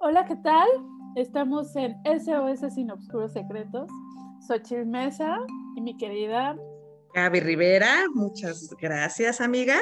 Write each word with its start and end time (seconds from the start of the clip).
Hola, 0.00 0.24
¿qué 0.24 0.36
tal? 0.36 0.68
Estamos 1.16 1.74
en 1.76 1.94
SOS 2.04 2.74
Sin 2.74 2.90
Obscuros 2.90 3.32
Secretos. 3.32 3.88
Xochitl 4.46 4.86
Mesa 4.86 5.38
y 5.76 5.80
mi 5.82 5.96
querida 5.96 6.56
Gaby 7.14 7.40
Rivera, 7.40 8.06
muchas 8.14 8.70
gracias, 8.80 9.40
amiga. 9.40 9.76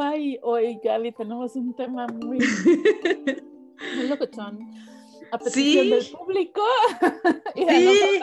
Ay, 0.00 0.38
hoy, 0.42 0.80
Gaby, 0.82 1.12
tenemos 1.12 1.54
un 1.56 1.74
tema 1.74 2.06
muy, 2.06 2.38
muy 3.96 4.06
locochón. 4.08 4.58
A 5.32 5.38
petición 5.38 5.84
Sí. 5.84 5.90
del 5.90 6.06
público. 6.18 6.62
y 7.54 7.66
Sí. 7.68 8.20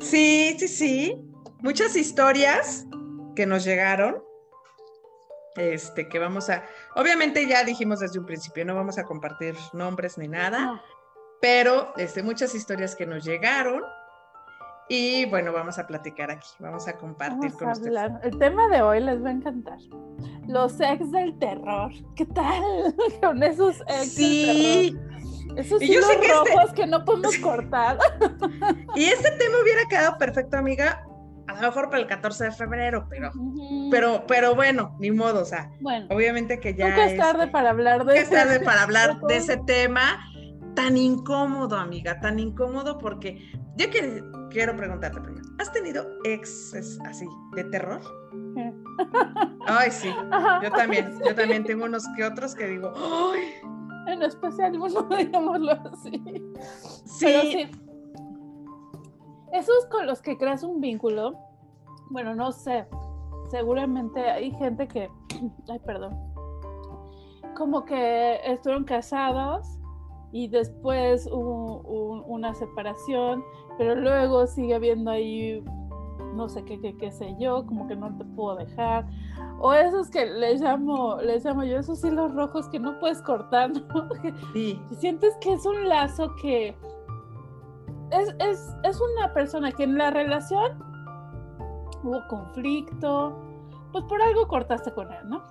Sí, 0.00 0.56
sí, 0.58 0.68
sí. 0.68 1.24
Muchas 1.62 1.96
historias 1.96 2.86
que 3.34 3.44
nos 3.46 3.64
llegaron. 3.64 4.22
Este, 5.56 6.08
que 6.08 6.18
vamos 6.18 6.48
a. 6.50 6.62
Obviamente, 6.94 7.46
ya 7.46 7.64
dijimos 7.64 8.00
desde 8.00 8.18
un 8.18 8.26
principio, 8.26 8.64
no 8.64 8.74
vamos 8.74 8.98
a 8.98 9.04
compartir 9.04 9.54
nombres 9.72 10.16
ni 10.16 10.28
nada, 10.28 10.60
No, 10.66 10.80
pero 11.40 11.92
este, 11.96 12.22
muchas 12.22 12.54
historias 12.54 12.94
que 12.94 13.06
nos 13.06 13.24
llegaron. 13.24 13.82
Y 14.92 15.24
bueno, 15.26 15.52
vamos 15.52 15.78
a 15.78 15.86
platicar 15.86 16.32
aquí, 16.32 16.48
vamos 16.58 16.88
a 16.88 16.96
compartir 16.96 17.38
vamos 17.52 17.54
con 17.58 17.68
a 17.68 17.72
ustedes. 17.72 17.96
hablar. 17.96 18.20
El 18.24 18.38
tema 18.38 18.66
de 18.68 18.82
hoy 18.82 19.00
les 19.00 19.22
va 19.24 19.28
a 19.28 19.32
encantar. 19.32 19.78
Los 20.48 20.80
ex 20.80 21.12
del 21.12 21.38
terror. 21.38 21.92
¿Qué 22.16 22.26
tal? 22.26 22.94
Con 23.22 23.40
esos 23.44 23.80
ex 23.82 24.12
Sí, 24.12 24.90
del 24.90 24.98
terror. 24.98 25.58
Esos 25.58 25.82
Y 25.82 25.86
yo 25.88 25.92
hilos 25.94 26.06
sé 26.06 26.16
que 26.20 26.26
este- 26.26 26.54
rojos 26.54 26.72
que 26.72 26.86
no 26.88 27.04
podemos 27.04 27.36
cortar. 27.38 27.98
y 28.96 29.04
este 29.04 29.30
tema 29.32 29.60
hubiera 29.62 29.84
quedado 29.88 30.18
perfecto, 30.18 30.56
amiga, 30.56 31.06
a 31.50 31.60
lo 31.60 31.68
mejor 31.68 31.90
para 31.90 32.02
el 32.02 32.06
14 32.06 32.44
de 32.44 32.52
febrero, 32.52 33.06
pero, 33.08 33.30
Ujú. 33.34 33.88
pero, 33.90 34.24
pero 34.26 34.54
bueno, 34.54 34.96
ni 34.98 35.10
modo, 35.10 35.42
o 35.42 35.44
sea, 35.44 35.70
bueno, 35.80 36.06
obviamente 36.10 36.60
que 36.60 36.74
ya 36.74 36.88
nunca 36.88 37.06
es 37.06 37.16
tarde 37.16 37.44
este, 37.44 37.52
para 37.52 37.70
hablar 37.70 38.04
de 38.04 38.18
es 38.18 38.30
tarde 38.30 38.60
para 38.60 38.82
hablar 38.82 39.20
de 39.22 39.36
ese 39.36 39.56
tema 39.66 40.20
tan 40.74 40.96
incómodo, 40.96 41.76
amiga, 41.76 42.20
tan 42.20 42.38
incómodo 42.38 42.98
porque 42.98 43.50
yo 43.76 43.90
que, 43.90 44.22
quiero 44.50 44.76
preguntarte 44.76 45.20
primero, 45.20 45.46
¿has 45.58 45.72
tenido 45.72 46.06
exes 46.24 46.98
así 47.04 47.26
de 47.56 47.64
terror? 47.64 48.00
Ay, 49.66 49.90
sí, 49.90 50.12
yo 50.62 50.70
también, 50.72 51.18
yo 51.26 51.34
también 51.34 51.64
tengo 51.64 51.84
unos 51.84 52.04
que 52.16 52.24
otros 52.24 52.54
que 52.54 52.66
digo, 52.66 52.92
¡ay! 52.96 53.54
En 54.06 54.22
especial 54.22 54.80
uno, 54.80 55.08
digámoslo 55.16 55.72
así. 55.72 56.22
Sí, 57.04 57.26
Pero 57.26 57.42
sí. 57.42 57.70
Esos 59.52 59.86
con 59.86 60.06
los 60.06 60.20
que 60.22 60.36
creas 60.38 60.62
un 60.62 60.80
vínculo, 60.80 61.34
bueno, 62.10 62.34
no 62.34 62.52
sé. 62.52 62.86
Seguramente 63.50 64.20
hay 64.30 64.52
gente 64.52 64.86
que, 64.86 65.10
ay, 65.68 65.78
perdón, 65.80 66.16
como 67.56 67.84
que 67.84 68.36
estuvieron 68.44 68.84
casados 68.84 69.66
y 70.32 70.46
después 70.48 71.28
hubo 71.32 71.78
un- 71.80 72.22
una 72.26 72.54
separación, 72.54 73.42
pero 73.76 73.96
luego 73.96 74.46
sigue 74.46 74.74
habiendo 74.74 75.10
ahí, 75.10 75.62
no 76.34 76.48
sé 76.48 76.64
qué, 76.64 76.80
qué, 76.80 76.96
qué 76.96 77.10
sé 77.10 77.34
yo, 77.40 77.66
como 77.66 77.88
que 77.88 77.96
no 77.96 78.16
te 78.16 78.24
puedo 78.24 78.54
dejar. 78.56 79.06
O 79.58 79.74
esos 79.74 80.08
que 80.10 80.24
les 80.26 80.60
llamo, 80.60 81.16
les 81.16 81.44
llamo 81.44 81.64
yo, 81.64 81.78
esos 81.78 82.02
hilos 82.04 82.32
rojos 82.34 82.68
que 82.68 82.78
no 82.78 82.98
puedes 83.00 83.20
cortar, 83.22 83.72
sí, 84.52 84.80
sientes 85.00 85.36
que 85.40 85.52
es 85.54 85.66
un 85.66 85.88
lazo 85.88 86.32
que 86.40 86.76
es, 88.10 88.34
es, 88.38 88.76
es 88.82 89.00
una 89.00 89.32
persona 89.32 89.72
que 89.72 89.84
en 89.84 89.96
la 89.98 90.10
relación 90.10 90.78
hubo 92.02 92.26
conflicto, 92.28 93.36
pues 93.92 94.04
por 94.04 94.22
algo 94.22 94.46
cortaste 94.48 94.92
con 94.92 95.12
él, 95.12 95.28
¿no? 95.28 95.42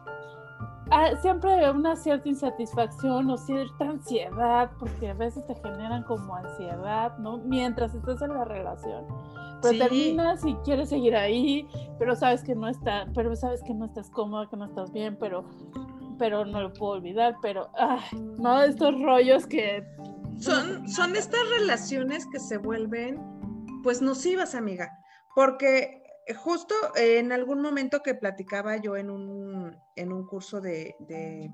Ah, 0.92 1.10
siempre 1.22 1.52
hay 1.54 1.70
una 1.70 1.96
cierta 1.96 2.28
insatisfacción 2.30 3.30
o 3.30 3.38
cierta 3.38 3.86
ansiedad, 3.86 4.72
porque 4.80 5.10
a 5.10 5.14
veces 5.14 5.46
te 5.46 5.54
generan 5.56 6.02
como 6.04 6.34
ansiedad, 6.36 7.16
¿no? 7.20 7.38
Mientras 7.38 7.94
estás 7.94 8.22
en 8.24 8.34
la 8.34 8.44
relación. 8.46 9.06
Pero 9.62 9.74
Sí. 9.74 9.80
terminas 9.80 10.44
y 10.46 10.56
quieres 10.64 10.90
seguir 10.90 11.16
ahí, 11.16 11.68
pero 12.00 12.16
sabes 12.16 12.44
que 12.44 12.56
no 12.56 12.68
está, 12.68 13.06
pero 13.14 13.36
sabes 13.36 13.62
que 13.62 13.74
no 13.76 13.86
estás 13.86 14.10
cómoda, 14.10 14.48
que 14.50 14.58
no 14.58 14.66
estás 14.66 14.92
bien, 14.92 15.16
pero 15.20 15.44
pero 16.18 16.44
no 16.44 16.60
lo 16.62 16.74
puedo 16.74 16.94
olvidar, 16.94 17.38
pero 17.42 17.70
ay, 17.78 18.02
no 18.38 18.62
estos 18.62 18.94
rollos 19.02 19.48
que 19.48 19.88
son, 20.40 20.88
son 20.90 21.16
estas 21.16 21.42
relaciones 21.60 22.26
que 22.32 22.40
se 22.40 22.58
vuelven 22.58 23.20
pues 23.84 24.02
nocivas, 24.02 24.56
amiga, 24.56 24.98
porque 25.36 26.02
justo 26.38 26.76
en 26.96 27.32
algún 27.32 27.62
momento 27.62 28.02
que 28.04 28.14
platicaba 28.16 28.78
yo 28.78 28.98
en 28.98 29.10
un, 29.10 29.76
en 29.96 30.12
un 30.14 30.28
curso 30.28 30.62
de, 30.62 30.96
de, 31.00 31.50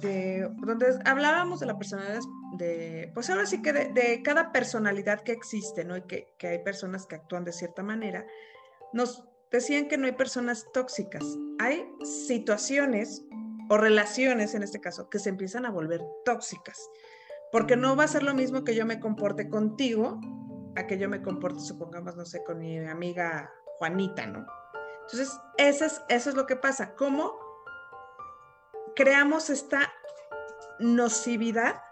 de- 0.00 0.48
donde 0.58 0.98
hablábamos 1.04 1.60
de 1.60 1.66
la 1.66 1.78
personalidad 1.78 2.20
de, 2.58 3.10
pues 3.14 3.30
ahora 3.30 3.46
sí 3.46 3.62
que 3.62 3.72
de, 3.72 3.92
de 3.92 4.22
cada 4.22 4.52
personalidad 4.52 5.20
que 5.20 5.32
existe, 5.32 5.84
¿no? 5.84 5.96
Y 5.96 6.02
que, 6.02 6.34
que 6.38 6.48
hay 6.48 6.58
personas 6.64 7.06
que 7.06 7.14
actúan 7.16 7.44
de 7.44 7.52
cierta 7.52 7.82
manera, 7.82 8.26
nos 8.92 9.24
decían 9.50 9.88
que 9.88 9.96
no 9.98 10.06
hay 10.06 10.12
personas 10.12 10.66
tóxicas, 10.72 11.24
hay 11.58 11.86
situaciones 12.26 13.24
o 13.68 13.76
relaciones 13.78 14.54
en 14.54 14.62
este 14.62 14.80
caso 14.80 15.08
que 15.08 15.18
se 15.18 15.28
empiezan 15.28 15.64
a 15.66 15.70
volver 15.70 16.02
tóxicas, 16.24 16.78
porque 17.52 17.76
no 17.76 17.94
va 17.94 18.04
a 18.04 18.08
ser 18.08 18.22
lo 18.22 18.34
mismo 18.34 18.64
que 18.64 18.74
yo 18.74 18.86
me 18.86 18.98
comporte 18.98 19.48
contigo 19.48 20.18
a 20.74 20.86
que 20.86 20.98
yo 20.98 21.08
me 21.08 21.22
comporte, 21.22 21.60
supongamos, 21.60 22.16
no 22.16 22.24
sé, 22.24 22.42
con 22.42 22.58
mi 22.58 22.78
amiga 22.78 23.52
Juanita, 23.78 24.26
¿no? 24.26 24.46
Entonces, 25.02 25.38
eso 25.58 25.84
es, 25.84 26.02
eso 26.08 26.30
es 26.30 26.34
lo 26.34 26.46
que 26.46 26.56
pasa, 26.56 26.94
cómo 26.94 27.34
creamos 28.96 29.50
esta 29.50 29.92
nocividad 30.78 31.82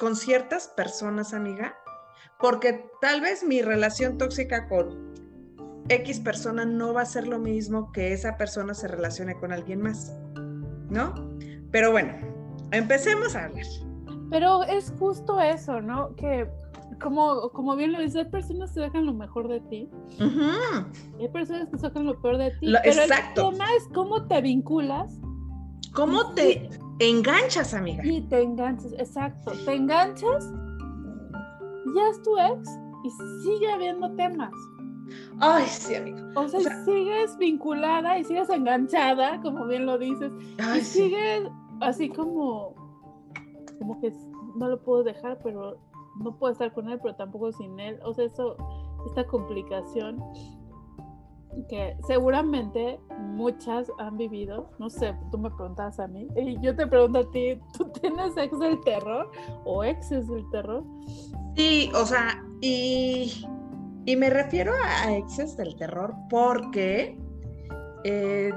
con 0.00 0.16
ciertas 0.16 0.66
personas, 0.66 1.32
amiga, 1.32 1.76
porque 2.40 2.90
tal 3.00 3.20
vez 3.20 3.44
mi 3.44 3.62
relación 3.62 4.18
tóxica 4.18 4.68
con 4.68 5.14
X 5.88 6.18
persona 6.20 6.64
no 6.64 6.92
va 6.92 7.02
a 7.02 7.06
ser 7.06 7.28
lo 7.28 7.38
mismo 7.38 7.92
que 7.92 8.12
esa 8.12 8.36
persona 8.36 8.74
se 8.74 8.88
relacione 8.88 9.38
con 9.38 9.52
alguien 9.52 9.80
más, 9.80 10.12
¿no? 10.90 11.14
Pero 11.70 11.92
bueno, 11.92 12.14
empecemos 12.72 13.36
a 13.36 13.44
hablar. 13.44 13.66
Pero 14.32 14.64
es 14.64 14.92
justo 14.98 15.38
eso, 15.40 15.80
¿no? 15.80 16.16
Que 16.16 16.48
como, 17.00 17.50
como 17.50 17.76
bien 17.76 17.92
lo 17.92 18.00
dices, 18.00 18.16
hay 18.24 18.30
personas 18.30 18.72
que 18.72 18.80
sacan 18.80 19.06
lo 19.06 19.12
mejor 19.14 19.46
de 19.48 19.60
ti, 19.60 19.88
y 20.18 21.22
hay 21.22 21.28
personas 21.32 21.68
que 21.68 21.78
sacan 21.78 22.04
lo 22.06 22.20
peor 22.20 22.38
de 22.38 22.50
ti, 22.58 22.66
Lo- 22.66 22.78
pero 22.82 23.02
exacto. 23.02 23.48
el 23.50 23.52
tema 23.58 23.66
es 23.76 23.88
cómo 23.94 24.26
te 24.26 24.40
vinculas 24.40 25.18
¿Cómo 25.94 26.32
te 26.34 26.68
enganchas, 27.00 27.74
amiga? 27.74 28.04
y 28.06 28.22
te 28.22 28.42
enganchas, 28.42 28.92
exacto, 28.98 29.52
te 29.64 29.74
enganchas, 29.74 30.50
ya 31.94 32.08
es 32.10 32.22
tu 32.22 32.36
ex 32.38 32.68
y 33.04 33.10
sigue 33.42 33.70
habiendo 33.70 34.10
temas. 34.14 34.52
Ay, 35.40 35.64
sí, 35.66 35.94
amiga. 35.96 36.22
O 36.36 36.48
sea, 36.48 36.60
O 36.60 36.62
sea- 36.62 36.84
sigues 36.84 37.36
vinculada 37.36 38.18
y 38.18 38.24
sigues 38.24 38.48
enganchada, 38.48 39.40
como 39.42 39.66
bien 39.66 39.84
lo 39.86 39.98
dices, 39.98 40.32
Ay, 40.58 40.80
y 40.80 40.84
sí. 40.84 40.98
sigue 41.00 41.50
así 41.80 42.08
como, 42.08 42.74
como 43.78 44.00
que 44.00 44.12
no 44.56 44.68
lo 44.68 44.82
puedo 44.82 45.02
dejar, 45.02 45.38
pero 45.42 45.78
no 46.20 46.36
puedo 46.36 46.52
estar 46.52 46.72
con 46.72 46.88
él, 46.88 46.98
pero 47.02 47.14
tampoco 47.14 47.52
sin 47.52 47.78
él. 47.80 47.98
O 48.04 48.12
sea, 48.14 48.26
eso, 48.26 48.56
esta 49.06 49.26
complicación 49.26 50.22
que 51.68 51.96
seguramente 52.06 52.98
muchas 53.18 53.90
han 53.98 54.16
vivido. 54.16 54.70
No 54.78 54.90
sé, 54.90 55.14
tú 55.30 55.38
me 55.38 55.50
preguntas 55.50 55.98
a 56.00 56.06
mí 56.06 56.26
y 56.36 56.60
yo 56.60 56.74
te 56.74 56.86
pregunto 56.86 57.20
a 57.20 57.30
ti, 57.30 57.60
¿tú 57.76 57.90
tienes 58.00 58.36
ex 58.36 58.58
del 58.58 58.80
terror 58.80 59.30
o 59.64 59.84
exes 59.84 60.28
del 60.28 60.48
terror? 60.50 60.84
Sí, 61.56 61.90
o 61.94 62.06
sea, 62.06 62.42
y, 62.60 63.46
y 64.06 64.16
me 64.16 64.30
refiero 64.30 64.72
a 64.82 65.14
exes 65.14 65.56
del 65.56 65.76
terror 65.76 66.14
porque, 66.30 67.18
eh, 68.04 68.50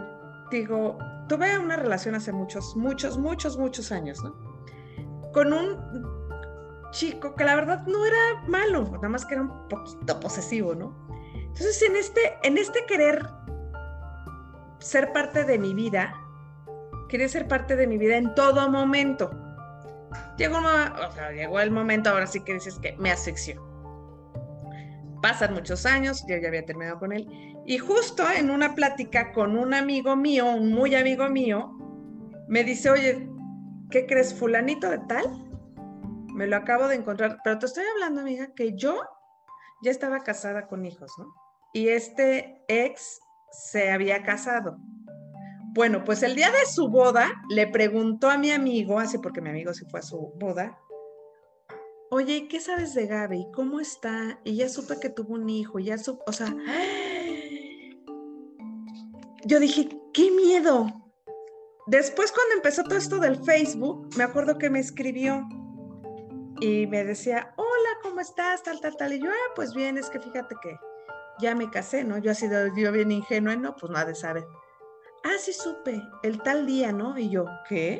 digo, 0.51 0.97
tuve 1.27 1.57
una 1.57 1.75
relación 1.75 2.15
hace 2.15 2.31
muchos, 2.31 2.75
muchos, 2.75 3.17
muchos, 3.17 3.57
muchos 3.57 3.91
años, 3.91 4.23
¿no? 4.23 4.54
Con 5.35 5.51
un 5.51 5.77
chico 6.91 7.35
que 7.35 7.43
la 7.43 7.55
verdad 7.55 7.85
no 7.87 8.05
era 8.05 8.41
malo, 8.47 8.85
nada 8.85 9.09
más 9.09 9.25
que 9.25 9.33
era 9.33 9.43
un 9.43 9.67
poquito 9.67 10.17
posesivo, 10.21 10.73
¿no? 10.73 10.95
Entonces, 11.33 11.81
en 11.81 11.97
este, 11.97 12.21
en 12.43 12.57
este 12.57 12.85
querer 12.85 13.27
ser 14.79 15.11
parte 15.11 15.43
de 15.43 15.59
mi 15.59 15.73
vida, 15.73 16.15
quería 17.09 17.27
ser 17.27 17.49
parte 17.49 17.75
de 17.75 17.85
mi 17.85 17.97
vida 17.97 18.15
en 18.15 18.33
todo 18.33 18.71
momento. 18.71 19.29
Llegó, 20.37 20.57
llegó 21.33 21.59
el 21.59 21.71
momento, 21.71 22.11
ahora 22.11 22.27
sí 22.27 22.39
que 22.39 22.53
dices 22.53 22.79
que 22.79 22.95
me 22.97 23.11
asfixió. 23.11 23.61
Pasan 25.21 25.53
muchos 25.53 25.85
años, 25.85 26.23
yo 26.29 26.37
ya 26.37 26.47
había 26.47 26.65
terminado 26.65 26.97
con 26.97 27.11
él, 27.11 27.27
y 27.65 27.77
justo 27.77 28.23
en 28.31 28.49
una 28.49 28.73
plática 28.73 29.33
con 29.33 29.57
un 29.57 29.73
amigo 29.73 30.15
mío, 30.15 30.45
un 30.49 30.71
muy 30.71 30.95
amigo 30.95 31.27
mío, 31.27 31.73
me 32.47 32.63
dice, 32.63 32.89
oye, 32.89 33.34
¿qué 33.89 34.05
crees, 34.05 34.33
fulanito 34.33 34.89
de 34.89 34.99
tal? 34.99 35.25
Me 36.33 36.47
lo 36.47 36.57
acabo 36.57 36.87
de 36.87 36.95
encontrar, 36.95 37.39
pero 37.43 37.59
te 37.59 37.65
estoy 37.65 37.83
hablando, 37.93 38.21
amiga, 38.21 38.53
que 38.55 38.75
yo 38.75 39.01
ya 39.81 39.91
estaba 39.91 40.23
casada 40.23 40.67
con 40.67 40.85
hijos, 40.85 41.11
¿no? 41.17 41.33
Y 41.73 41.89
este 41.89 42.63
ex 42.67 43.19
se 43.51 43.91
había 43.91 44.23
casado. 44.23 44.77
Bueno, 45.73 46.03
pues 46.03 46.23
el 46.23 46.35
día 46.35 46.51
de 46.51 46.65
su 46.65 46.89
boda 46.89 47.29
le 47.49 47.67
preguntó 47.67 48.29
a 48.29 48.37
mi 48.37 48.51
amigo, 48.51 48.99
así 48.99 49.17
porque 49.17 49.41
mi 49.41 49.49
amigo 49.49 49.73
sí 49.73 49.85
fue 49.89 49.99
a 49.99 50.03
su 50.03 50.31
boda, 50.35 50.79
oye, 52.09 52.47
¿qué 52.47 52.61
sabes 52.61 52.93
de 52.93 53.07
Gaby? 53.07 53.47
¿Cómo 53.53 53.81
está? 53.81 54.39
Y 54.45 54.55
ya 54.55 54.69
supe 54.69 54.99
que 55.01 55.09
tuvo 55.09 55.33
un 55.33 55.49
hijo, 55.49 55.79
ya 55.79 55.97
supe, 55.97 56.23
o 56.27 56.31
sea, 56.31 56.47
yo 59.45 59.59
dije, 59.59 59.89
qué 60.13 60.31
miedo. 60.31 61.04
Después 61.87 62.31
cuando 62.31 62.55
empezó 62.55 62.83
todo 62.83 62.97
esto 62.97 63.19
del 63.19 63.43
Facebook, 63.43 64.09
me 64.17 64.23
acuerdo 64.23 64.57
que 64.57 64.69
me 64.69 64.79
escribió 64.79 65.47
y 66.59 66.87
me 66.87 67.03
decía, 67.03 67.53
hola, 67.57 67.89
¿cómo 68.01 68.21
estás? 68.21 68.63
Tal, 68.63 68.79
tal, 68.81 68.97
tal. 68.97 69.13
Y 69.13 69.21
yo, 69.21 69.29
ah, 69.29 69.53
pues 69.55 69.73
bien, 69.75 69.97
es 69.97 70.09
que 70.09 70.19
fíjate 70.19 70.55
que 70.63 70.79
ya 71.39 71.53
me 71.53 71.69
casé, 71.69 72.03
¿no? 72.03 72.17
Yo 72.17 72.33
sido 72.33 72.75
yo 72.75 72.91
bien 72.91 73.11
ingenua, 73.11 73.55
no, 73.55 73.75
pues 73.75 73.91
nadie 73.91 74.15
sabe. 74.15 74.45
Ah, 75.23 75.37
sí 75.39 75.53
supe, 75.53 76.01
el 76.23 76.41
tal 76.41 76.65
día, 76.65 76.91
¿no? 76.91 77.17
Y 77.17 77.29
yo, 77.29 77.45
¿qué? 77.69 77.99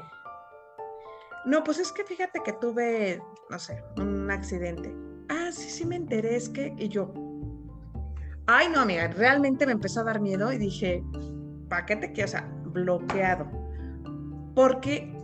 No, 1.46 1.64
pues 1.64 1.78
es 1.78 1.92
que 1.92 2.04
fíjate 2.04 2.42
que 2.44 2.54
tuve, 2.54 3.22
no 3.50 3.60
sé, 3.60 3.84
un 3.98 4.32
accidente. 4.32 4.96
Ah, 5.30 5.50
sí, 5.52 5.70
sí 5.70 5.86
me 5.86 5.96
enteré, 5.96 6.36
es 6.36 6.50
que, 6.50 6.74
y 6.78 6.90
yo, 6.90 7.14
ay, 8.48 8.70
no, 8.70 8.80
amiga, 8.80 9.08
realmente 9.10 9.66
me 9.66 9.74
empezó 9.74 10.00
a 10.02 10.06
dar 10.06 10.22
miedo 10.22 10.52
y 10.52 10.58
dije, 10.58 11.04
¿para 11.70 11.86
qué 11.86 11.96
te 11.98 12.12
quiero? 12.12 12.30
O 12.30 12.32
sea, 12.32 12.50
bloqueado. 12.64 13.64
Porque 14.56 15.16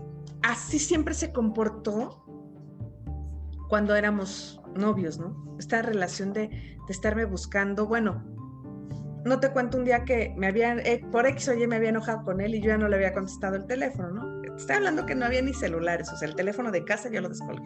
así 0.44 0.78
siempre 0.78 1.14
se 1.14 1.32
comportó 1.32 2.26
cuando 3.70 3.96
éramos 3.96 4.62
novios, 4.76 5.18
¿no? 5.18 5.56
Esta 5.58 5.82
relación 5.82 6.34
de, 6.34 6.50
de 6.50 6.80
estarme 6.90 7.26
buscando, 7.26 7.88
bueno, 7.88 8.24
no 9.24 9.40
te 9.40 9.52
cuento 9.52 9.78
un 9.78 9.86
día 9.86 10.04
que 10.04 10.34
me 10.38 10.48
habían, 10.48 10.80
eh, 10.80 11.06
por 11.12 11.28
X 11.28 11.50
o 11.50 11.54
Y 11.54 11.68
me 11.68 11.76
había 11.76 11.90
enojado 11.90 12.24
con 12.24 12.42
él 12.42 12.56
y 12.56 12.62
yo 12.62 12.70
ya 12.70 12.78
no 12.78 12.88
le 12.88 12.96
había 12.96 13.14
contestado 13.14 13.56
el 13.56 13.66
teléfono, 13.66 14.10
¿no? 14.10 14.56
Estaba 14.56 14.78
hablando 14.78 15.06
que 15.06 15.16
no 15.16 15.26
había 15.26 15.42
ni 15.42 15.54
celulares, 15.54 16.12
o 16.12 16.18
sea, 16.18 16.28
el 16.28 16.36
teléfono 16.36 16.72
de 16.72 16.84
casa 16.84 17.10
yo 17.10 17.22
lo 17.22 17.30
descolgué. 17.30 17.66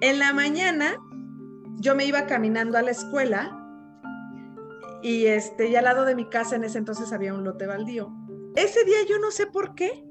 En 0.00 0.18
la 0.18 0.32
mañana 0.32 0.96
yo 1.76 1.94
me 1.94 2.04
iba 2.04 2.26
caminando 2.26 2.78
a 2.78 2.82
la 2.82 2.90
escuela 2.90 3.56
y 5.02 5.26
este, 5.26 5.68
y 5.68 5.76
al 5.76 5.84
lado 5.84 6.04
de 6.04 6.14
mi 6.14 6.28
casa 6.28 6.56
en 6.56 6.64
ese 6.64 6.78
entonces 6.78 7.12
había 7.12 7.34
un 7.34 7.44
lote 7.44 7.66
baldío. 7.66 8.10
Ese 8.56 8.84
día 8.84 8.98
yo 9.08 9.18
no 9.18 9.30
sé 9.30 9.46
por 9.46 9.74
qué, 9.74 10.04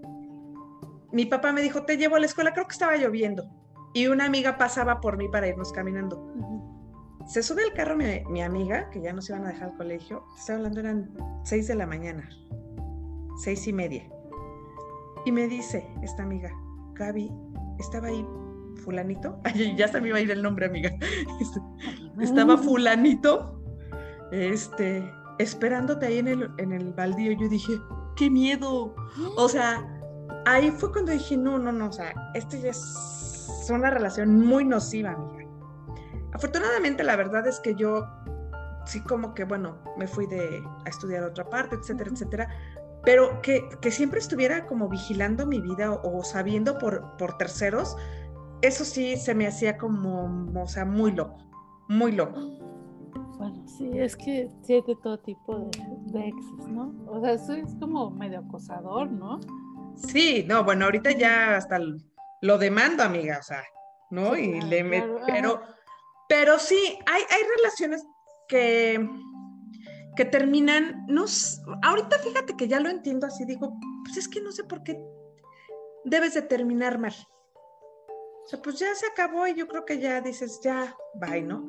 mi 1.12 1.26
papá 1.26 1.52
me 1.52 1.62
dijo, 1.62 1.84
te 1.84 1.98
llevo 1.98 2.16
a 2.16 2.20
la 2.20 2.26
escuela, 2.26 2.54
creo 2.54 2.68
que 2.68 2.74
estaba 2.74 2.96
lloviendo. 2.98 3.50
Y 3.94 4.08
una 4.08 4.26
amiga 4.26 4.58
pasaba 4.58 5.02
por 5.02 5.18
mí 5.18 5.28
para 5.28 5.48
irnos 5.48 5.72
caminando. 5.72 6.32
Se 7.28 7.44
sube 7.44 7.64
al 7.64 7.74
carro 7.74 7.96
mi, 7.96 8.42
amiga, 8.42 8.90
que 8.90 9.02
ya 9.02 9.14
nos 9.14 9.30
iban 9.30 9.46
a 9.46 9.50
dejar 9.50 9.70
al 9.70 9.78
colegio. 9.78 10.24
Estoy 10.38 10.56
hablando, 10.56 10.80
eran 10.80 11.12
seis 11.44 11.68
de 11.68 11.76
la 11.76 11.86
mañana, 11.86 12.30
seis 13.38 13.68
y 13.68 13.74
media. 13.74 14.08
Y 15.26 15.32
me 15.32 15.48
dice 15.48 15.88
esta 16.02 16.24
amiga, 16.24 16.52
Gaby, 16.94 17.32
estaba 17.80 18.08
ahí 18.08 18.26
fulanito. 18.84 19.40
ya 19.76 19.88
se 19.88 20.02
me 20.02 20.10
iba 20.10 20.18
a 20.18 20.22
ir 20.22 20.32
el 20.32 20.42
nombre, 20.42 20.66
amiga. 20.66 20.92
Estaba 22.20 22.58
fulanito, 22.58 23.62
este, 24.32 25.10
esperándote 25.38 26.08
ahí 26.08 26.18
en 26.18 26.28
el, 26.28 26.52
en 26.58 26.72
el 26.72 26.94
baldío. 26.94 27.32
Yo 27.34 27.48
dije, 27.48 27.74
qué 28.16 28.30
miedo. 28.30 28.96
O 29.38 29.48
sea, 29.48 29.99
ahí 30.46 30.72
fue 30.72 30.92
cuando 30.92 31.12
dije, 31.12 31.38
no, 31.38 31.58
no, 31.58 31.72
no, 31.72 31.88
o 31.88 31.92
sea, 31.92 32.14
esto 32.34 32.58
ya 32.58 32.70
es 32.70 33.68
una 33.70 33.90
relación 33.90 34.40
muy 34.40 34.66
nociva, 34.66 35.12
amiga. 35.12 35.50
Afortunadamente, 36.34 37.04
la 37.04 37.16
verdad 37.16 37.48
es 37.48 37.60
que 37.60 37.76
yo 37.76 38.06
sí 38.86 39.02
como 39.02 39.34
que, 39.34 39.44
bueno, 39.44 39.78
me 39.98 40.08
fui 40.08 40.26
de, 40.26 40.64
a 40.86 40.90
estudiar 40.90 41.24
otra 41.24 41.48
parte, 41.50 41.76
etcétera, 41.76 42.10
etcétera, 42.12 42.50
pero 43.04 43.42
que, 43.42 43.70
que, 43.82 43.92
siempre 43.92 44.20
estuviera 44.20 44.66
como 44.66 44.90
vigilando 44.90 45.46
mi 45.46 45.62
vida 45.62 45.92
o, 45.92 46.24
sabiendo 46.24 46.78
por, 46.78 47.16
por 47.18 47.38
terceros, 47.38 47.96
eso 48.62 48.84
sí 48.84 49.16
se 49.18 49.34
me 49.34 49.48
hacía 49.48 49.78
como, 49.78 50.52
o 50.60 50.68
sea, 50.68 50.86
muy 50.86 51.12
loco, 51.12 51.38
muy 51.88 52.12
loco. 52.12 52.40
Bueno, 53.38 53.66
sí, 53.68 53.90
es 53.94 54.18
que 54.18 54.50
sí 54.64 54.84
de 54.86 54.96
todo 55.02 55.18
tipo 55.20 55.60
de, 55.60 55.70
de 56.12 56.28
exes, 56.28 56.68
¿no? 56.68 56.94
O 57.08 57.22
sea, 57.22 57.34
eso 57.34 57.54
es 57.54 57.74
como 57.80 58.12
medio 58.12 58.40
acosador, 58.40 59.10
¿no? 59.10 59.40
Sí, 60.08 60.46
no, 60.48 60.64
bueno, 60.64 60.86
ahorita 60.86 61.12
ya 61.12 61.56
hasta 61.56 61.80
lo 62.42 62.58
demando, 62.58 63.04
amiga, 63.04 63.38
o 63.40 63.44
sea, 63.44 63.64
¿no? 64.12 64.36
y 64.38 64.62
le 64.62 64.84
pero 65.28 65.62
pero 66.30 66.60
sí, 66.60 66.98
hay, 67.08 67.24
hay 67.28 67.42
relaciones 67.58 68.06
que, 68.48 69.10
que 70.16 70.26
terminan, 70.26 71.06
no, 71.08 71.26
ahorita 71.82 72.20
fíjate 72.20 72.56
que 72.56 72.68
ya 72.68 72.80
lo 72.80 72.88
entiendo 72.88 73.26
así, 73.26 73.46
digo, 73.46 73.76
pues 74.06 74.16
es 74.16 74.28
que 74.28 74.40
no 74.40 74.52
sé 74.52 74.64
por 74.64 74.84
qué 74.84 75.02
debes 76.06 76.36
de 76.36 76.44
terminar 76.44 77.00
mal. 77.00 77.16
O 78.46 78.48
sea, 78.48 78.62
pues 78.62 78.78
ya 78.78 78.94
se 78.94 79.08
acabó 79.08 79.48
y 79.48 79.56
yo 79.56 79.68
creo 79.68 79.86
que 79.86 80.00
ya 80.00 80.22
dices, 80.22 80.60
ya, 80.64 80.96
bye, 81.16 81.42
¿no? 81.42 81.68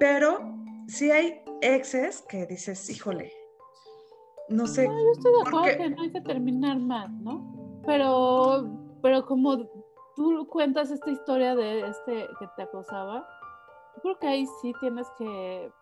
Pero 0.00 0.40
sí 0.88 1.12
hay 1.12 1.40
exes 1.60 2.24
que 2.28 2.46
dices, 2.46 2.90
híjole, 2.90 3.32
no 4.50 4.66
sé. 4.66 4.86
No, 4.86 4.94
yo 4.94 5.12
estoy 5.12 5.32
de 5.32 5.40
acuerdo 5.40 5.78
que 5.78 5.90
no 5.90 6.02
hay 6.02 6.12
que 6.12 6.20
terminar 6.20 6.78
mal, 6.78 7.22
¿no? 7.22 7.80
Pero, 7.86 8.68
pero 9.02 9.24
como 9.24 9.58
tú 10.16 10.46
cuentas 10.48 10.90
esta 10.90 11.10
historia 11.10 11.54
de 11.54 11.88
este 11.88 12.28
que 12.38 12.48
te 12.56 12.62
acosaba, 12.62 13.26
yo 13.96 14.02
creo 14.02 14.18
que 14.18 14.26
ahí 14.26 14.46
sí 14.60 14.72
tienes 14.80 15.06
que 15.16 15.72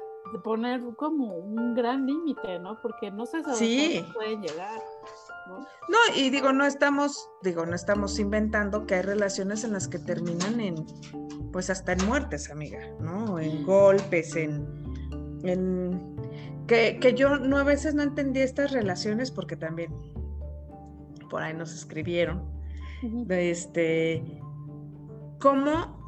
poner 0.45 0.83
como 0.97 1.35
un 1.37 1.75
gran 1.75 2.07
límite, 2.07 2.59
¿no? 2.59 2.81
Porque 2.83 3.11
no 3.11 3.25
sé 3.27 3.43
si 3.55 3.97
dónde 3.97 4.13
pueden 4.13 4.43
llegar. 4.43 4.81
¿no? 5.49 5.61
no, 5.61 5.99
y 6.15 6.29
digo, 6.29 6.53
no 6.53 6.67
estamos, 6.67 7.31
digo, 7.43 7.65
no 7.65 7.75
estamos 7.75 8.19
inventando 8.19 8.87
que 8.87 8.97
hay 8.97 9.03
relaciones 9.03 9.65
en 9.65 9.73
las 9.73 9.89
que 9.89 9.99
terminan 9.99 10.61
en, 10.61 10.87
pues 11.53 11.71
hasta 11.71 11.93
en 11.93 12.07
muertes, 12.07 12.51
amiga, 12.51 12.81
¿no? 13.01 13.39
En 13.39 13.65
golpes, 13.65 14.37
en, 14.37 14.67
en 15.45 16.19
que, 16.69 16.99
que 17.01 17.15
yo 17.15 17.39
no 17.39 17.59
a 17.59 17.65
veces 17.65 17.95
no 17.95 18.03
entendí 18.05 18.41
estas 18.41 18.71
relaciones 18.71 19.33
porque 19.33 19.57
también 19.57 19.93
por 21.29 21.43
ahí 21.43 21.55
nos 21.55 21.75
escribieron 21.75 22.59
este, 23.29 24.41
cómo 25.39 25.99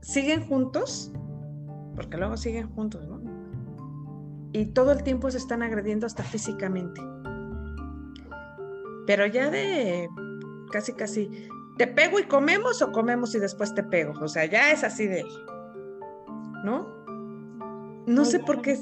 siguen 0.00 0.46
juntos, 0.46 1.12
porque 1.94 2.16
luego 2.16 2.36
siguen 2.36 2.68
juntos, 2.70 3.06
¿no? 3.06 3.20
Y 4.52 4.66
todo 4.66 4.92
el 4.92 5.02
tiempo 5.02 5.30
se 5.30 5.38
están 5.38 5.62
agrediendo 5.62 6.06
hasta 6.06 6.22
físicamente. 6.22 7.00
Pero 9.06 9.26
ya 9.26 9.50
de 9.50 10.08
casi, 10.72 10.92
casi, 10.92 11.48
¿te 11.76 11.86
pego 11.86 12.18
y 12.18 12.24
comemos 12.24 12.82
o 12.82 12.90
comemos 12.92 13.34
y 13.34 13.38
después 13.38 13.74
te 13.74 13.82
pego? 13.82 14.14
O 14.20 14.28
sea, 14.28 14.46
ya 14.46 14.72
es 14.72 14.82
así 14.82 15.06
de, 15.06 15.24
¿no? 16.64 16.99
No 18.06 18.24
sé 18.24 18.40
por 18.40 18.62
qué 18.62 18.78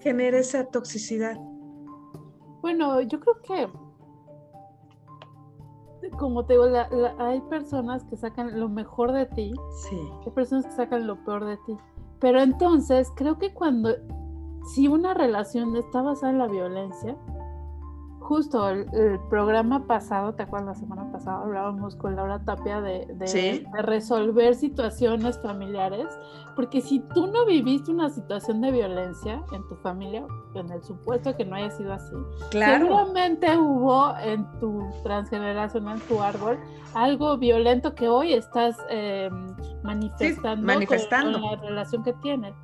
genera 0.00 0.38
esa 0.38 0.64
toxicidad. 0.64 1.36
Bueno, 2.62 3.00
yo 3.02 3.20
creo 3.20 3.40
que 3.42 3.68
como 6.18 6.44
te 6.44 6.54
digo, 6.54 6.66
hay 7.18 7.40
personas 7.42 8.04
que 8.04 8.16
sacan 8.16 8.58
lo 8.58 8.68
mejor 8.68 9.12
de 9.12 9.26
ti. 9.26 9.54
Sí. 9.88 9.98
Hay 10.24 10.32
personas 10.32 10.66
que 10.66 10.72
sacan 10.72 11.06
lo 11.06 11.16
peor 11.24 11.44
de 11.44 11.56
ti. 11.58 11.76
Pero 12.20 12.40
entonces, 12.40 13.12
creo 13.14 13.38
que 13.38 13.52
cuando, 13.52 13.90
si 14.74 14.88
una 14.88 15.14
relación 15.14 15.76
está 15.76 16.02
basada 16.02 16.32
en 16.32 16.38
la 16.38 16.46
violencia, 16.46 17.16
justo 18.26 18.68
el, 18.68 18.86
programa 19.30 19.86
pasado, 19.86 20.34
¿te 20.34 20.42
acuerdas? 20.42 20.76
La 20.76 20.80
semana 20.80 21.12
pasada 21.12 21.42
hablábamos 21.42 21.94
con 21.94 22.16
Laura 22.16 22.44
Tapia 22.44 22.80
de, 22.80 23.06
de, 23.14 23.64
resolver 23.82 24.56
situaciones 24.56 25.38
familiares, 25.40 26.06
porque 26.56 26.80
si 26.80 27.00
tú 27.14 27.28
no 27.28 27.46
viviste 27.46 27.92
una 27.92 28.10
situación 28.10 28.60
de 28.60 28.72
violencia 28.72 29.42
en 29.52 29.66
tu 29.68 29.76
familia, 29.76 30.26
en 30.54 30.70
el 30.72 30.82
supuesto 30.82 31.36
que 31.36 31.44
no 31.44 31.54
haya 31.54 31.70
sido 31.70 31.92
así, 31.92 32.16
seguramente 32.50 33.56
hubo 33.56 34.12
en 34.18 34.44
tu 34.58 34.82
transgeneración, 35.04 35.88
en 35.88 36.00
tu 36.00 36.20
árbol, 36.20 36.58
algo 36.94 37.38
violento 37.38 37.94
que 37.94 38.08
hoy 38.08 38.32
estás 38.32 38.76
eh, 38.90 39.30
manifestando, 39.84 40.66
manifestando. 40.66 41.40
Con, 41.40 41.50
la 41.50 41.56
relación 41.56 42.02
que 42.02 42.12
tienes 42.14 42.54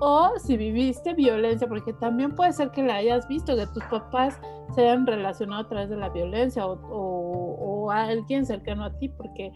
o 0.00 0.32
si 0.38 0.56
viviste 0.56 1.14
violencia, 1.14 1.68
porque 1.68 1.92
también 1.92 2.34
puede 2.34 2.52
ser 2.52 2.70
que 2.70 2.82
la 2.82 2.96
hayas 2.96 3.26
visto, 3.28 3.56
que 3.56 3.66
tus 3.68 3.84
papás 3.84 4.40
se 4.74 4.82
hayan 4.82 5.06
relacionado 5.06 5.62
a 5.62 5.68
través 5.68 5.90
de 5.90 5.96
la 5.96 6.08
violencia 6.08 6.66
o, 6.66 7.90
a 7.90 8.04
alguien 8.04 8.46
cercano 8.46 8.84
a 8.84 8.98
ti, 8.98 9.08
porque 9.08 9.52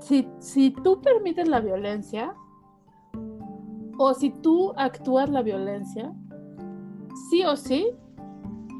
si, 0.00 0.28
si 0.38 0.70
tú 0.70 1.00
permites 1.00 1.48
la 1.48 1.60
violencia 1.60 2.34
o 3.98 4.14
si 4.14 4.30
tú 4.30 4.72
actúas 4.76 5.28
la 5.28 5.42
violencia, 5.42 6.12
sí 7.30 7.44
o 7.44 7.56
sí 7.56 7.88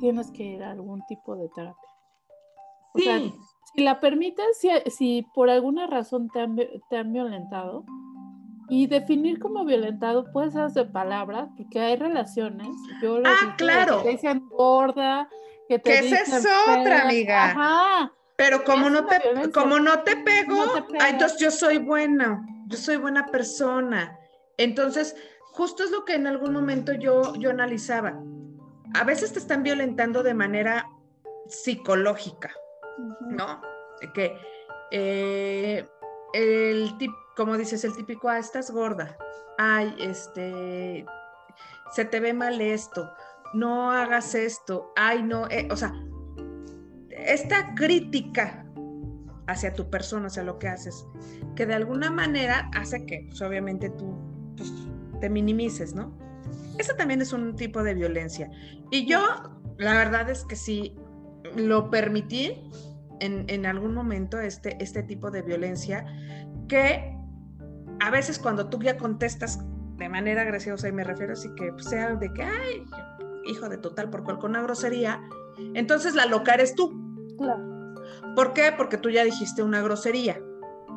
tienes 0.00 0.30
que 0.30 0.44
ir 0.44 0.62
a 0.62 0.72
algún 0.72 1.02
tipo 1.06 1.36
de 1.36 1.48
terapia. 1.48 1.90
O 2.94 2.98
sea, 2.98 3.18
si 3.75 3.82
la 3.82 4.00
permites, 4.00 4.58
si, 4.58 4.68
si 4.90 5.26
por 5.34 5.50
alguna 5.50 5.86
razón 5.86 6.28
te 6.28 6.40
han, 6.40 6.56
te 6.56 6.96
han 6.96 7.12
violentado, 7.12 7.84
y 8.68 8.87
definir 8.87 9.38
como 9.38 9.64
violentado 9.64 10.30
puede 10.32 10.50
ser 10.50 10.70
de 10.70 10.85
palabras, 10.87 11.49
porque 11.56 11.80
hay 11.80 11.96
relaciones. 11.96 12.68
Yo 13.02 13.20
ah, 13.25 13.54
claro. 13.56 13.99
Que 13.99 14.04
te 14.04 14.11
dicen 14.11 14.49
gorda, 14.49 15.28
que 15.68 15.78
te 15.78 15.90
Que 15.90 16.02
dicen 16.02 16.18
esa 16.23 16.38
es 16.38 16.46
otra, 16.78 17.02
amiga. 17.02 17.44
Ajá. 17.46 18.12
Pero 18.37 18.64
como 18.64 18.90
no 18.90 19.06
te, 19.06 19.50
como 19.52 19.78
no 19.78 20.00
te 20.02 20.16
pego, 20.16 20.54
No 20.56 20.73
te 20.73 20.78
ah, 20.80 20.87
pega. 20.90 21.08
entonces 21.08 21.38
yo 21.40 21.50
soy 21.50 21.78
buena, 21.78 22.44
yo 22.66 22.76
soy 22.76 22.96
buena 22.96 23.26
persona. 23.26 24.18
Entonces, 24.58 25.16
justo 25.52 25.85
es 25.85 25.90
lo 25.90 26.04
que 26.04 26.14
en 26.14 26.26
algún 26.26 26.52
momento 26.52 26.92
yo, 26.92 27.35
yo 27.37 27.50
analizaba. 27.50 28.20
A 28.94 29.04
veces 29.04 29.32
te 29.32 29.38
están 29.38 29.62
violentando 29.62 30.23
de 30.23 30.35
manera 30.35 30.87
psicológica, 31.49 32.52
Ujú. 32.99 33.30
¿no? 33.30 33.62
Que 34.14 34.37
eh, 34.90 35.87
el 36.35 36.96
tip, 36.99 37.12
como 37.37 37.59
dices, 37.59 37.85
el 37.85 37.95
típico, 37.95 38.28
ah, 38.28 38.38
estás 38.38 38.71
gorda, 38.71 39.16
ay, 39.59 39.95
este, 40.00 41.05
se 41.93 42.05
te 42.05 42.19
ve 42.19 42.33
mal 42.33 42.61
esto, 42.61 43.12
no 43.55 43.90
hagas 43.90 44.35
esto, 44.35 44.93
ay, 44.97 45.23
no, 45.23 45.47
eh, 45.50 45.69
o 45.71 45.76
sea, 45.76 45.93
esta 47.11 47.75
crítica 47.75 48.66
hacia 49.47 49.75
tu 49.75 49.88
persona, 49.90 50.26
hacia 50.26 50.43
lo 50.43 50.59
que 50.59 50.69
haces, 50.69 51.07
que 51.55 51.66
de 51.66 51.75
alguna 51.75 52.11
manera 52.11 52.71
hace 52.75 53.05
que, 53.05 53.26
pues, 53.28 53.40
obviamente, 53.43 53.90
tú 53.90 54.16
pues, 54.57 54.73
te 55.21 55.28
minimices, 55.28 55.95
¿no? 55.95 56.16
Eso 56.78 56.95
también 56.97 57.21
es 57.21 57.33
un 57.33 57.55
tipo 57.55 57.83
de 57.83 57.95
violencia. 57.95 58.50
Y 58.90 59.07
yo, 59.07 59.21
la 59.78 59.95
verdad 59.95 60.28
es 60.31 60.45
que 60.45 60.57
sí, 60.57 60.95
lo 61.55 61.90
permití 61.90 62.71
en, 63.21 63.45
en 63.49 63.66
algún 63.66 63.95
momento, 63.95 64.40
este, 64.40 64.83
este 64.83 65.02
tipo 65.02 65.31
de 65.31 65.43
violencia, 65.43 66.05
que 66.69 67.15
a 68.00 68.11
veces 68.11 68.38
cuando 68.38 68.69
tú 68.69 68.81
ya 68.81 68.97
contestas 68.97 69.61
de 69.97 70.09
manera 70.09 70.45
graciosa, 70.45 70.88
y 70.88 70.93
me 70.93 71.05
refiero 71.05 71.33
así 71.33 71.49
que 71.57 71.73
sea 71.79 72.15
de 72.15 72.33
que, 72.33 72.43
ay, 72.43 72.85
hijo 73.47 73.69
de 73.69 73.79
total, 73.79 74.11
por 74.11 74.25
cual 74.25 74.38
con 74.38 74.50
una 74.50 74.62
grosería, 74.62 75.23
entonces 75.75 76.15
la 76.15 76.26
loca 76.26 76.55
eres 76.55 76.75
tú. 76.75 76.93
Claro. 77.38 77.95
¿Por 78.35 78.53
qué? 78.53 78.73
Porque 78.76 78.99
tú 78.99 79.11
ya 79.11 79.25
dijiste 79.25 79.62
una 79.62 79.81
grosería, 79.81 80.41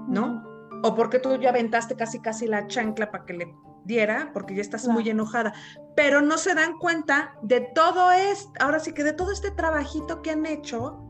¿no? 0.07 0.43
O 0.83 0.95
porque 0.95 1.19
tú 1.19 1.35
ya 1.37 1.49
aventaste 1.49 1.95
casi 1.95 2.21
casi 2.21 2.47
la 2.47 2.67
chancla 2.67 3.11
para 3.11 3.25
que 3.25 3.33
le 3.33 3.55
diera, 3.85 4.31
porque 4.33 4.55
ya 4.55 4.61
estás 4.61 4.87
muy 4.87 5.09
enojada. 5.09 5.53
Pero 5.95 6.21
no 6.21 6.37
se 6.37 6.53
dan 6.53 6.77
cuenta 6.77 7.33
de 7.41 7.61
todo 7.73 8.11
esto, 8.11 8.51
ahora 8.59 8.79
sí 8.79 8.93
que 8.93 9.03
de 9.03 9.13
todo 9.13 9.31
este 9.31 9.51
trabajito 9.51 10.21
que 10.21 10.31
han 10.31 10.45
hecho, 10.45 11.01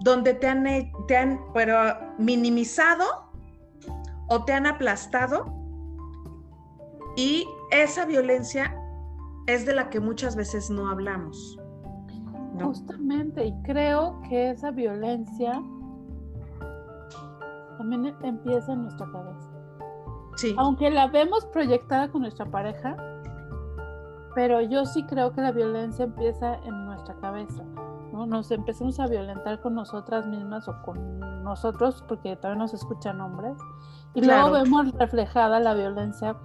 donde 0.00 0.34
te 0.34 0.46
han, 0.46 0.64
te 1.06 1.16
han 1.16 1.40
pero 1.54 1.76
minimizado 2.18 3.27
o 4.28 4.44
te 4.44 4.52
han 4.52 4.66
aplastado. 4.66 5.46
Y 7.16 7.46
esa 7.70 8.04
violencia 8.04 8.74
es 9.46 9.66
de 9.66 9.74
la 9.74 9.90
que 9.90 10.00
muchas 10.00 10.36
veces 10.36 10.70
no 10.70 10.88
hablamos. 10.88 11.58
¿no? 12.54 12.66
Justamente, 12.68 13.46
y 13.46 13.62
creo 13.62 14.20
que 14.28 14.50
esa 14.50 14.70
violencia 14.70 15.62
también 17.78 18.06
e- 18.06 18.14
empieza 18.22 18.72
en 18.72 18.82
nuestra 18.82 19.10
cabeza. 19.10 19.50
Sí, 20.36 20.54
Aunque 20.58 20.90
la 20.90 21.08
vemos 21.08 21.44
proyectada 21.46 22.08
con 22.08 22.22
nuestra 22.22 22.46
pareja, 22.46 22.96
pero 24.34 24.60
yo 24.60 24.84
sí 24.84 25.04
creo 25.06 25.32
que 25.32 25.40
la 25.40 25.50
violencia 25.50 26.04
empieza 26.04 26.54
en 26.64 26.84
nuestra 26.86 27.14
cabeza. 27.16 27.64
¿no? 28.12 28.26
Nos 28.26 28.50
empezamos 28.50 29.00
a 29.00 29.06
violentar 29.06 29.60
con 29.60 29.74
nosotras 29.74 30.26
mismas 30.26 30.68
o 30.68 30.80
con 30.82 31.42
nosotros, 31.42 32.04
porque 32.06 32.36
también 32.36 32.58
nos 32.58 32.74
escuchan 32.74 33.20
hombres, 33.20 33.56
y 34.14 34.20
Claro. 34.22 34.48
luego 34.50 34.64
vemos 34.64 34.92
reflejada 34.94 35.60
la 35.60 35.74
violencia 35.74 36.36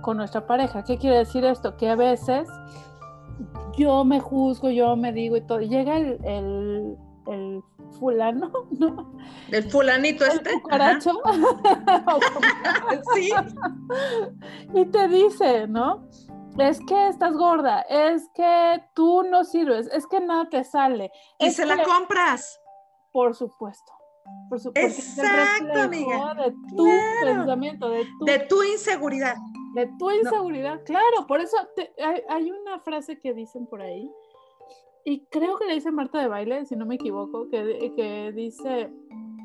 con 0.00 0.16
nuestra 0.16 0.46
pareja. 0.46 0.82
¿Qué 0.84 0.98
quiere 0.98 1.18
decir 1.18 1.44
esto? 1.44 1.76
Que 1.76 1.88
a 1.90 1.96
veces 1.96 2.48
yo 3.76 4.04
me 4.04 4.20
juzgo, 4.20 4.70
yo 4.70 4.96
me 4.96 5.12
digo 5.12 5.36
y 5.36 5.40
todo. 5.46 5.60
Llega 5.60 5.96
el, 5.98 6.18
el, 6.24 6.96
el 7.28 7.62
fulano, 7.98 8.50
¿no? 8.78 9.12
el 9.50 9.70
fulanito 9.70 10.24
El 10.24 10.32
este. 10.32 10.52
cucaracho. 10.60 11.12
Sí, 13.14 13.30
y 14.74 14.84
te 14.86 15.08
dice, 15.08 15.66
¿no? 15.68 16.06
Es 16.58 16.80
que 16.86 17.08
estás 17.08 17.32
gorda, 17.34 17.80
es 17.82 18.28
que 18.34 18.84
tú 18.94 19.22
no 19.22 19.44
sirves, 19.44 19.86
es 19.92 20.06
que 20.06 20.20
nada 20.20 20.48
te 20.50 20.64
sale. 20.64 21.10
y 21.38 21.50
se 21.50 21.64
la 21.64 21.82
compras. 21.82 22.60
Por 23.12 23.34
supuesto. 23.34 23.91
Por 24.48 24.60
supuesto. 24.60 25.00
Exacto, 25.22 25.80
amiga. 25.80 26.34
De 26.34 26.52
tu 26.76 26.84
Claro. 26.84 27.38
pensamiento, 27.38 27.88
de 27.90 28.04
tu, 28.18 28.24
De 28.24 28.38
tu 28.40 28.62
inseguridad. 28.62 29.34
de 29.74 29.90
tu 29.98 30.10
inseguridad. 30.10 30.82
Claro, 30.84 31.26
por 31.26 31.40
eso 31.40 31.56
te- 31.74 31.92
hay, 32.02 32.22
hay 32.28 32.50
una 32.50 32.78
frase 32.80 33.18
que 33.18 33.32
dicen 33.32 33.66
por 33.66 33.80
ahí, 33.80 34.10
y 35.04 35.24
creo 35.26 35.56
que 35.56 35.64
le 35.66 35.74
dice 35.74 35.90
Marta 35.90 36.20
de 36.20 36.28
baile, 36.28 36.64
si 36.66 36.76
no 36.76 36.84
me 36.86 36.96
equivoco, 36.96 37.48
que, 37.50 37.92
que 37.96 38.32
dice, 38.32 38.92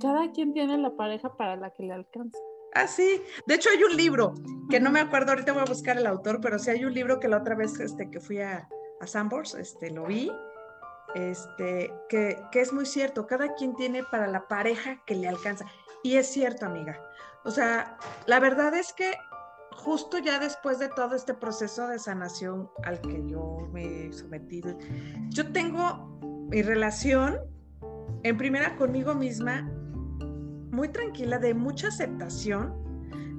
cada 0.01 0.31
quien 0.31 0.53
tiene 0.53 0.77
la 0.77 0.95
pareja 0.95 1.35
para 1.37 1.55
la 1.55 1.71
que 1.71 1.83
le 1.83 1.93
alcanza. 1.93 2.37
Ah, 2.73 2.85
sí. 2.87 3.21
De 3.47 3.55
hecho, 3.55 3.69
hay 3.69 3.81
un 3.83 3.95
libro 3.95 4.33
que 4.69 4.79
no 4.81 4.91
me 4.91 4.99
acuerdo, 4.99 5.31
ahorita 5.31 5.53
voy 5.53 5.61
a 5.63 5.65
buscar 5.65 5.97
el 5.97 6.05
autor, 6.05 6.39
pero 6.41 6.59
sí 6.59 6.69
hay 6.69 6.83
un 6.85 6.93
libro 6.93 7.19
que 7.19 7.27
la 7.29 7.37
otra 7.37 7.55
vez 7.55 7.79
este, 7.79 8.11
que 8.11 8.19
fui 8.19 8.39
a, 8.41 8.67
a 8.99 9.07
Sambors, 9.07 9.55
este, 9.55 9.89
lo 9.89 10.05
vi, 10.05 10.29
este, 11.15 11.93
que, 12.09 12.41
que 12.51 12.61
es 12.61 12.73
muy 12.73 12.85
cierto, 12.85 13.27
cada 13.27 13.53
quien 13.55 13.75
tiene 13.75 14.03
para 14.03 14.27
la 14.27 14.47
pareja 14.47 15.01
que 15.05 15.15
le 15.15 15.27
alcanza. 15.27 15.65
Y 16.03 16.15
es 16.15 16.27
cierto, 16.27 16.65
amiga. 16.65 16.99
O 17.43 17.51
sea, 17.51 17.97
la 18.25 18.39
verdad 18.39 18.73
es 18.73 18.93
que 18.93 19.13
justo 19.71 20.17
ya 20.17 20.39
después 20.39 20.79
de 20.79 20.89
todo 20.89 21.15
este 21.15 21.33
proceso 21.33 21.87
de 21.87 21.99
sanación 21.99 22.69
al 22.83 22.99
que 23.01 23.23
yo 23.25 23.67
me 23.71 24.07
he 24.07 24.13
sometido, 24.13 24.77
yo 25.29 25.51
tengo 25.51 26.19
mi 26.49 26.61
relación 26.61 27.39
en 28.23 28.37
primera 28.37 28.75
conmigo 28.75 29.13
misma 29.15 29.69
muy 30.71 30.89
tranquila, 30.89 31.39
de 31.39 31.53
mucha 31.53 31.87
aceptación, 31.87 32.73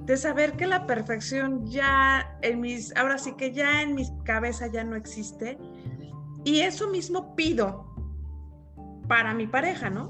de 0.05 0.17
saber 0.17 0.53
que 0.53 0.65
la 0.65 0.87
perfección 0.87 1.65
ya 1.67 2.37
en 2.41 2.61
mis, 2.61 2.95
ahora 2.95 3.17
sí 3.17 3.33
que 3.37 3.53
ya 3.53 3.81
en 3.81 3.95
mi 3.95 4.05
cabeza 4.23 4.67
ya 4.67 4.83
no 4.83 4.95
existe. 4.95 5.57
Y 6.43 6.61
eso 6.61 6.89
mismo 6.89 7.35
pido 7.35 7.93
para 9.07 9.33
mi 9.33 9.47
pareja, 9.47 9.89
¿no? 9.89 10.09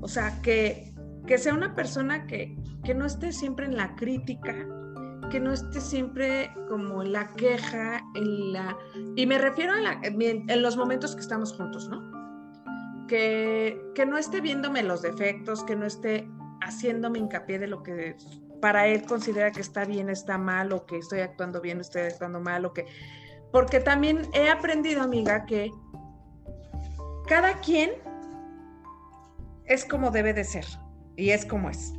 O 0.00 0.08
sea, 0.08 0.40
que, 0.42 0.94
que 1.26 1.38
sea 1.38 1.54
una 1.54 1.74
persona 1.74 2.26
que, 2.26 2.56
que 2.84 2.94
no 2.94 3.04
esté 3.04 3.32
siempre 3.32 3.66
en 3.66 3.76
la 3.76 3.94
crítica, 3.96 4.54
que 5.30 5.40
no 5.40 5.52
esté 5.52 5.80
siempre 5.80 6.50
como 6.68 7.02
en 7.02 7.12
la 7.12 7.32
queja, 7.34 8.00
en 8.14 8.52
la... 8.52 8.76
Y 9.16 9.26
me 9.26 9.38
refiero 9.38 9.74
a 9.74 9.80
la- 9.80 10.00
en, 10.02 10.62
los 10.62 10.76
momentos 10.76 11.14
que 11.14 11.20
estamos 11.20 11.52
juntos, 11.52 11.88
¿no? 11.88 13.06
Que, 13.06 13.80
que 13.94 14.06
no 14.06 14.16
esté 14.18 14.40
viéndome 14.40 14.82
los 14.82 15.02
defectos, 15.02 15.64
que 15.64 15.76
no 15.76 15.86
esté 15.86 16.28
haciéndome 16.60 17.18
hincapié 17.18 17.58
de 17.58 17.66
lo 17.66 17.82
que 17.82 18.16
para 18.60 18.86
él 18.86 19.04
considera 19.04 19.52
que 19.52 19.60
está 19.60 19.84
bien, 19.84 20.08
está 20.10 20.38
mal, 20.38 20.72
o 20.72 20.84
que 20.86 20.98
estoy 20.98 21.20
actuando 21.20 21.60
bien, 21.60 21.80
estoy 21.80 22.02
actuando 22.02 22.40
mal, 22.40 22.64
o 22.64 22.72
que... 22.72 22.86
Porque 23.52 23.80
también 23.80 24.28
he 24.34 24.50
aprendido, 24.50 25.02
amiga, 25.02 25.46
que 25.46 25.70
cada 27.26 27.60
quien 27.60 27.92
es 29.66 29.84
como 29.84 30.10
debe 30.10 30.32
de 30.32 30.44
ser 30.44 30.64
y 31.16 31.30
es 31.30 31.44
como 31.44 31.70
es. 31.70 31.94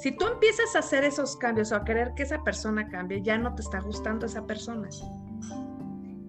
Si 0.00 0.12
tú 0.12 0.26
empiezas 0.26 0.74
a 0.76 0.78
hacer 0.78 1.04
esos 1.04 1.36
cambios 1.36 1.72
o 1.72 1.76
a 1.76 1.84
querer 1.84 2.14
que 2.14 2.22
esa 2.22 2.42
persona 2.42 2.88
cambie, 2.88 3.20
ya 3.20 3.36
no 3.36 3.54
te 3.54 3.60
está 3.60 3.80
gustando 3.80 4.24
esa 4.24 4.46
persona. 4.46 4.88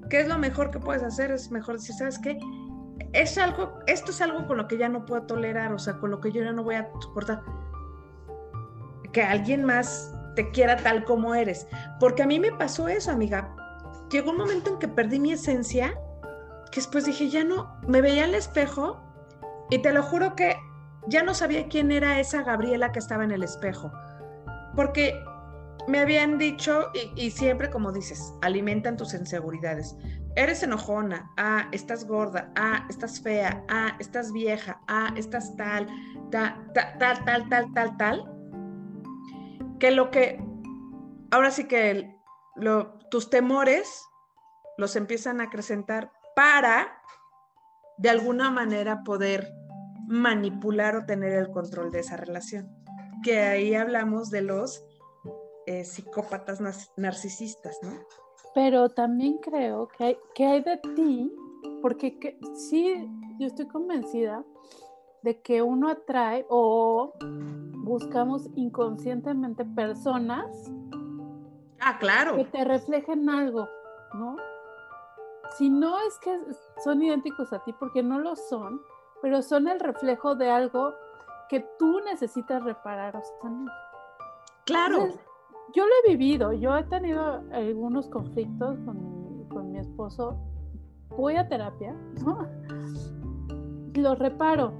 ¿Qué 0.09 0.19
es 0.19 0.27
lo 0.27 0.38
mejor 0.38 0.71
que 0.71 0.79
puedes 0.79 1.03
hacer? 1.03 1.31
Es 1.31 1.51
mejor 1.51 1.77
decir, 1.77 1.95
¿sabes 1.95 2.19
qué? 2.19 2.38
Es 3.13 3.38
algo, 3.38 3.79
esto 3.88 4.11
es 4.11 4.19
algo 4.19 4.45
con 4.45 4.57
lo 4.57 4.67
que 4.67 4.77
ya 4.77 4.89
no 4.89 5.05
puedo 5.05 5.23
tolerar, 5.23 5.71
o 5.71 5.79
sea, 5.79 5.97
con 6.00 6.11
lo 6.11 6.19
que 6.19 6.33
yo 6.33 6.43
ya 6.43 6.51
no 6.51 6.63
voy 6.63 6.75
a 6.75 6.89
soportar. 7.00 7.41
Que 9.13 9.23
alguien 9.23 9.63
más 9.63 10.13
te 10.35 10.51
quiera 10.51 10.75
tal 10.75 11.05
como 11.05 11.33
eres. 11.33 11.65
Porque 12.00 12.23
a 12.23 12.27
mí 12.27 12.41
me 12.41 12.51
pasó 12.51 12.89
eso, 12.89 13.09
amiga. 13.09 13.55
Llegó 14.12 14.32
un 14.32 14.38
momento 14.38 14.72
en 14.72 14.80
que 14.80 14.88
perdí 14.88 15.20
mi 15.20 15.32
esencia, 15.32 15.94
que 16.72 16.80
después 16.82 17.06
dije, 17.06 17.30
ya 17.30 17.44
no, 17.44 17.75
me 17.88 18.01
veía 18.01 18.25
al 18.25 18.36
espejo 18.36 19.00
y 19.70 19.80
te 19.80 19.94
lo 19.94 20.03
juro 20.03 20.36
que 20.36 20.56
ya 21.08 21.24
no 21.24 21.34
sabía 21.34 21.68
quién 21.68 21.91
era 21.91 22.20
esa 22.20 22.44
Gabriela 22.44 22.91
que 22.91 23.00
estaba 23.00 23.24
en 23.24 23.32
el 23.32 23.44
espejo. 23.44 23.91
Porque 24.75 25.13
me 25.88 26.00
habían 26.00 26.38
dicho, 26.38 26.89
y, 27.15 27.32
siempre 27.32 27.70
como 27.70 27.91
dices, 27.91 28.34
alimentan 28.41 28.98
tus 28.98 29.13
inseguridades. 29.13 29.96
Eres 30.36 30.63
enojona, 30.63 31.30
ah, 31.38 31.68
estás 31.72 32.06
gorda, 32.06 32.51
ah, 32.56 32.86
estás 32.89 33.22
fea, 33.22 33.63
ah, 33.70 33.96
estás 34.00 34.32
vieja, 34.32 34.80
ah, 34.88 35.12
estás 35.15 35.56
tal, 35.58 35.88
ta- 36.32 36.58
ta- 36.74 36.98
tal, 37.00 37.25
tal, 37.25 37.50
tal, 37.50 37.74
tal, 37.74 37.98
tal. 37.98 38.32
Que 39.80 39.91
lo 39.91 40.12
que, 40.12 40.41
ahora 41.32 41.51
sí 41.51 41.65
que 41.65 42.15
lo- 42.56 43.00
tus 43.12 43.30
temores 43.30 44.10
los 44.77 44.96
empiezan 44.96 45.41
a 45.41 45.44
acrecentar 45.44 46.12
para, 46.36 47.03
de 47.98 48.10
alguna 48.10 48.50
manera, 48.50 49.03
poder 49.03 49.53
manipular 50.08 50.96
o 50.96 51.06
tener 51.06 51.34
el 51.34 51.51
control 51.51 51.91
de 51.91 52.00
esa 52.00 52.18
relación. 52.18 52.68
Que 53.24 53.39
ahí 53.41 53.75
hablamos 53.75 54.32
de 54.32 54.41
los 54.41 54.84
eh, 55.68 55.84
psicópatas 55.84 56.60
narcisistas, 56.98 57.77
¿no? 57.84 57.91
Pero 58.56 58.89
también 58.89 59.38
creo 59.38 59.88
que 59.89 60.03
hay, 60.03 60.18
que 60.34 60.46
hay 60.46 60.63
de 60.63 60.77
ti 60.96 61.32
porque 61.82 62.39
sí, 62.56 63.10
yo 63.39 63.48
estoy 63.48 63.68
convencida 63.68 64.44
de 65.22 65.41
que 65.41 65.62
uno 65.62 65.89
atrae 65.89 66.46
o 66.50 67.13
buscamos 67.84 68.50
inconscientemente 68.56 69.65
personas 69.65 70.46
ah, 71.81 71.97
claro. 72.00 72.35
que 72.35 72.45
te 72.45 72.63
reflejen 72.63 73.29
algo, 73.29 73.67
¿no? 74.13 74.38
Si 75.57 75.69
no 75.69 76.00
es 76.00 76.17
que 76.19 76.38
son 76.83 77.01
idénticos 77.01 77.51
a 77.53 77.63
ti, 77.63 77.73
porque 77.73 78.01
no 78.01 78.19
lo 78.19 78.35
son, 78.35 78.81
pero 79.21 79.41
son 79.41 79.67
el 79.67 79.79
reflejo 79.79 80.35
de 80.35 80.50
algo 80.50 80.93
que 81.50 81.59
tú 81.77 82.00
necesitas 82.01 82.63
reparar 82.63 83.15
o 83.17 83.21
sanar. 83.41 83.75
Claro. 84.65 85.07
yo 85.73 85.85
lo 85.85 85.91
he 86.05 86.11
vivido, 86.11 86.53
yo 86.53 86.77
he 86.77 86.83
tenido 86.83 87.43
algunos 87.51 88.07
conflictos 88.07 88.77
con 88.85 89.38
mi, 89.38 89.47
con 89.50 89.71
mi 89.71 89.79
esposo. 89.79 90.38
Voy 91.09 91.35
a 91.35 91.47
terapia, 91.47 91.93
¿no? 92.23 92.47
Los 93.95 94.17
reparo 94.17 94.73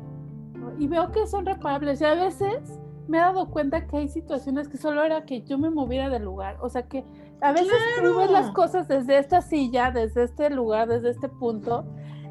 y 0.80 0.88
veo 0.88 1.12
que 1.12 1.28
son 1.28 1.46
reparables. 1.46 2.02
Y 2.02 2.06
a 2.06 2.16
veces 2.16 2.80
me 3.12 3.18
he 3.18 3.22
dado 3.22 3.50
cuenta 3.50 3.88
que 3.88 3.98
hay 3.98 4.08
situaciones 4.08 4.70
que 4.70 4.78
solo 4.78 5.04
era 5.04 5.26
que 5.26 5.44
yo 5.44 5.58
me 5.58 5.70
moviera 5.70 6.10
del 6.10 6.24
lugar. 6.24 6.58
O 6.62 6.70
sea 6.70 6.88
que 6.88 7.04
a 7.42 7.52
veces 7.52 7.74
tú 8.02 8.18
ves 8.18 8.32
las 8.32 8.52
cosas 8.52 8.88
desde 8.88 9.18
esta 9.18 9.42
silla, 9.42 9.92
desde 9.92 10.24
este 10.24 10.50
lugar, 10.50 10.88
desde 10.88 11.10
este 11.10 11.28
punto, 11.28 11.84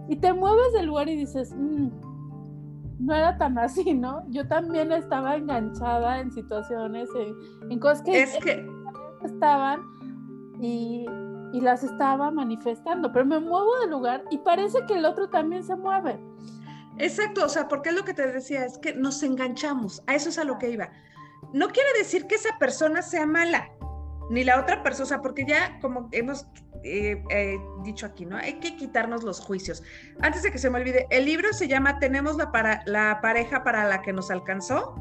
y 0.08 0.16
te 0.16 0.32
mueves 0.32 0.72
del 0.72 0.86
lugar 0.86 1.10
y 1.10 1.16
dices, 1.16 1.54
mm, 1.54 1.88
no 2.98 3.14
era 3.14 3.36
tan 3.36 3.58
así, 3.58 3.92
¿no? 3.92 4.24
Yo 4.30 4.48
también 4.48 4.90
estaba 4.90 5.36
enganchada 5.36 6.18
en 6.20 6.32
situaciones, 6.32 7.10
en, 7.68 7.78
cosas 7.78 8.00
que, 8.00 8.22
es 8.22 8.38
que... 8.38 8.66
estaban 9.22 9.82
y, 10.62 11.04
y 11.52 11.60
las 11.60 11.84
estaba 11.84 12.30
manifestando, 12.30 13.12
pero 13.12 13.26
me 13.26 13.38
muevo 13.38 13.78
del 13.80 13.90
lugar 13.90 14.24
y 14.30 14.38
parece 14.38 14.86
que 14.86 14.94
el 14.94 15.04
otro 15.04 15.28
también 15.28 15.62
se 15.62 15.76
mueve. 15.76 16.18
Exacto, 17.00 17.44
o 17.44 17.48
sea, 17.48 17.68
porque 17.68 17.90
es 17.90 17.94
lo 17.94 18.04
que 18.04 18.14
te 18.14 18.26
decía, 18.26 18.64
es 18.64 18.78
que 18.78 18.94
nos 18.94 19.22
enganchamos, 19.22 20.02
a 20.06 20.14
eso 20.14 20.28
es 20.28 20.38
a 20.38 20.44
lo 20.44 20.58
que 20.58 20.70
iba. 20.70 20.90
No 21.52 21.68
quiere 21.68 21.88
decir 21.98 22.26
que 22.26 22.34
esa 22.34 22.58
persona 22.58 23.02
sea 23.02 23.26
mala, 23.26 23.70
ni 24.30 24.44
la 24.44 24.60
otra 24.60 24.82
persona, 24.82 25.04
o 25.04 25.08
sea, 25.08 25.22
porque 25.22 25.44
ya 25.46 25.78
como 25.80 26.08
hemos 26.12 26.46
eh, 26.84 27.22
eh, 27.30 27.58
dicho 27.82 28.06
aquí, 28.06 28.24
¿no? 28.24 28.36
Hay 28.36 28.60
que 28.60 28.76
quitarnos 28.76 29.24
los 29.24 29.40
juicios. 29.40 29.82
Antes 30.20 30.42
de 30.42 30.52
que 30.52 30.58
se 30.58 30.70
me 30.70 30.78
olvide, 30.78 31.06
el 31.10 31.24
libro 31.24 31.52
se 31.52 31.68
llama 31.68 31.98
Tenemos 31.98 32.36
la, 32.36 32.52
para, 32.52 32.82
la 32.86 33.20
pareja 33.20 33.64
para 33.64 33.84
la 33.84 34.02
que 34.02 34.12
nos 34.12 34.30
alcanzó, 34.30 34.94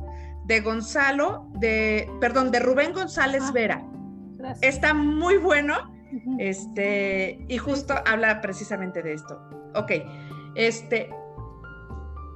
de 0.46 0.62
Gonzalo, 0.62 1.48
de, 1.60 2.10
perdón, 2.20 2.51
de 2.51 2.60
Rubén 2.60 2.94
González 2.94 3.44
ah, 3.46 3.51
Vera. 3.51 3.86
Está 4.62 4.94
muy 4.94 5.38
bueno, 5.38 5.75
este, 6.39 7.46
y 7.48 7.58
justo 7.58 7.94
habla 8.06 8.41
precisamente 8.41 9.03
de 9.03 9.13
esto. 9.13 9.39
Ok, 9.75 9.91
este, 10.56 11.10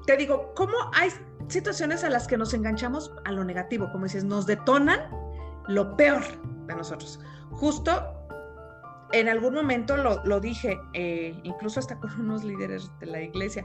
te 0.05 0.17
digo, 0.17 0.53
¿cómo 0.55 0.74
hay 0.93 1.10
situaciones 1.48 2.03
a 2.03 2.10
las 2.10 2.27
que 2.27 2.38
nos 2.38 2.53
enganchamos 2.53 3.13
a 3.25 3.31
lo 3.31 3.43
negativo? 3.43 3.89
Como 3.91 4.05
dices, 4.05 4.24
nos 4.24 4.45
detonan 4.45 5.00
lo 5.67 5.95
peor 5.95 6.24
de 6.67 6.75
nosotros. 6.75 7.19
Justo 7.51 8.24
en 9.13 9.29
algún 9.29 9.53
momento 9.53 9.95
lo, 9.95 10.39
dije, 10.39 10.79
eh, 10.93 11.39
incluso 11.43 11.79
hasta 11.79 12.00
con 12.00 12.19
unos 12.19 12.43
líderes 12.43 12.89
de 13.00 13.05
la 13.05 13.22
iglesia, 13.22 13.63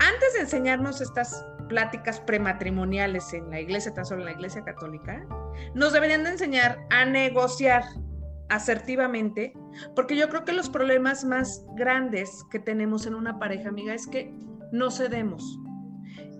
antes 0.00 0.34
de 0.34 0.40
enseñarnos 0.40 1.00
estas 1.00 1.46
pláticas 1.68 2.20
prematrimoniales 2.20 3.32
en 3.32 3.48
la 3.48 3.60
iglesia, 3.60 3.94
tan 3.94 4.04
solo 4.04 4.22
en 4.22 4.26
la 4.26 4.32
iglesia 4.32 4.64
católica, 4.64 5.24
nos 5.74 5.92
deberían 5.92 6.24
de 6.24 6.30
enseñar 6.30 6.84
a 6.90 7.04
negociar 7.04 7.84
asertivamente, 8.48 9.52
porque 9.94 10.16
yo 10.16 10.28
creo 10.30 10.44
que 10.44 10.52
los 10.52 10.68
problemas 10.68 11.24
más 11.24 11.64
grandes 11.76 12.44
que 12.50 12.58
tenemos 12.58 13.06
en 13.06 13.14
una 13.14 13.38
pareja, 13.38 13.68
amiga, 13.68 13.94
es 13.94 14.06
que 14.06 14.34
no 14.72 14.90
cedemos 14.90 15.60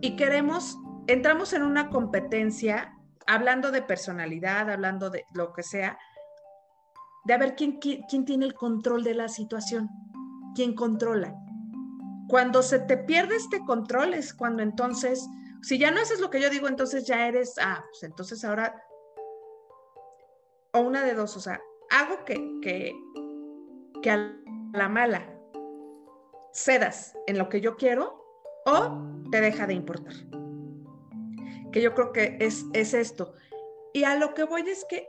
y 0.01 0.17
queremos, 0.17 0.79
entramos 1.07 1.53
en 1.53 1.63
una 1.63 1.91
competencia, 1.91 2.97
hablando 3.27 3.71
de 3.71 3.83
personalidad, 3.83 4.71
hablando 4.71 5.11
de 5.11 5.25
lo 5.35 5.53
que 5.53 5.63
sea, 5.63 5.99
de 7.25 7.35
a 7.35 7.39
ver 7.39 7.57
quién, 7.57 7.79
quién, 7.79 8.25
tiene 8.25 8.47
el 8.47 8.55
control 8.55 9.05
de 9.05 9.15
la 9.15 9.29
situación, 9.29 9.89
quién 10.55 10.75
controla. 10.75 11.35
Cuando 12.29 12.63
se 12.63 12.79
te 12.79 12.97
pierde 12.97 13.37
este 13.37 13.61
control 13.65 14.15
es 14.15 14.33
cuando 14.33 14.63
entonces, 14.63 15.27
si 15.63 15.79
ya 15.79 15.91
no 15.91 16.01
haces 16.01 16.21
lo 16.21 16.31
que 16.31 16.41
yo 16.41 16.49
digo, 16.49 16.69
entonces 16.69 17.07
ya 17.07 17.27
eres, 17.27 17.55
ah, 17.61 17.85
pues 17.91 18.03
entonces 18.03 18.45
ahora, 18.45 18.83
o 20.73 20.81
una 20.81 21.03
de 21.03 21.15
dos, 21.15 21.37
o 21.37 21.41
sea, 21.41 21.61
hago 21.91 22.25
que, 22.25 22.35
que, 22.63 22.95
que 24.03 24.11
a 24.11 24.35
la 24.73 24.89
mala 24.89 25.35
cedas 26.53 27.15
en 27.27 27.39
lo 27.39 27.49
que 27.49 27.61
yo 27.61 27.77
quiero 27.77 28.18
o 28.69 29.31
te 29.31 29.41
deja 29.41 29.67
de 29.67 29.75
importar. 29.75 30.15
Que 31.73 31.83
yo 31.83 31.95
creo 31.95 32.13
que 32.13 32.37
es, 32.41 32.65
es 32.73 32.95
esto. 32.95 33.35
Y 33.93 34.05
a 34.05 34.17
lo 34.17 34.35
que 34.35 34.45
voy 34.45 34.63
es 34.63 34.85
que 34.89 35.07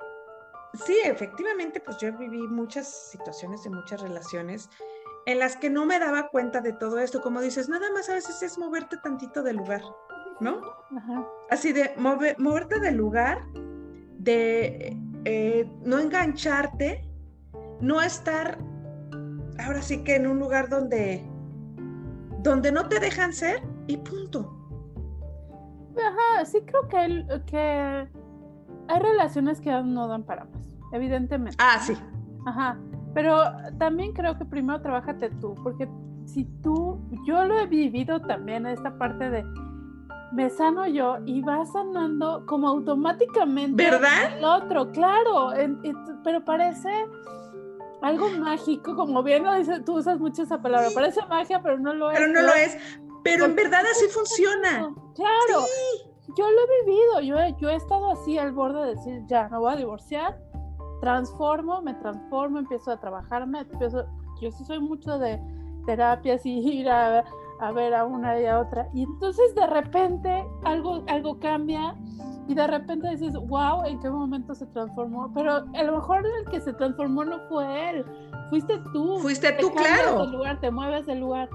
sí, 0.85 0.97
efectivamente, 1.03 1.79
pues 1.79 1.97
yo 1.97 2.15
viví 2.17 2.39
muchas 2.47 3.09
situaciones 3.11 3.65
y 3.65 3.69
muchas 3.69 4.01
relaciones 4.01 4.69
en 5.25 5.39
las 5.39 5.57
que 5.57 5.69
no 5.69 5.85
me 5.85 5.99
daba 5.99 6.29
cuenta 6.29 6.61
de 6.61 6.73
todo 6.73 6.99
esto. 6.99 7.21
Como 7.21 7.41
dices, 7.41 7.69
nada 7.69 7.91
más 7.93 8.09
a 8.09 8.13
veces 8.13 8.41
es 8.41 8.57
moverte 8.57 8.97
tantito 8.97 9.43
del 9.43 9.57
lugar, 9.57 9.81
¿no? 10.39 10.61
Así 11.49 11.73
de 11.73 11.93
moverte 11.97 12.79
del 12.79 12.95
lugar, 12.95 13.45
de 14.17 14.97
eh, 15.25 15.69
no 15.83 15.99
engancharte, 15.99 17.05
no 17.81 18.01
estar 18.01 18.57
ahora 19.59 19.81
sí 19.81 20.03
que 20.03 20.15
en 20.15 20.27
un 20.27 20.39
lugar 20.39 20.69
donde 20.69 21.28
donde 22.41 22.71
no 22.71 22.87
te 22.87 22.99
dejan 22.99 23.33
ser 23.33 23.61
y 23.87 23.97
punto. 23.97 24.55
Ajá, 25.97 26.45
sí 26.45 26.59
creo 26.65 26.87
que, 26.87 27.41
que 27.45 28.07
hay 28.87 28.99
relaciones 28.99 29.59
que 29.59 29.71
no 29.83 30.07
dan 30.07 30.23
para 30.23 30.45
más, 30.45 30.77
evidentemente. 30.93 31.57
Ah, 31.59 31.79
sí. 31.79 31.97
Ajá, 32.45 32.77
pero 33.13 33.41
también 33.77 34.13
creo 34.13 34.37
que 34.37 34.45
primero 34.45 34.81
trabájate 34.81 35.29
tú, 35.41 35.55
porque 35.63 35.89
si 36.25 36.45
tú, 36.61 36.99
yo 37.25 37.43
lo 37.45 37.59
he 37.59 37.65
vivido 37.65 38.21
también, 38.21 38.65
esta 38.65 38.97
parte 38.97 39.29
de 39.29 39.43
me 40.31 40.49
sano 40.49 40.85
yo 40.85 41.17
y 41.25 41.41
va 41.41 41.65
sanando 41.65 42.45
como 42.45 42.67
automáticamente 42.67 43.83
¿verdad? 43.83 44.37
el 44.37 44.45
otro, 44.45 44.91
claro, 44.91 45.51
pero 46.23 46.45
parece 46.45 46.89
algo 48.01 48.29
mágico, 48.29 48.95
como 48.95 49.23
bien 49.23 49.43
lo 49.43 49.53
dices, 49.53 49.83
tú 49.83 49.97
usas 49.97 50.19
mucho 50.19 50.43
esa 50.43 50.61
palabra, 50.61 50.89
parece 50.93 51.25
magia, 51.27 51.61
pero 51.61 51.77
no 51.79 51.93
lo 51.93 52.11
es. 52.11 52.17
Pero 52.17 52.31
no 52.31 52.41
lo 52.41 52.53
es, 52.53 52.77
pero 53.23 53.45
en 53.45 53.55
verdad 53.55 53.81
así 53.91 54.07
funciona. 54.07 54.93
Claro, 55.15 55.65
yo 56.37 56.49
lo 56.49 56.61
he 56.61 56.85
vivido, 56.85 57.21
yo 57.21 57.39
he, 57.39 57.55
yo 57.59 57.69
he 57.69 57.75
estado 57.75 58.11
así 58.11 58.37
al 58.37 58.51
borde 58.51 58.85
de 58.85 58.95
decir, 58.95 59.23
ya, 59.27 59.49
me 59.49 59.57
voy 59.57 59.73
a 59.73 59.75
divorciar, 59.75 60.39
transformo, 61.01 61.81
me 61.81 61.93
transformo, 61.95 62.59
empiezo 62.59 62.91
a 62.91 62.99
trabajarme, 62.99 63.61
empiezo, 63.61 64.05
yo 64.41 64.51
sí 64.51 64.63
soy 64.65 64.79
mucho 64.79 65.17
de 65.17 65.41
terapias 65.85 66.45
y 66.45 66.59
ir 66.59 66.89
a, 66.89 67.25
a 67.59 67.71
ver 67.71 67.93
a 67.93 68.05
una 68.05 68.39
y 68.39 68.45
a 68.45 68.59
otra, 68.59 68.87
y 68.93 69.03
entonces 69.03 69.53
de 69.55 69.67
repente 69.67 70.45
algo, 70.63 71.03
algo 71.07 71.39
cambia 71.39 71.95
y 72.49 72.55
de 72.55 72.65
repente 72.65 73.07
dices, 73.11 73.35
wow, 73.35 73.85
¿en 73.85 73.99
qué 73.99 74.09
momento 74.09 74.55
se 74.55 74.65
transformó? 74.65 75.31
Pero 75.35 75.57
a 75.57 75.83
lo 75.83 75.95
mejor 75.97 76.25
el 76.25 76.49
que 76.49 76.59
se 76.59 76.73
transformó 76.73 77.23
no 77.23 77.39
fue 77.47 77.91
él, 77.91 78.05
fuiste 78.49 78.79
tú. 78.91 79.19
Fuiste 79.19 79.51
tú, 79.53 79.71
claro. 79.71 80.21
Del 80.21 80.31
lugar, 80.31 80.59
te 80.59 80.71
mueves 80.71 81.05
del 81.05 81.19
lugar. 81.19 81.47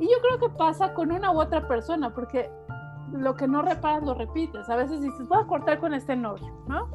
Y 0.00 0.04
yo 0.04 0.16
creo 0.22 0.48
que 0.48 0.56
pasa 0.56 0.94
con 0.94 1.12
una 1.12 1.32
u 1.32 1.38
otra 1.38 1.68
persona, 1.68 2.14
porque 2.14 2.50
lo 3.12 3.34
que 3.34 3.46
no 3.46 3.60
reparas 3.60 4.02
lo 4.02 4.14
repites. 4.14 4.70
A 4.70 4.76
veces 4.76 5.02
dices, 5.02 5.28
voy 5.28 5.38
a 5.38 5.46
cortar 5.46 5.80
con 5.80 5.92
este 5.92 6.16
novio, 6.16 6.50
¿no? 6.66 6.88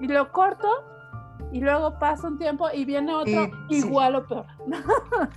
Y 0.00 0.08
lo 0.08 0.30
corto 0.30 0.68
y 1.50 1.60
luego 1.60 1.98
pasa 1.98 2.28
un 2.28 2.36
tiempo 2.36 2.68
y 2.74 2.84
viene 2.84 3.14
otro 3.14 3.48
igual 3.70 4.16
o 4.16 4.26
peor. 4.26 4.44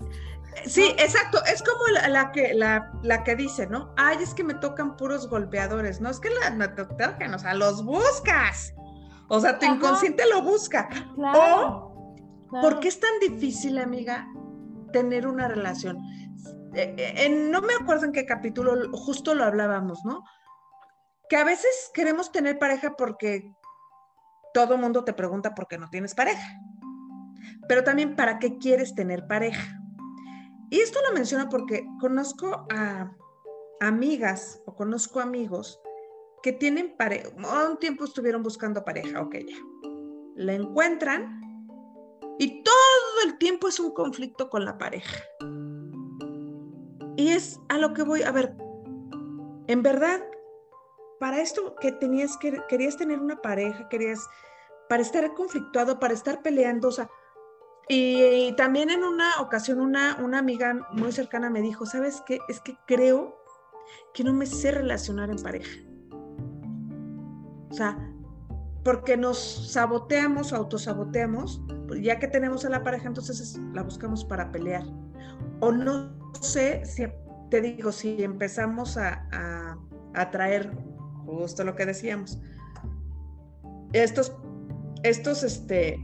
Sí, 0.65 0.93
exacto. 0.97 1.43
Es 1.45 1.63
como 1.63 1.87
la, 1.87 2.31
que, 2.31 2.53
la, 2.53 2.91
la, 3.03 3.23
que 3.23 3.35
dice, 3.35 3.67
¿no? 3.67 3.93
Ay, 3.97 4.17
es 4.21 4.33
que 4.33 4.43
me 4.43 4.53
tocan 4.53 4.97
puros 4.97 5.27
golpeadores. 5.29 6.01
No, 6.01 6.09
es 6.09 6.19
que 6.19 6.29
la, 6.29 6.51
me 6.51 6.67
tocan, 6.67 7.33
o 7.33 7.39
sea, 7.39 7.53
los 7.53 7.83
buscas. 7.83 8.73
O 9.27 9.39
sea, 9.39 9.57
tu 9.57 9.65
inconsciente 9.65 10.23
lo 10.29 10.41
busca. 10.41 10.89
o, 11.17 12.15
¿por 12.49 12.79
qué 12.79 12.89
es 12.89 12.99
tan 12.99 13.19
difícil, 13.21 13.77
amiga, 13.77 14.27
tener 14.91 15.25
una 15.25 15.47
relación? 15.47 15.97
Eh, 16.75 16.95
eh, 16.97 17.29
no 17.29 17.61
me 17.61 17.73
acuerdo 17.73 18.05
en 18.05 18.11
qué 18.11 18.25
capítulo 18.25 18.91
justo 18.91 19.33
lo 19.33 19.43
hablábamos, 19.43 20.03
¿no? 20.05 20.23
Que 21.29 21.37
a 21.37 21.43
veces 21.43 21.91
queremos 21.93 22.31
tener 22.31 22.59
pareja 22.59 22.95
porque 22.97 23.53
todo 24.53 24.77
mundo 24.77 25.03
te 25.03 25.13
pregunta 25.13 25.55
por 25.55 25.67
qué 25.67 25.77
no 25.77 25.89
tienes 25.89 26.13
pareja. 26.13 26.59
Pero 27.67 27.83
también, 27.83 28.15
¿para 28.15 28.37
qué 28.37 28.57
quieres 28.57 28.95
tener 28.95 29.27
pareja? 29.27 29.80
Y 30.71 30.79
esto 30.79 30.99
lo 31.05 31.13
menciono 31.13 31.49
porque 31.49 31.85
conozco 31.99 32.65
a 32.71 33.13
amigas 33.81 34.63
o 34.65 34.73
conozco 34.73 35.19
amigos 35.19 35.81
que 36.41 36.53
tienen 36.53 36.95
pareja, 36.95 37.29
un 37.69 37.77
tiempo 37.77 38.05
estuvieron 38.05 38.41
buscando 38.41 38.83
pareja, 38.85 39.21
ok, 39.21 39.35
ya. 39.35 39.57
La 40.35 40.53
encuentran 40.53 41.41
y 42.39 42.63
todo 42.63 42.73
el 43.25 43.37
tiempo 43.37 43.67
es 43.67 43.81
un 43.81 43.93
conflicto 43.93 44.49
con 44.49 44.63
la 44.63 44.77
pareja. 44.77 45.21
y 47.17 47.27
es 47.27 47.59
a 47.67 47.77
lo 47.77 47.93
que 47.93 48.03
voy, 48.03 48.23
a 48.23 48.31
ver, 48.31 48.55
en 49.67 49.83
verdad, 49.83 50.23
para 51.19 51.41
esto 51.41 51.75
que 51.81 51.91
tenías 51.91 52.37
que, 52.37 52.63
querías 52.69 52.95
tener 52.95 53.19
una 53.19 53.41
pareja, 53.41 53.89
querías, 53.89 54.25
para 54.87 55.01
estar 55.01 55.33
conflictuado, 55.33 55.99
para 55.99 56.13
estar 56.13 56.41
peleando, 56.41 56.87
o 56.87 56.91
sea, 56.91 57.09
y, 57.87 58.53
también 58.55 58.89
en 58.89 59.03
una 59.03 59.41
ocasión 59.41 59.79
una, 59.81 60.17
una 60.21 60.39
amiga 60.39 60.87
muy 60.93 61.11
cercana 61.11 61.49
me 61.49 61.61
dijo, 61.61 61.85
¿sabes 61.85 62.23
qué? 62.25 62.39
Es 62.47 62.59
que 62.61 62.77
creo 62.87 63.37
que 64.13 64.23
no 64.23 64.33
me 64.33 64.45
sé 64.45 64.71
relacionar 64.71 65.29
en 65.29 65.41
pareja. 65.41 65.79
O 67.69 67.73
sea, 67.73 67.97
porque 68.83 69.15
nos 69.17 69.71
saboteamos 69.71 70.53
autosaboteamos, 70.53 71.61
pues 71.87 72.01
ya 72.01 72.19
que 72.19 72.27
tenemos 72.27 72.65
a 72.65 72.69
la 72.69 72.83
pareja, 72.83 73.07
entonces 73.07 73.59
la 73.73 73.83
buscamos 73.83 74.25
para 74.25 74.51
pelear. 74.51 74.83
O 75.59 75.71
no 75.71 76.11
sé 76.39 76.83
si, 76.85 77.05
te 77.49 77.61
digo, 77.61 77.91
si 77.91 78.23
empezamos 78.23 78.97
a, 78.97 79.27
a, 80.13 80.31
traer 80.31 80.71
justo 81.25 81.63
lo 81.63 81.75
que 81.75 81.85
decíamos, 81.85 82.39
estos, 83.93 84.35
estos 85.03 85.43
este, 85.43 85.99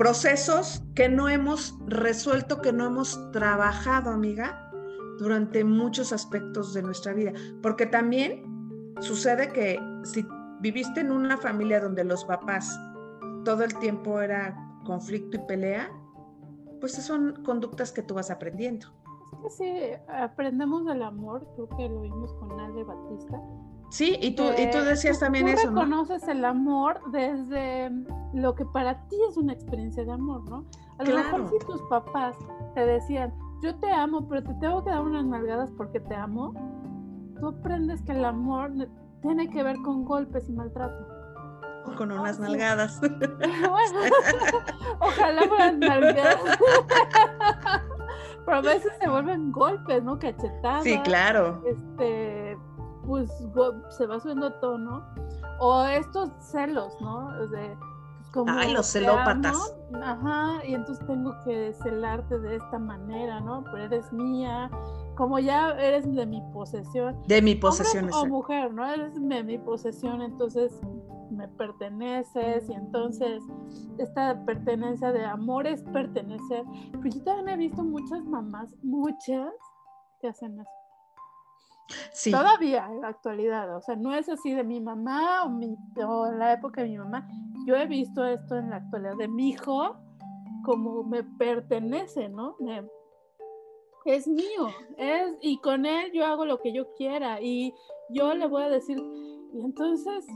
procesos 0.00 0.82
que 0.94 1.10
no 1.10 1.28
hemos 1.28 1.78
resuelto, 1.86 2.62
que 2.62 2.72
no 2.72 2.86
hemos 2.86 3.20
trabajado, 3.32 4.10
amiga, 4.10 4.72
durante 5.18 5.62
muchos 5.62 6.14
aspectos 6.14 6.72
de 6.72 6.82
nuestra 6.82 7.12
vida. 7.12 7.34
Porque 7.60 7.84
también 7.84 8.94
sucede 9.00 9.52
que 9.52 9.78
si 10.04 10.24
viviste 10.62 11.00
en 11.00 11.12
una 11.12 11.36
familia 11.36 11.82
donde 11.82 12.02
los 12.04 12.24
papás 12.24 12.80
todo 13.44 13.62
el 13.62 13.76
tiempo 13.76 14.22
era 14.22 14.56
conflicto 14.86 15.36
y 15.36 15.40
pelea, 15.40 15.92
pues 16.80 16.92
son 16.92 17.44
conductas 17.44 17.92
que 17.92 18.00
tú 18.00 18.14
vas 18.14 18.30
aprendiendo. 18.30 18.86
Es 19.34 19.38
que 19.42 19.50
sí, 19.50 20.02
aprendemos 20.08 20.86
del 20.86 21.02
amor, 21.02 21.46
creo 21.56 21.68
que 21.76 21.90
lo 21.90 22.00
vimos 22.00 22.32
con 22.36 22.58
Ale 22.58 22.84
Batista. 22.84 23.38
Sí, 23.90 24.16
y 24.20 24.36
tú, 24.36 24.44
y 24.56 24.70
tú 24.70 24.78
decías 24.78 25.18
también 25.18 25.46
tú 25.46 25.52
eso. 25.52 25.68
reconoces 25.68 26.26
el 26.28 26.44
amor 26.44 27.00
desde 27.10 27.90
lo 28.32 28.54
que 28.54 28.64
para 28.64 29.06
ti 29.08 29.16
es 29.28 29.36
una 29.36 29.52
experiencia 29.52 30.04
de 30.04 30.12
amor, 30.12 30.48
¿no? 30.48 30.64
A 30.98 31.04
lo 31.04 31.16
mejor 31.16 31.50
si 31.50 31.58
tus 31.66 31.82
papás 31.82 32.36
te 32.74 32.86
decían, 32.86 33.34
yo 33.62 33.74
te 33.76 33.90
amo, 33.90 34.28
pero 34.28 34.42
te 34.42 34.54
tengo 34.54 34.84
que 34.84 34.90
dar 34.90 35.02
unas 35.02 35.24
nalgadas 35.24 35.70
porque 35.76 35.98
te 35.98 36.14
amo, 36.14 36.54
tú 37.40 37.48
aprendes 37.48 38.00
que 38.02 38.12
el 38.12 38.24
amor 38.24 38.72
tiene 39.22 39.50
que 39.50 39.62
ver 39.62 39.76
con 39.82 40.04
golpes 40.04 40.48
y 40.48 40.52
maltrato. 40.52 41.06
Con 41.96 42.12
unas 42.12 42.38
nalgadas. 42.38 43.00
ojalá 45.00 45.42
fueran 45.48 45.80
nalgadas. 45.80 46.36
Pero 48.44 48.56
a 48.56 48.60
veces 48.60 48.92
se 49.00 49.08
vuelven 49.08 49.52
golpes, 49.52 50.02
¿no? 50.02 50.18
Cachetadas. 50.18 50.84
Sí, 50.84 50.98
claro. 51.00 51.62
Este, 51.66 52.58
pues 53.10 53.28
se 53.88 54.06
va 54.06 54.20
subiendo 54.20 54.52
tono. 54.60 55.04
O 55.58 55.84
estos 55.84 56.30
celos, 56.38 56.92
¿no? 57.00 57.32
De, 57.48 57.76
pues, 58.18 58.30
como 58.32 58.52
Ay, 58.52 58.72
los 58.72 58.86
celópatas. 58.86 59.76
Ajá, 60.00 60.64
y 60.64 60.74
entonces 60.74 61.04
tengo 61.06 61.34
que 61.44 61.74
celarte 61.82 62.38
de 62.38 62.56
esta 62.56 62.78
manera, 62.78 63.40
¿no? 63.40 63.64
Pero 63.64 63.78
eres 63.78 64.12
mía, 64.12 64.70
como 65.16 65.40
ya 65.40 65.70
eres 65.72 66.10
de 66.14 66.24
mi 66.24 66.40
posesión. 66.52 67.20
De 67.26 67.42
mi 67.42 67.56
posesión. 67.56 68.08
o 68.12 68.26
mujer, 68.26 68.72
¿no? 68.72 68.88
Eres 68.88 69.12
de 69.20 69.42
mi 69.42 69.58
posesión, 69.58 70.22
entonces 70.22 70.80
me 71.32 71.48
perteneces 71.48 72.68
y 72.68 72.72
entonces 72.72 73.42
esta 73.98 74.44
pertenencia 74.44 75.10
de 75.10 75.24
amor 75.24 75.66
es 75.66 75.82
pertenecer. 75.82 76.64
Pero 76.92 77.08
yo 77.08 77.22
también 77.24 77.48
he 77.48 77.56
visto 77.56 77.82
muchas 77.82 78.24
mamás, 78.24 78.72
muchas, 78.82 79.52
que 80.20 80.28
hacen 80.28 80.60
eso. 80.60 80.79
Todavía 82.30 82.86
en 82.90 83.00
la 83.00 83.08
actualidad, 83.08 83.76
o 83.76 83.80
sea, 83.80 83.96
no 83.96 84.14
es 84.14 84.28
así 84.28 84.52
de 84.52 84.64
mi 84.64 84.80
mamá 84.80 85.44
o, 85.44 86.26
en 86.26 86.38
la 86.38 86.52
época 86.52 86.82
de 86.82 86.88
mi 86.88 86.98
mamá. 86.98 87.26
Yo 87.66 87.76
he 87.76 87.86
visto 87.86 88.24
esto 88.24 88.56
en 88.56 88.70
la 88.70 88.76
actualidad 88.76 89.16
de 89.16 89.28
mi 89.28 89.50
hijo 89.50 89.96
como 90.64 91.02
me 91.02 91.22
pertenece, 91.24 92.28
¿no? 92.28 92.56
Es 94.04 94.26
mío, 94.26 94.68
es, 94.96 95.36
y 95.40 95.58
con 95.58 95.84
él 95.84 96.10
yo 96.12 96.24
hago 96.24 96.44
lo 96.44 96.60
que 96.60 96.72
yo 96.72 96.94
quiera 96.94 97.40
y 97.40 97.74
yo 98.10 98.34
le 98.34 98.46
voy 98.46 98.62
a 98.62 98.68
decir, 98.68 98.98
y 99.52 99.60
entonces, 99.60 100.26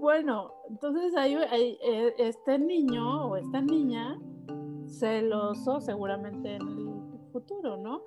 bueno, 0.00 0.52
entonces 0.68 1.14
hay, 1.16 1.34
eh, 1.36 2.14
este 2.18 2.58
niño 2.58 3.26
o 3.28 3.36
esta 3.36 3.60
niña 3.60 4.18
celoso 4.86 5.80
seguramente 5.80 6.56
en 6.56 6.62
el 6.62 7.30
futuro, 7.32 7.76
¿no? 7.76 8.02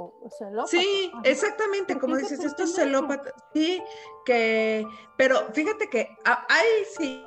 O, 0.00 0.30
celópata. 0.38 0.68
Sí, 0.68 1.10
exactamente, 1.24 1.98
como 1.98 2.16
dices, 2.16 2.44
estos 2.44 2.72
celópatas, 2.72 3.32
sí, 3.52 3.82
que, 4.24 4.86
pero 5.16 5.52
fíjate 5.52 5.90
que 5.90 6.16
hay, 6.24 6.66
sí, 6.96 7.24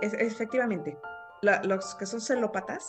efectivamente, 0.00 0.98
los 1.42 1.94
que 1.94 2.06
son 2.06 2.20
celópatas, 2.20 2.88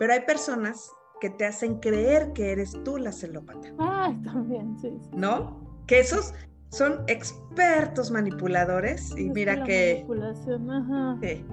pero 0.00 0.12
hay 0.12 0.22
personas 0.22 0.90
que 1.20 1.30
te 1.30 1.46
hacen 1.46 1.78
creer 1.78 2.32
que 2.32 2.50
eres 2.50 2.72
tú 2.84 2.98
la 2.98 3.12
celópata. 3.12 3.72
Ay, 3.78 4.20
también, 4.24 4.76
sí. 4.80 4.92
¿No? 5.12 5.60
Que 5.86 6.00
esos 6.00 6.34
son 6.70 7.04
expertos 7.06 8.10
manipuladores 8.10 9.16
y 9.16 9.30
mira 9.30 9.62
que... 9.62 10.04
Manipulación, 10.08 10.68
ajá. 10.68 11.18
Sí. 11.22 11.46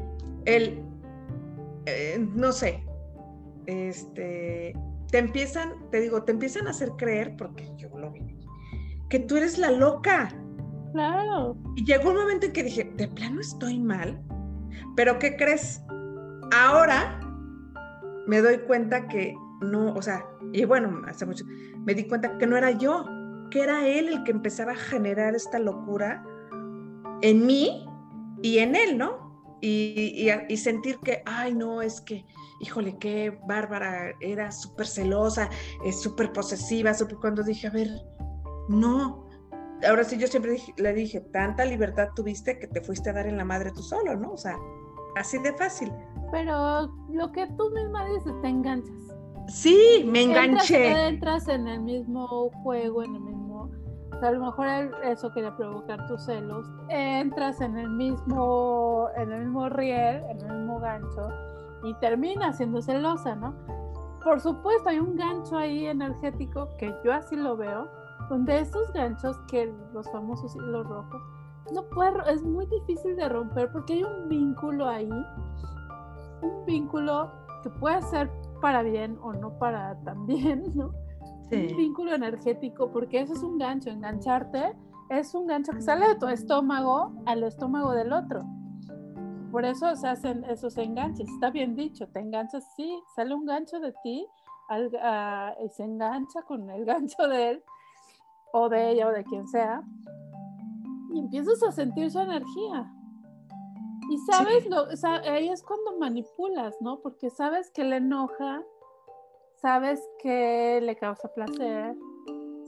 El, 0.46 0.84
eh, 1.86 2.28
no 2.34 2.52
sé, 2.52 2.84
este, 3.68 4.74
te 5.12 5.20
empiezan, 5.20 5.90
te 5.92 6.02
digo, 6.02 6.24
te 6.24 6.32
empiezan 6.32 6.68
a 6.68 6.72
hacer 6.72 6.92
creer, 6.98 7.36
porque 7.38 7.72
yo 7.78 7.90
lo 7.98 8.12
vi, 8.12 8.22
que 9.10 9.20
tú 9.20 9.38
eres 9.38 9.58
la 9.58 9.72
loca. 9.72 10.30
Claro. 10.94 11.58
Y 11.76 11.86
llegó 11.86 12.10
un 12.10 12.18
momento 12.18 12.46
en 12.46 12.54
que 12.54 12.64
dije, 12.64 12.92
de 12.96 13.08
plano 13.08 13.42
estoy 13.42 13.80
mal, 13.80 14.22
pero 14.96 15.20
¿qué 15.20 15.36
crees? 15.36 15.82
Ahora 16.54 17.20
me 18.28 18.42
doy 18.42 18.60
cuenta 18.60 19.08
que 19.08 19.36
no, 19.62 19.94
o 19.94 20.02
sea, 20.02 20.26
y 20.54 20.64
bueno, 20.66 21.02
hace 21.08 21.26
mucho, 21.26 21.46
me 21.86 21.94
di 21.94 22.08
cuenta 22.08 22.38
que 22.38 22.48
no 22.48 22.58
era 22.58 22.72
yo, 22.72 23.06
que 23.52 23.62
era 23.62 23.88
él 23.88 24.10
el 24.10 24.24
que 24.24 24.32
empezaba 24.32 24.74
a 24.74 24.76
generar 24.76 25.36
esta 25.36 25.60
locura 25.60 26.24
en 27.22 27.46
mí 27.46 27.86
y 28.42 28.60
en 28.60 28.76
él, 28.76 28.98
¿no? 28.98 29.58
Y, 29.62 30.30
y, 30.50 30.58
sentir 30.58 31.00
que, 31.00 31.24
ay, 31.26 31.56
no, 31.56 31.82
es 31.82 32.02
que, 32.02 32.26
híjole, 32.60 32.98
qué 32.98 33.38
bárbara, 33.48 34.14
era 34.20 34.52
súper 34.52 34.88
celosa, 34.88 35.50
es 35.84 36.02
súper 36.02 36.32
posesiva, 36.32 36.94
super, 36.94 37.18
cuando 37.18 37.44
dije, 37.44 37.68
a 37.68 37.72
ver, 37.72 37.90
no. 38.70 39.26
Ahora 39.88 40.04
sí, 40.04 40.18
yo 40.18 40.28
siempre 40.28 40.58
le 40.78 40.94
dije, 40.94 41.22
tanta 41.32 41.66
libertad 41.66 42.10
tuviste 42.16 42.58
que 42.58 42.68
te 42.68 42.82
fuiste 42.82 43.10
a 43.10 43.14
dar 43.14 43.28
en 43.28 43.38
la 43.38 43.46
madre 43.46 43.72
tú 43.72 43.84
solo, 43.84 44.16
¿no? 44.16 44.32
O 44.32 44.38
sea, 44.38 44.58
así 45.16 45.38
de 45.40 45.54
fácil. 45.54 45.92
Pero 46.32 46.88
lo 47.12 47.32
que 47.32 47.48
tú 47.58 47.70
misma 47.72 48.06
dices, 48.06 48.34
te 48.42 48.48
enganchas. 48.48 48.96
Sí, 49.48 50.06
me 50.08 50.24
enganché. 50.24 51.08
Entras, 51.08 51.48
en 51.48 51.68
el 51.68 51.82
mismo 51.82 52.50
juego, 52.64 53.04
en 53.04 53.16
el 53.16 53.22
mismo. 53.22 53.70
O 54.12 54.20
sea, 54.20 54.30
a 54.30 54.32
lo 54.32 54.46
mejor 54.46 54.68
eso 55.04 55.32
quería 55.34 55.56
provocar 55.56 56.08
tus 56.08 56.26
celos. 56.26 56.66
Entras 56.90 57.62
en 57.62 57.78
el 57.78 57.90
mismo, 57.90 59.10
en 59.18 59.32
el 59.32 59.44
mismo 59.46 59.70
riel, 59.70 60.24
en 60.30 60.40
el 60.40 60.58
mismo 60.58 60.80
gancho, 60.80 61.30
y 61.84 61.94
terminas 61.96 62.58
siendo 62.58 62.82
celosa, 62.82 63.36
¿no? 63.36 63.54
Por 64.24 64.40
supuesto, 64.40 64.90
hay 64.90 65.00
un 65.00 65.16
gancho 65.16 65.58
ahí 65.58 65.86
energético 65.86 66.70
que 66.78 66.94
yo 67.04 67.14
así 67.14 67.36
lo 67.36 67.56
veo, 67.56 67.88
donde 68.30 68.60
esos 68.60 68.92
ganchos 68.94 69.38
que 69.48 69.72
los 69.94 70.10
famosos 70.12 70.56
hilos 70.56 70.88
rojos, 70.88 71.22
no 71.74 71.84
puede, 71.90 72.14
es 72.32 72.44
muy 72.44 72.66
difícil 72.68 73.16
de 73.16 73.30
romper 73.30 73.72
porque 73.72 73.94
hay 73.94 74.04
un 74.04 74.28
vínculo 74.28 74.88
ahí, 74.88 75.10
un 76.42 76.66
vínculo 76.66 77.32
que 77.64 77.70
puede 77.70 78.02
ser 78.04 78.32
para 78.62 78.82
bien 78.82 79.18
o 79.22 79.34
no 79.34 79.58
para 79.60 79.96
tan 80.04 80.26
bien, 80.26 80.64
¿no? 80.76 80.92
Un 81.52 81.78
vínculo 81.78 82.14
energético, 82.14 82.92
porque 82.92 83.22
eso 83.22 83.34
es 83.34 83.44
un 83.44 83.60
gancho, 83.60 83.92
engancharte 83.92 84.76
es 85.10 85.36
un 85.36 85.48
gancho 85.48 85.72
que 85.72 85.82
sale 85.82 86.08
de 86.08 86.16
tu 86.16 86.28
estómago 86.28 87.14
al 87.26 87.44
estómago 87.44 87.92
del 87.92 88.12
otro. 88.12 88.44
Por 89.56 89.64
eso 89.64 89.96
se 89.96 90.10
hacen 90.10 90.44
esos 90.44 90.78
enganches, 90.78 91.30
está 91.30 91.50
bien 91.50 91.78
dicho, 91.78 92.10
te 92.10 92.20
enganchas, 92.20 92.76
sí, 92.76 93.02
sale 93.16 93.34
un 93.34 93.46
gancho 93.46 93.80
de 93.80 93.94
ti 94.04 94.28
y 95.64 95.70
se 95.70 95.84
engancha 95.86 96.42
con 96.42 96.70
el 96.70 96.84
gancho 96.86 97.26
de 97.30 97.52
él 97.52 97.64
o 98.52 98.68
de 98.68 98.92
ella 98.92 99.08
o 99.08 99.14
de 99.14 99.24
quien 99.24 99.48
sea 99.48 99.82
y 101.14 101.20
empiezas 101.20 101.64
a 101.64 101.72
sentir 101.72 102.12
su 102.12 102.20
energía. 102.20 102.92
Y 104.10 104.18
sabes, 104.30 104.68
lo, 104.70 104.88
ahí 105.24 105.48
es 105.48 105.64
cuando 105.64 105.98
manipulas, 106.00 106.76
¿no? 106.82 107.00
Porque 107.00 107.30
sabes 107.30 107.72
que 107.72 107.86
le 107.86 107.96
enoja, 107.96 108.62
sabes 109.62 110.06
que 110.22 110.82
le 110.84 110.98
causa 110.98 111.34
placer, 111.34 111.96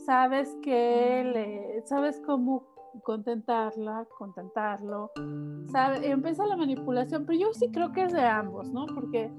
sabes 0.06 0.56
que 0.62 1.26
le, 1.34 1.86
sabes 1.86 2.22
cómo 2.26 2.77
contentarla, 3.02 4.06
contentarlo, 4.18 5.12
sabe, 5.72 6.08
y 6.08 6.12
empieza 6.12 6.46
la 6.46 6.58
manipulación, 6.58 7.26
pero 7.26 7.40
yo 7.40 7.54
sí 7.54 7.70
creo 7.72 7.92
que 7.92 8.04
es 8.04 8.14
de 8.14 8.26
ambos, 8.26 8.70
¿no? 8.70 8.86
Porque 8.88 9.32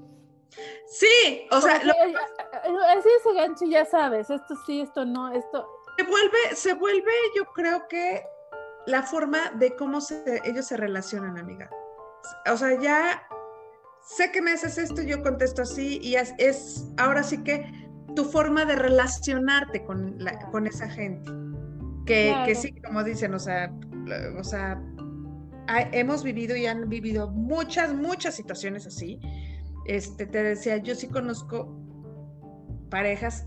Sí, 0.87 1.47
o 1.51 1.61
sea, 1.61 1.83
lo... 1.83 1.93
así 1.93 3.09
ese 3.19 3.33
gancho 3.35 3.65
ya 3.65 3.85
sabes, 3.85 4.29
esto 4.29 4.55
sí, 4.65 4.81
esto 4.81 5.05
no, 5.05 5.31
esto. 5.31 5.67
Se 5.97 6.03
vuelve, 6.03 6.55
se 6.55 6.73
vuelve, 6.73 7.11
yo 7.35 7.45
creo 7.53 7.87
que 7.87 8.23
la 8.87 9.03
forma 9.03 9.51
de 9.51 9.75
cómo 9.75 10.01
se, 10.01 10.41
ellos 10.43 10.65
se 10.65 10.77
relacionan, 10.77 11.37
amiga. 11.37 11.69
O 12.51 12.57
sea, 12.57 12.79
ya 12.79 13.27
sé 14.01 14.31
que 14.31 14.41
me 14.41 14.51
haces 14.51 14.77
esto, 14.77 15.01
yo 15.01 15.21
contesto 15.21 15.61
así 15.61 15.99
y 16.01 16.15
es, 16.15 16.87
ahora 16.97 17.23
sí 17.23 17.43
que 17.43 17.71
tu 18.15 18.25
forma 18.25 18.65
de 18.65 18.75
relacionarte 18.75 19.85
con, 19.85 20.17
con 20.51 20.65
esa 20.65 20.89
gente. 20.89 21.31
Que, 22.09 22.35
que, 22.43 22.55
sí, 22.55 22.73
como 22.81 23.03
dicen, 23.03 23.35
o 23.35 23.39
sea, 23.39 23.71
o 24.35 24.43
sea, 24.43 24.81
hemos 25.91 26.23
vivido 26.23 26.55
y 26.55 26.65
han 26.65 26.89
vivido 26.89 27.29
muchas, 27.29 27.93
muchas 27.93 28.35
situaciones 28.35 28.87
así. 28.87 29.19
Este, 29.85 30.25
te 30.25 30.41
decía, 30.41 30.77
yo 30.77 30.95
sí 30.95 31.07
conozco 31.07 31.79
parejas 32.89 33.45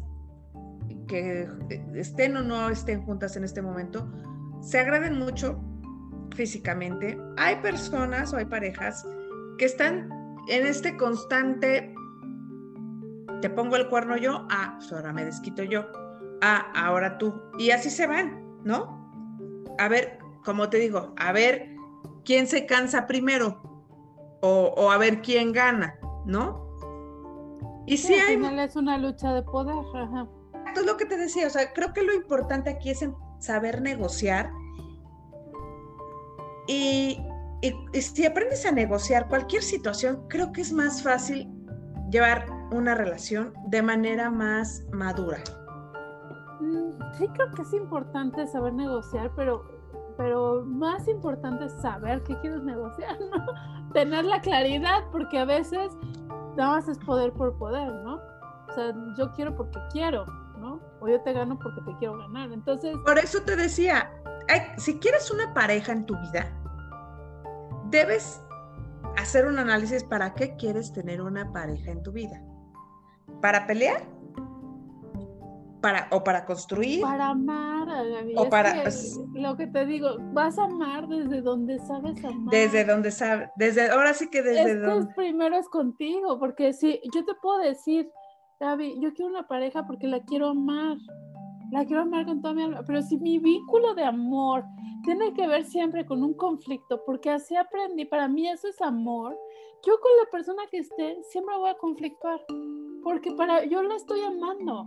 que 1.08 1.48
estén 1.94 2.36
o 2.36 2.42
no 2.42 2.70
estén 2.70 3.02
juntas 3.02 3.36
en 3.36 3.42
este 3.42 3.60
momento, 3.60 4.08
se 4.60 4.78
agraden 4.78 5.18
mucho 5.18 5.60
físicamente. 6.36 7.18
Hay 7.38 7.56
personas 7.56 8.32
o 8.32 8.36
hay 8.36 8.44
parejas 8.44 9.04
que 9.58 9.64
están 9.64 10.08
en 10.48 10.66
este 10.66 10.96
constante, 10.96 11.92
te 13.40 13.50
pongo 13.50 13.74
el 13.74 13.88
cuerno 13.88 14.16
yo, 14.16 14.46
ah, 14.50 14.76
pues 14.78 14.92
ahora 14.92 15.12
me 15.12 15.24
desquito 15.24 15.64
yo, 15.64 15.84
ah, 16.42 16.70
ahora 16.76 17.18
tú. 17.18 17.34
Y 17.58 17.70
así 17.70 17.90
se 17.90 18.06
van, 18.06 18.42
¿no? 18.64 19.66
A 19.78 19.88
ver, 19.88 20.18
como 20.44 20.68
te 20.68 20.78
digo, 20.78 21.12
a 21.16 21.32
ver 21.32 21.74
quién 22.24 22.46
se 22.46 22.66
cansa 22.66 23.06
primero 23.06 23.60
o, 24.40 24.90
a 24.90 24.98
ver 24.98 25.22
quién 25.22 25.52
gana, 25.52 25.98
¿no? 26.26 26.66
Y 27.86 27.96
sí, 27.96 28.14
hay... 28.14 28.34
Al 28.34 28.42
final 28.42 28.58
es 28.58 28.76
una 28.76 28.98
lucha 28.98 29.32
de 29.34 29.42
poder. 29.42 29.76
Esto 30.66 30.80
es 30.80 30.86
lo 30.86 30.96
que 30.96 31.04
te 31.04 31.16
decía, 31.16 31.46
o 31.46 31.50
sea, 31.50 31.72
creo 31.72 31.92
que 31.92 32.02
lo 32.02 32.12
importante 32.12 32.70
aquí 32.70 32.90
es 32.90 33.06
saber 33.38 33.82
negociar 33.82 34.50
y, 36.66 37.20
si 37.92 38.26
aprendes 38.26 38.64
a 38.66 38.72
negociar 38.72 39.28
cualquier 39.28 39.62
situación, 39.62 40.26
creo 40.28 40.52
que 40.52 40.62
es 40.62 40.72
más 40.72 41.02
fácil 41.02 41.48
llevar 42.10 42.46
una 42.72 42.94
relación 42.94 43.52
de 43.66 43.82
manera 43.82 44.30
más 44.30 44.84
madura. 44.92 45.42
Mm, 46.62 46.92
sí, 47.18 47.28
creo 47.28 47.50
que 47.52 47.62
es 47.62 47.72
importante 47.72 48.46
saber 48.46 48.72
negociar, 48.72 49.32
pero, 49.34 49.64
pero 50.16 50.64
más 50.64 51.08
importante 51.08 51.64
es 51.64 51.72
saber 51.82 52.22
qué 52.22 52.38
quieres 52.38 52.62
negociar, 52.62 53.18
¿no? 53.30 53.92
Tener 53.92 54.24
la 54.24 54.40
claridad, 54.40 55.04
porque 55.10 55.40
a 55.40 55.44
veces 55.44 55.92
nada 56.56 56.76
más 56.76 56.88
es 56.88 56.98
poder 56.98 57.32
por 57.32 57.58
poder, 57.58 57.92
¿no? 58.04 58.14
O 58.68 58.74
sea, 58.74 58.94
yo 59.18 59.32
quiero 59.32 59.56
porque 59.56 59.78
quiero, 59.90 60.24
¿no? 60.58 60.80
O 61.00 61.08
yo 61.08 61.20
te 61.22 61.32
gano 61.32 61.58
porque 61.58 61.80
te 61.82 61.96
quiero 61.98 62.16
ganar. 62.18 62.52
Entonces. 62.52 62.96
Por 63.04 63.18
eso 63.18 63.42
te 63.42 63.56
decía, 63.56 64.10
si 64.76 64.98
quieres 65.00 65.30
una 65.30 65.52
pareja 65.52 65.92
en 65.92 66.06
tu 66.06 66.16
vida, 66.20 66.46
debes 67.90 68.40
hacer 69.18 69.46
un 69.46 69.58
análisis 69.58 70.04
para 70.04 70.34
qué 70.34 70.56
quieres 70.56 70.92
tener 70.92 71.20
una 71.20 71.52
pareja 71.52 71.90
en 71.90 72.02
tu 72.02 72.12
vida. 72.12 72.40
¿Para 73.40 73.66
pelear? 73.66 74.02
Para, 75.82 76.08
o 76.12 76.22
para 76.22 76.46
construir. 76.46 77.02
Para 77.02 77.26
amar, 77.26 77.88
O 78.36 78.48
para. 78.48 78.84
lo 79.34 79.56
que 79.56 79.66
te 79.66 79.84
digo, 79.84 80.16
vas 80.32 80.58
a 80.58 80.64
amar 80.64 81.08
desde 81.08 81.42
donde 81.42 81.78
sabes 81.80 82.24
amar. 82.24 82.50
Desde 82.50 82.84
donde 82.84 83.10
sabes. 83.10 83.50
Desde, 83.56 83.90
ahora 83.90 84.14
sí 84.14 84.30
que 84.30 84.42
desde 84.42 84.76
donde. 84.76 85.12
primero 85.14 85.56
es 85.56 85.68
contigo, 85.68 86.38
porque 86.38 86.72
si 86.72 87.00
yo 87.12 87.24
te 87.24 87.34
puedo 87.42 87.58
decir, 87.58 88.08
Gaby, 88.60 89.00
yo 89.00 89.12
quiero 89.12 89.30
una 89.30 89.48
pareja 89.48 89.84
porque 89.86 90.06
la 90.06 90.20
quiero 90.20 90.50
amar 90.50 90.96
la 91.72 91.86
quiero 91.86 92.02
amar 92.02 92.26
con 92.26 92.42
toda 92.42 92.52
mi 92.52 92.62
alma, 92.62 92.82
pero 92.86 93.00
si 93.00 93.16
mi 93.16 93.38
vínculo 93.38 93.94
de 93.94 94.04
amor 94.04 94.62
tiene 95.04 95.32
que 95.32 95.48
ver 95.48 95.64
siempre 95.64 96.04
con 96.04 96.22
un 96.22 96.34
conflicto, 96.34 97.02
porque 97.06 97.30
así 97.30 97.56
aprendí, 97.56 98.04
para 98.04 98.28
mí 98.28 98.46
eso 98.46 98.68
es 98.68 98.80
amor, 98.82 99.34
yo 99.84 99.98
con 99.98 100.10
la 100.22 100.30
persona 100.30 100.62
que 100.70 100.78
esté 100.78 101.22
siempre 101.30 101.56
voy 101.56 101.70
a 101.70 101.78
conflictuar, 101.78 102.44
porque 103.02 103.32
para 103.32 103.64
yo 103.64 103.82
la 103.82 103.96
estoy 103.96 104.20
amando. 104.20 104.84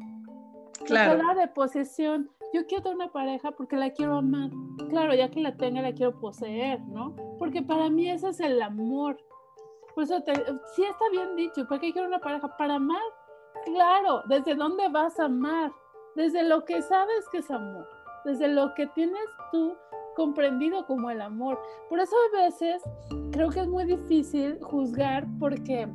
Claro. 0.86 1.22
La 1.22 1.34
de 1.34 1.48
posesión, 1.48 2.30
yo 2.54 2.66
quiero 2.68 2.84
tener 2.84 2.96
una 2.98 3.12
pareja 3.12 3.52
porque 3.52 3.76
la 3.76 3.92
quiero 3.92 4.18
amar. 4.18 4.50
Claro, 4.90 5.14
ya 5.14 5.30
que 5.30 5.40
la 5.40 5.56
tenga 5.56 5.82
la 5.82 5.94
quiero 5.94 6.20
poseer, 6.20 6.82
¿no? 6.82 7.16
Porque 7.40 7.62
para 7.62 7.90
mí 7.90 8.10
ese 8.10 8.30
es 8.30 8.40
el 8.40 8.62
amor. 8.62 9.18
Por 9.94 10.04
eso 10.04 10.22
te, 10.22 10.34
sí 10.76 10.84
está 10.84 11.10
bien 11.12 11.36
dicho, 11.36 11.66
¿para 11.68 11.80
qué 11.80 11.94
quiero 11.94 12.08
una 12.08 12.20
pareja? 12.20 12.56
Para 12.58 12.76
amar. 12.76 13.02
Claro, 13.66 14.24
¿desde 14.28 14.56
dónde 14.56 14.90
vas 14.90 15.20
a 15.20 15.26
amar? 15.26 15.72
desde 16.16 16.44
lo 16.44 16.66
que 16.66 16.82
sabes 16.82 17.28
que 17.32 17.40
es 17.40 17.52
amor, 17.52 17.88
desde 18.24 18.48
lo 18.48 18.74
que 18.74 18.88
tienes 18.88 19.26
tú 19.52 19.76
comprendido 20.16 20.86
como 20.88 21.12
el 21.12 21.22
amor. 21.22 21.60
Por 21.90 22.00
eso 22.00 22.16
a 22.34 22.44
veces 22.44 22.82
creo 23.32 23.50
que 23.50 23.60
es 23.60 23.68
muy 23.68 23.84
difícil 23.84 24.58
juzgar 24.62 25.28
porque 25.40 25.88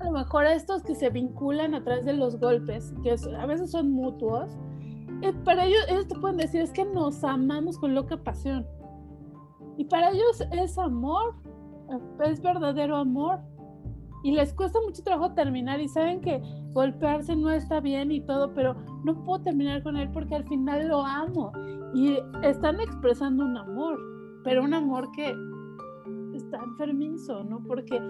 a 0.00 0.04
lo 0.04 0.12
mejor 0.12 0.46
a 0.46 0.54
estos 0.54 0.82
que 0.82 0.94
se 0.94 1.10
vinculan 1.10 1.74
a 1.74 1.84
través 1.84 2.04
de 2.06 2.14
los 2.14 2.40
golpes, 2.40 2.94
que 3.02 3.14
a 3.38 3.46
veces 3.46 3.70
son 3.70 3.90
mutuos, 3.90 4.50
eh, 5.22 5.32
para 5.44 5.66
ellos, 5.66 5.80
ellos 5.88 6.08
te 6.08 6.18
pueden 6.18 6.38
decir 6.38 6.62
es 6.62 6.72
que 6.72 6.84
nos 6.84 7.22
amamos 7.22 7.78
con 7.78 7.94
loca 7.94 8.16
pasión. 8.16 8.66
Y 9.76 9.84
para 9.84 10.10
ellos 10.10 10.42
es 10.52 10.78
amor, 10.78 11.34
es 12.24 12.40
verdadero 12.40 12.96
amor 12.96 13.40
y 14.22 14.32
les 14.32 14.52
cuesta 14.54 14.78
mucho 14.84 15.02
trabajo 15.02 15.34
terminar 15.34 15.80
y 15.80 15.88
saben 15.88 16.20
que 16.20 16.42
golpearse 16.72 17.36
no 17.36 17.50
está 17.50 17.80
bien 17.80 18.10
y 18.10 18.20
todo, 18.20 18.54
pero 18.54 18.74
no 19.04 19.24
puedo 19.24 19.42
terminar 19.42 19.82
con 19.82 19.96
él 19.96 20.10
porque 20.12 20.34
al 20.34 20.46
final 20.48 20.88
lo 20.88 21.04
amo 21.04 21.52
y 21.94 22.18
están 22.42 22.80
expresando 22.80 23.44
un 23.44 23.56
amor, 23.56 23.98
pero 24.44 24.62
un 24.62 24.74
amor 24.74 25.10
que 25.12 25.34
está 26.34 26.58
enfermizo, 26.62 27.44
¿no? 27.44 27.62
Porque 27.66 28.00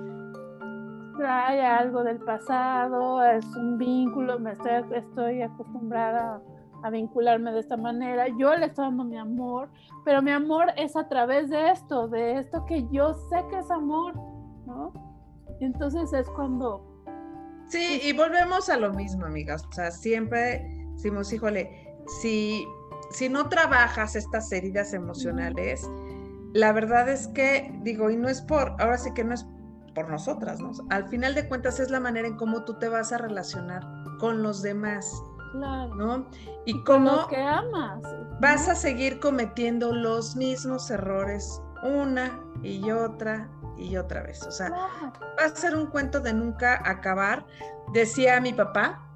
trae 1.20 1.60
algo 1.60 2.02
del 2.02 2.18
pasado, 2.20 3.22
es 3.22 3.44
un 3.54 3.76
vínculo, 3.76 4.38
me 4.38 4.52
estoy, 4.52 4.82
estoy 4.94 5.42
acostumbrada 5.42 6.40
a 6.82 6.88
vincularme 6.88 7.52
de 7.52 7.60
esta 7.60 7.76
manera, 7.76 8.26
yo 8.38 8.56
le 8.56 8.66
estoy 8.66 8.86
dando 8.86 9.04
mi 9.04 9.18
amor, 9.18 9.68
pero 10.02 10.22
mi 10.22 10.30
amor 10.30 10.68
es 10.78 10.96
a 10.96 11.06
través 11.08 11.50
de 11.50 11.72
esto, 11.72 12.08
de 12.08 12.38
esto 12.38 12.64
que 12.64 12.88
yo 12.90 13.12
sé 13.28 13.44
que 13.50 13.58
es 13.58 13.70
amor, 13.70 14.14
¿no? 14.66 14.94
Entonces 15.60 16.10
es 16.14 16.26
cuando... 16.30 16.86
Sí, 17.66 17.98
pues 18.00 18.06
y 18.06 18.16
volvemos 18.16 18.70
a 18.70 18.78
lo 18.78 18.90
mismo, 18.94 19.26
amigas. 19.26 19.66
O 19.66 19.72
sea, 19.72 19.90
siempre 19.90 20.66
decimos, 20.94 21.30
híjole, 21.34 21.98
si, 22.22 22.66
si 23.10 23.28
no 23.28 23.50
trabajas 23.50 24.16
estas 24.16 24.50
heridas 24.52 24.94
emocionales, 24.94 25.86
la 26.54 26.72
verdad 26.72 27.10
es 27.10 27.28
que, 27.28 27.78
digo, 27.82 28.08
y 28.08 28.16
no 28.16 28.30
es 28.30 28.40
por, 28.40 28.70
ahora 28.80 28.96
sí 28.96 29.12
que 29.12 29.22
no 29.22 29.34
es 29.34 29.46
por 30.00 30.10
nosotras, 30.10 30.60
¿no? 30.60 30.72
Al 30.90 31.08
final 31.08 31.34
de 31.34 31.48
cuentas 31.48 31.80
es 31.80 31.90
la 31.90 32.00
manera 32.00 32.28
en 32.28 32.36
cómo 32.36 32.64
tú 32.64 32.74
te 32.74 32.88
vas 32.88 33.12
a 33.12 33.18
relacionar 33.18 33.86
con 34.18 34.42
los 34.42 34.62
demás. 34.62 35.10
Claro. 35.52 35.94
¿No? 35.94 36.26
Y, 36.64 36.82
cómo 36.84 37.26
que 37.26 37.36
amas. 37.36 38.02
Vas 38.40 38.68
a 38.68 38.74
seguir 38.74 39.18
cometiendo 39.18 39.92
los 39.92 40.36
mismos 40.36 40.90
errores 40.90 41.60
una 41.82 42.40
y 42.62 42.90
otra 42.90 43.48
y 43.76 43.96
otra 43.96 44.22
vez. 44.22 44.46
O 44.46 44.50
sea, 44.52 44.70
va 44.70 45.44
a 45.44 45.48
ser 45.56 45.74
un 45.74 45.86
cuento 45.86 46.20
de 46.20 46.32
nunca 46.32 46.80
acabar. 46.84 47.46
Decía 47.92 48.40
mi 48.40 48.52
papá 48.52 49.06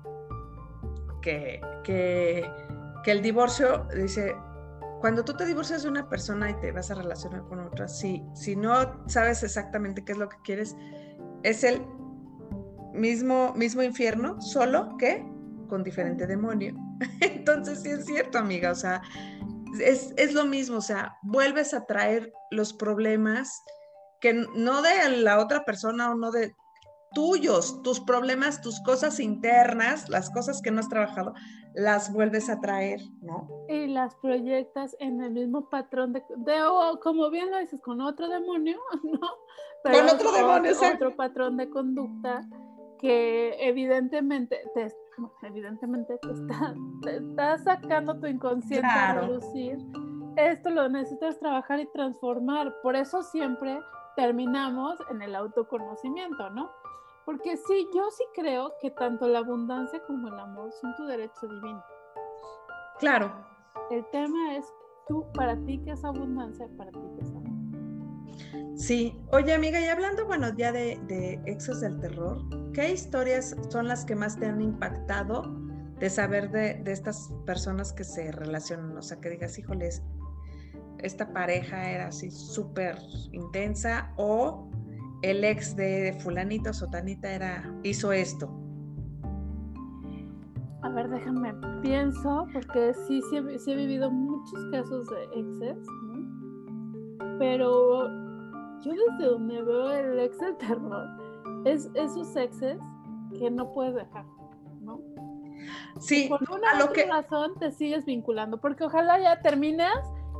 que, 1.22 1.60
que, 1.84 2.50
el 3.06 3.22
divorcio, 3.22 3.86
dice, 3.94 4.34
cuando 5.00 5.24
tú 5.24 5.34
te 5.34 5.44
divorcias 5.46 5.82
de 5.82 5.88
una 5.88 6.08
persona 6.08 6.50
y 6.50 6.54
te 6.54 6.72
vas 6.72 6.90
a 6.90 6.94
relacionar 6.94 7.44
con 7.48 7.60
otra, 7.60 7.88
si, 7.88 8.24
si 8.34 8.56
no 8.56 9.06
sabes 9.08 9.42
exactamente 9.42 10.04
qué 10.04 10.12
es 10.12 10.18
lo 10.18 10.28
que 10.28 10.36
quieres, 10.44 10.76
es 11.42 11.64
el 11.64 11.82
mismo, 12.92 13.52
mismo 13.54 13.82
infierno, 13.82 14.40
solo 14.40 14.96
que 14.96 15.26
con 15.68 15.82
diferente 15.82 16.26
demonio. 16.26 16.74
Entonces 17.20 17.82
sí 17.82 17.90
es 17.90 18.06
cierto, 18.06 18.38
amiga, 18.38 18.70
o 18.70 18.74
sea, 18.74 19.02
es, 19.80 20.14
es, 20.16 20.32
lo 20.32 20.46
mismo, 20.46 20.78
o 20.78 20.82
sea, 20.82 21.16
vuelves 21.22 21.74
a 21.74 21.84
traer 21.84 22.32
los 22.50 22.72
problemas 22.72 23.62
que 24.20 24.32
no 24.32 24.82
de 24.82 25.18
la 25.18 25.38
otra 25.38 25.64
persona 25.64 26.10
o 26.10 26.14
no 26.14 26.30
de 26.30 26.54
tuyos, 27.14 27.82
tus 27.82 28.00
problemas, 28.00 28.60
tus 28.60 28.80
cosas 28.82 29.20
internas, 29.20 30.08
las 30.08 30.30
cosas 30.30 30.60
que 30.62 30.70
no 30.70 30.80
has 30.80 30.88
trabajado, 30.88 31.34
las 31.74 32.12
vuelves 32.12 32.48
a 32.48 32.60
traer, 32.60 33.00
¿no? 33.20 33.48
Y 33.68 33.88
las 33.88 34.14
proyectas 34.16 34.96
en 35.00 35.20
el 35.22 35.32
mismo 35.32 35.68
patrón 35.68 36.12
de, 36.12 36.22
como 37.02 37.30
bien 37.30 37.50
lo 37.50 37.58
dices, 37.58 37.80
con 37.80 38.00
otro 38.00 38.28
demonio, 38.28 38.78
¿no? 39.02 39.28
con 39.82 40.08
otro 40.08 40.32
demonio, 40.32 40.72
otro, 40.72 40.94
otro 40.94 41.16
patrón 41.16 41.56
de 41.56 41.68
conducta 41.68 42.40
que 42.98 43.56
evidentemente 43.60 44.60
te, 44.74 44.94
evidentemente 45.42 46.18
te 46.22 46.30
está, 46.30 46.74
te 47.02 47.16
está 47.16 47.58
sacando 47.58 48.18
tu 48.18 48.26
inconsciente 48.26 48.86
a 48.86 49.20
relucir. 49.20 49.78
Esto 50.36 50.70
lo 50.70 50.88
necesitas 50.88 51.38
trabajar 51.38 51.80
y 51.80 51.86
transformar. 51.92 52.74
Por 52.82 52.96
eso 52.96 53.22
siempre 53.22 53.78
terminamos 54.16 54.98
en 55.10 55.22
el 55.22 55.34
autoconocimiento, 55.34 56.50
¿no? 56.50 56.70
Porque 57.24 57.56
sí, 57.56 57.88
yo 57.94 58.10
sí 58.10 58.24
creo 58.34 58.72
que 58.80 58.90
tanto 58.90 59.26
la 59.28 59.38
abundancia 59.38 60.02
como 60.06 60.28
el 60.28 60.38
amor 60.38 60.70
son 60.80 60.94
tu 60.96 61.06
derecho 61.06 61.46
divino. 61.46 61.82
Claro. 62.98 63.32
El 63.90 64.04
tema 64.10 64.56
es 64.56 64.66
tú, 65.08 65.26
para 65.34 65.56
ti 65.64 65.78
que 65.84 65.92
es 65.92 66.04
abundancia, 66.04 66.68
para 66.76 66.90
ti 66.90 67.00
que 67.16 67.22
es 67.22 67.30
amor. 67.30 68.76
Sí. 68.76 69.18
Oye, 69.32 69.54
amiga, 69.54 69.80
y 69.80 69.84
hablando, 69.84 70.26
bueno, 70.26 70.54
ya 70.56 70.72
de, 70.72 70.98
de 71.06 71.40
exos 71.46 71.80
del 71.80 71.98
terror, 72.00 72.42
¿qué 72.72 72.92
historias 72.92 73.56
son 73.68 73.88
las 73.88 74.04
que 74.04 74.16
más 74.16 74.38
te 74.38 74.46
han 74.46 74.60
impactado 74.60 75.42
de 75.98 76.10
saber 76.10 76.50
de, 76.50 76.74
de 76.82 76.92
estas 76.92 77.30
personas 77.46 77.92
que 77.92 78.04
se 78.04 78.32
relacionan? 78.32 78.96
O 78.96 79.02
sea, 79.02 79.20
que 79.20 79.30
digas, 79.30 79.58
híjoles, 79.58 80.02
esta 80.98 81.32
pareja 81.32 81.90
era 81.90 82.08
así 82.08 82.30
súper 82.30 82.98
intensa 83.32 84.12
o 84.16 84.68
el 85.30 85.42
ex 85.42 85.74
de 85.74 86.14
fulanito 86.22 86.72
sotanita 86.74 87.32
era 87.32 87.74
hizo 87.82 88.12
esto. 88.12 88.50
A 90.82 90.90
ver, 90.90 91.08
déjame, 91.08 91.54
pienso, 91.80 92.46
porque 92.52 92.92
sí, 93.06 93.22
sí, 93.30 93.36
he, 93.36 93.74
vivido 93.74 94.10
muchos 94.10 94.66
casos 94.70 95.06
de 95.08 95.40
exes, 95.40 95.78
¿no? 96.02 97.38
Pero 97.38 98.06
yo 98.82 98.92
desde 98.92 99.30
donde 99.30 99.62
veo 99.62 99.90
el 99.92 100.18
ex 100.18 100.38
del 100.38 100.56
terror, 100.58 101.08
es 101.64 101.90
esos 101.94 102.36
exes 102.36 102.78
que 103.38 103.50
no 103.50 103.72
puedes 103.72 103.94
dejar, 103.94 104.26
¿no? 104.82 105.00
Sí, 106.00 106.26
por 106.28 106.42
una 106.50 106.78
lo 106.78 106.92
que... 106.92 107.06
razón 107.06 107.54
te 107.58 107.70
sigues 107.72 108.04
vinculando, 108.04 108.60
porque 108.60 108.84
ojalá 108.84 109.18
ya 109.18 109.40
termines 109.40 109.88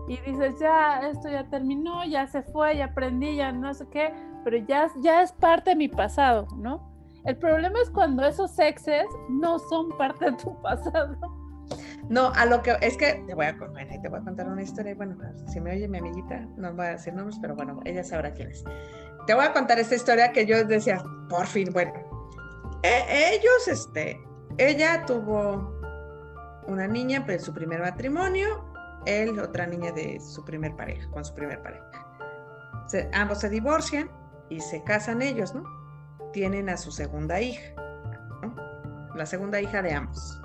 y 0.08 0.18
dices, 0.30 0.60
ya, 0.60 1.08
esto 1.08 1.30
ya 1.30 1.48
terminó, 1.48 2.04
ya 2.04 2.26
se 2.26 2.42
fue, 2.42 2.76
ya 2.76 2.86
aprendí, 2.86 3.36
ya 3.36 3.50
no 3.50 3.72
sé 3.72 3.88
qué, 3.90 4.12
pero 4.44 4.58
ya, 4.58 4.90
ya 5.02 5.22
es 5.22 5.32
parte 5.32 5.70
de 5.70 5.76
mi 5.76 5.88
pasado, 5.88 6.46
¿no? 6.56 6.92
El 7.24 7.36
problema 7.38 7.80
es 7.80 7.90
cuando 7.90 8.24
esos 8.24 8.58
exes 8.58 9.06
no 9.30 9.58
son 9.58 9.96
parte 9.96 10.26
de 10.26 10.32
tu 10.32 10.60
pasado. 10.60 11.16
No, 12.10 12.30
a 12.34 12.44
lo 12.44 12.62
que 12.62 12.76
es 12.82 12.98
que 12.98 13.24
te 13.26 13.34
voy 13.34 13.46
a, 13.46 13.56
contar 13.56 14.46
una 14.46 14.62
historia. 14.62 14.94
Bueno, 14.94 15.16
si 15.46 15.58
me 15.58 15.72
oye 15.72 15.88
mi 15.88 15.98
amiguita, 15.98 16.46
no 16.56 16.74
voy 16.74 16.86
a 16.86 16.90
decir 16.90 17.14
nombres, 17.14 17.38
pero 17.40 17.56
bueno, 17.56 17.80
ella 17.86 18.04
sabrá 18.04 18.32
quién 18.32 18.50
es. 18.50 18.62
Te 19.26 19.32
voy 19.32 19.46
a 19.46 19.52
contar 19.54 19.78
esta 19.78 19.94
historia 19.94 20.30
que 20.32 20.44
yo 20.44 20.62
decía, 20.64 21.02
por 21.30 21.46
fin, 21.46 21.70
bueno, 21.72 21.94
e, 22.82 23.34
ellos, 23.34 23.68
este, 23.68 24.20
ella 24.58 25.06
tuvo 25.06 25.80
una 26.66 26.86
niña 26.86 27.24
en 27.26 27.40
su 27.40 27.54
primer 27.54 27.80
matrimonio 27.80 28.74
él, 29.06 29.38
otra 29.38 29.66
niña 29.66 29.92
de 29.92 30.20
su 30.20 30.44
primer 30.44 30.74
pareja, 30.76 31.08
con 31.10 31.24
su 31.24 31.34
primer 31.34 31.62
pareja. 31.62 31.84
ambos 33.12 33.40
se 33.40 33.48
divorcian 33.48 34.10
y 34.54 34.60
se 34.60 34.82
casan 34.82 35.22
ellos, 35.22 35.54
¿no? 35.54 35.64
Tienen 36.32 36.68
a 36.68 36.76
su 36.76 36.90
segunda 36.90 37.40
hija, 37.40 37.74
¿no? 38.42 38.54
La 39.14 39.26
segunda 39.26 39.60
hija 39.60 39.82
de 39.82 39.92
ambos. 39.92 40.40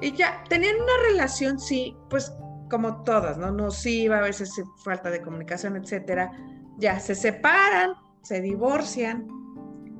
Y 0.00 0.12
ya, 0.12 0.44
tenían 0.48 0.76
una 0.76 0.92
relación, 1.08 1.58
sí, 1.58 1.96
pues 2.08 2.32
como 2.70 3.02
todas, 3.02 3.38
¿no? 3.38 3.50
No 3.50 3.70
sí, 3.70 4.02
iba 4.02 4.18
a 4.18 4.22
veces 4.22 4.52
falta 4.84 5.10
de 5.10 5.22
comunicación, 5.22 5.76
etcétera. 5.76 6.30
Ya, 6.76 7.00
se 7.00 7.14
separan, 7.14 7.94
se 8.22 8.40
divorcian. 8.40 9.26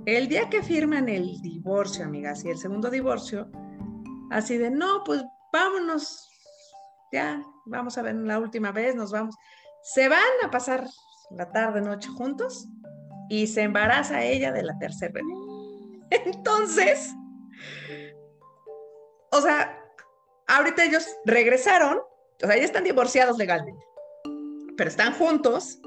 El 0.06 0.28
día 0.28 0.48
que 0.48 0.62
firman 0.62 1.08
el 1.08 1.40
divorcio, 1.42 2.04
amigas, 2.04 2.44
y 2.44 2.50
el 2.50 2.58
segundo 2.58 2.90
divorcio, 2.90 3.50
así 4.30 4.56
de, 4.56 4.70
no, 4.70 5.02
pues 5.04 5.22
vámonos 5.52 6.28
ya, 7.10 7.42
vamos 7.64 7.96
a 7.96 8.02
ver 8.02 8.14
la 8.14 8.38
última 8.38 8.72
vez, 8.72 8.94
nos 8.94 9.12
vamos. 9.12 9.34
Se 9.82 10.08
van 10.08 10.20
a 10.44 10.50
pasar 10.50 10.86
la 11.30 11.50
tarde, 11.50 11.80
noche 11.80 12.08
juntos 12.08 12.68
y 13.28 13.46
se 13.46 13.62
embaraza 13.62 14.22
ella 14.22 14.52
de 14.52 14.62
la 14.62 14.78
tercera 14.78 15.12
bebé. 15.12 15.32
Entonces, 16.26 17.14
o 19.30 19.40
sea, 19.40 19.78
ahorita 20.46 20.84
ellos 20.84 21.06
regresaron, 21.24 21.98
o 22.42 22.46
sea, 22.46 22.56
ya 22.56 22.64
están 22.64 22.84
divorciados 22.84 23.38
legalmente, 23.38 23.84
pero 24.76 24.88
están 24.88 25.12
juntos. 25.14 25.80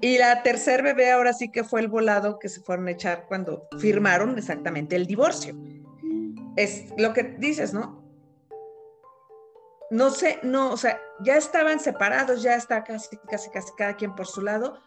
Y 0.00 0.16
la 0.18 0.44
tercer 0.44 0.82
bebé 0.82 1.10
ahora 1.10 1.32
sí 1.32 1.50
que 1.50 1.64
fue 1.64 1.80
el 1.80 1.88
volado 1.88 2.38
que 2.38 2.48
se 2.48 2.60
fueron 2.60 2.86
a 2.86 2.92
echar 2.92 3.26
cuando 3.26 3.66
firmaron 3.80 4.38
exactamente 4.38 4.94
el 4.94 5.06
divorcio. 5.06 5.56
Es 6.54 6.92
lo 6.96 7.12
que 7.12 7.24
dices, 7.24 7.74
¿no? 7.74 7.97
No 9.90 10.10
sé, 10.10 10.38
no, 10.42 10.70
o 10.70 10.76
sea, 10.76 11.00
ya 11.20 11.36
estaban 11.36 11.80
separados, 11.80 12.42
ya 12.42 12.54
está 12.54 12.84
casi, 12.84 13.16
casi, 13.30 13.50
casi 13.50 13.72
cada 13.76 13.94
quien 13.94 14.14
por 14.14 14.26
su 14.26 14.42
lado, 14.42 14.78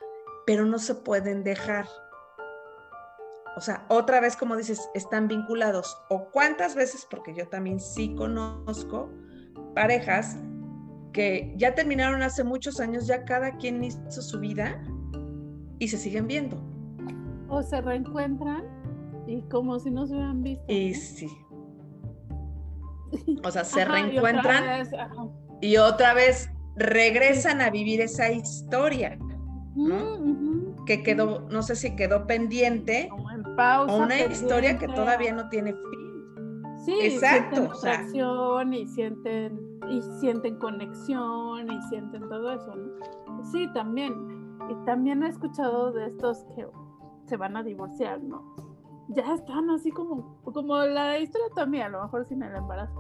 pero 0.46 0.66
no 0.66 0.80
se 0.80 0.96
pueden 0.96 1.44
dejar. 1.44 1.88
O 3.58 3.62
sea, 3.62 3.86
otra 3.90 4.22
vez, 4.22 4.38
como 4.38 4.56
dices, 4.56 4.90
están 4.94 5.28
vinculados. 5.28 5.98
O 6.10 6.30
cuántas 6.32 6.76
veces, 6.76 7.06
porque 7.10 7.34
yo 7.34 7.48
también 7.50 7.80
sí 7.80 8.16
conozco 8.16 9.10
parejas 9.76 10.38
que 11.12 11.54
ya 11.58 11.76
terminaron 11.76 12.22
hace 12.22 12.44
muchos 12.44 12.80
años, 12.80 13.08
ya 13.08 13.26
cada 13.26 13.58
quien 13.58 13.84
hizo 13.84 14.22
su 14.22 14.40
vida 14.40 14.82
y 15.80 15.88
se 15.88 15.98
siguen 15.98 16.28
viendo. 16.28 16.64
O 17.50 17.62
se 17.62 17.82
reencuentran 17.82 18.64
y 19.28 19.42
como 19.50 19.80
si 19.80 19.92
no 19.92 20.06
se 20.06 20.14
hubieran 20.14 20.42
visto. 20.42 20.64
Y 20.68 20.94
sí, 20.94 21.28
o 23.44 23.52
sea, 23.52 23.64
se 23.64 23.86
reencuentran 23.86 24.88
y 25.62 25.78
otra, 25.78 26.14
vez 26.14 26.50
regresan 26.76 27.62
a 27.62 27.70
vivir 27.70 28.02
esa 28.02 28.32
historia, 28.32 29.18
¿no? 29.76 30.84
Que 30.86 31.04
quedó, 31.04 31.48
no 31.50 31.62
sé 31.62 31.76
si 31.76 31.96
quedó 31.96 32.26
pendiente 32.26 33.10
o 33.12 33.98
una 33.98 34.20
historia 34.20 34.78
que 34.78 34.88
todavía 34.88 35.34
no 35.34 35.50
tiene 35.50 35.74
fin. 35.74 36.02
Sí, 36.86 36.96
exacto. 37.02 37.74
Sienten 37.76 38.74
y 38.74 38.88
sienten 38.88 39.72
y 39.90 40.02
sienten 40.20 40.58
conexión 40.58 41.72
y 41.72 41.82
sienten 41.90 42.22
todo 42.28 42.54
eso, 42.54 42.76
¿no? 42.76 43.46
Sí, 43.52 43.68
también. 43.74 44.14
Y 44.70 44.86
también 44.86 45.24
he 45.24 45.28
escuchado 45.28 45.92
de 45.92 46.08
estos 46.08 46.46
que 46.56 46.66
se 47.26 47.38
van 47.38 47.58
a 47.58 47.64
divorciar, 47.64 48.22
¿no? 48.22 48.56
Ya 49.10 49.34
están 49.34 49.70
así 49.70 49.92
como, 49.92 50.42
como 50.44 50.78
la 50.78 51.20
historia 51.20 51.48
también, 51.56 51.84
a 51.84 51.90
lo 51.90 52.04
mejor 52.04 52.26
sin 52.26 52.44
el 52.44 52.56
embarazo, 52.56 52.94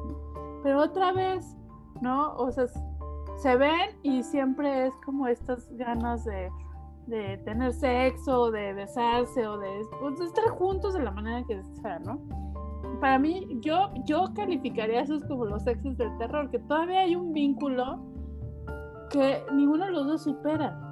pero 0.63 0.81
otra 0.81 1.11
vez, 1.11 1.55
¿no? 2.01 2.33
O 2.35 2.51
sea, 2.51 2.65
se 3.37 3.55
ven 3.55 3.97
y 4.03 4.23
siempre 4.23 4.87
es 4.87 4.93
como 5.05 5.27
estas 5.27 5.69
ganas 5.77 6.25
de, 6.25 6.49
de 7.07 7.37
tener 7.39 7.73
sexo, 7.73 8.51
de 8.51 8.73
besarse 8.73 9.47
o 9.47 9.57
de, 9.57 9.81
pues, 9.99 10.19
estar 10.19 10.49
juntos 10.49 10.93
de 10.93 11.03
la 11.03 11.11
manera 11.11 11.43
que 11.47 11.61
sea, 11.81 11.99
¿no? 11.99 12.19
Para 12.99 13.17
mí, 13.17 13.47
yo, 13.61 13.89
yo 14.05 14.31
calificaría 14.35 15.01
esos 15.01 15.23
como 15.25 15.45
los 15.45 15.63
sexos 15.63 15.97
del 15.97 16.15
terror, 16.17 16.51
que 16.51 16.59
todavía 16.59 16.99
hay 17.01 17.15
un 17.15 17.33
vínculo 17.33 17.99
que 19.09 19.43
ninguno 19.53 19.85
de 19.85 19.91
los 19.91 20.05
dos 20.05 20.23
supera. 20.23 20.90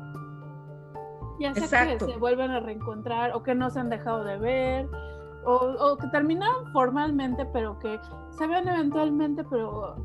Ya 1.39 1.53
sea 1.53 1.87
que 1.87 1.99
se 1.99 2.17
vuelven 2.17 2.51
a 2.51 2.59
reencontrar 2.59 3.33
o 3.33 3.43
que 3.43 3.55
no 3.55 3.69
se 3.69 3.79
han 3.79 3.89
dejado 3.89 4.23
de 4.23 4.37
ver 4.37 4.89
o, 5.45 5.97
que 5.97 6.07
terminaron 6.07 6.71
formalmente, 6.71 7.45
pero 7.47 7.79
que 7.79 7.99
se 8.37 8.45
ven 8.45 8.67
eventualmente, 8.67 9.43
pero 9.45 9.95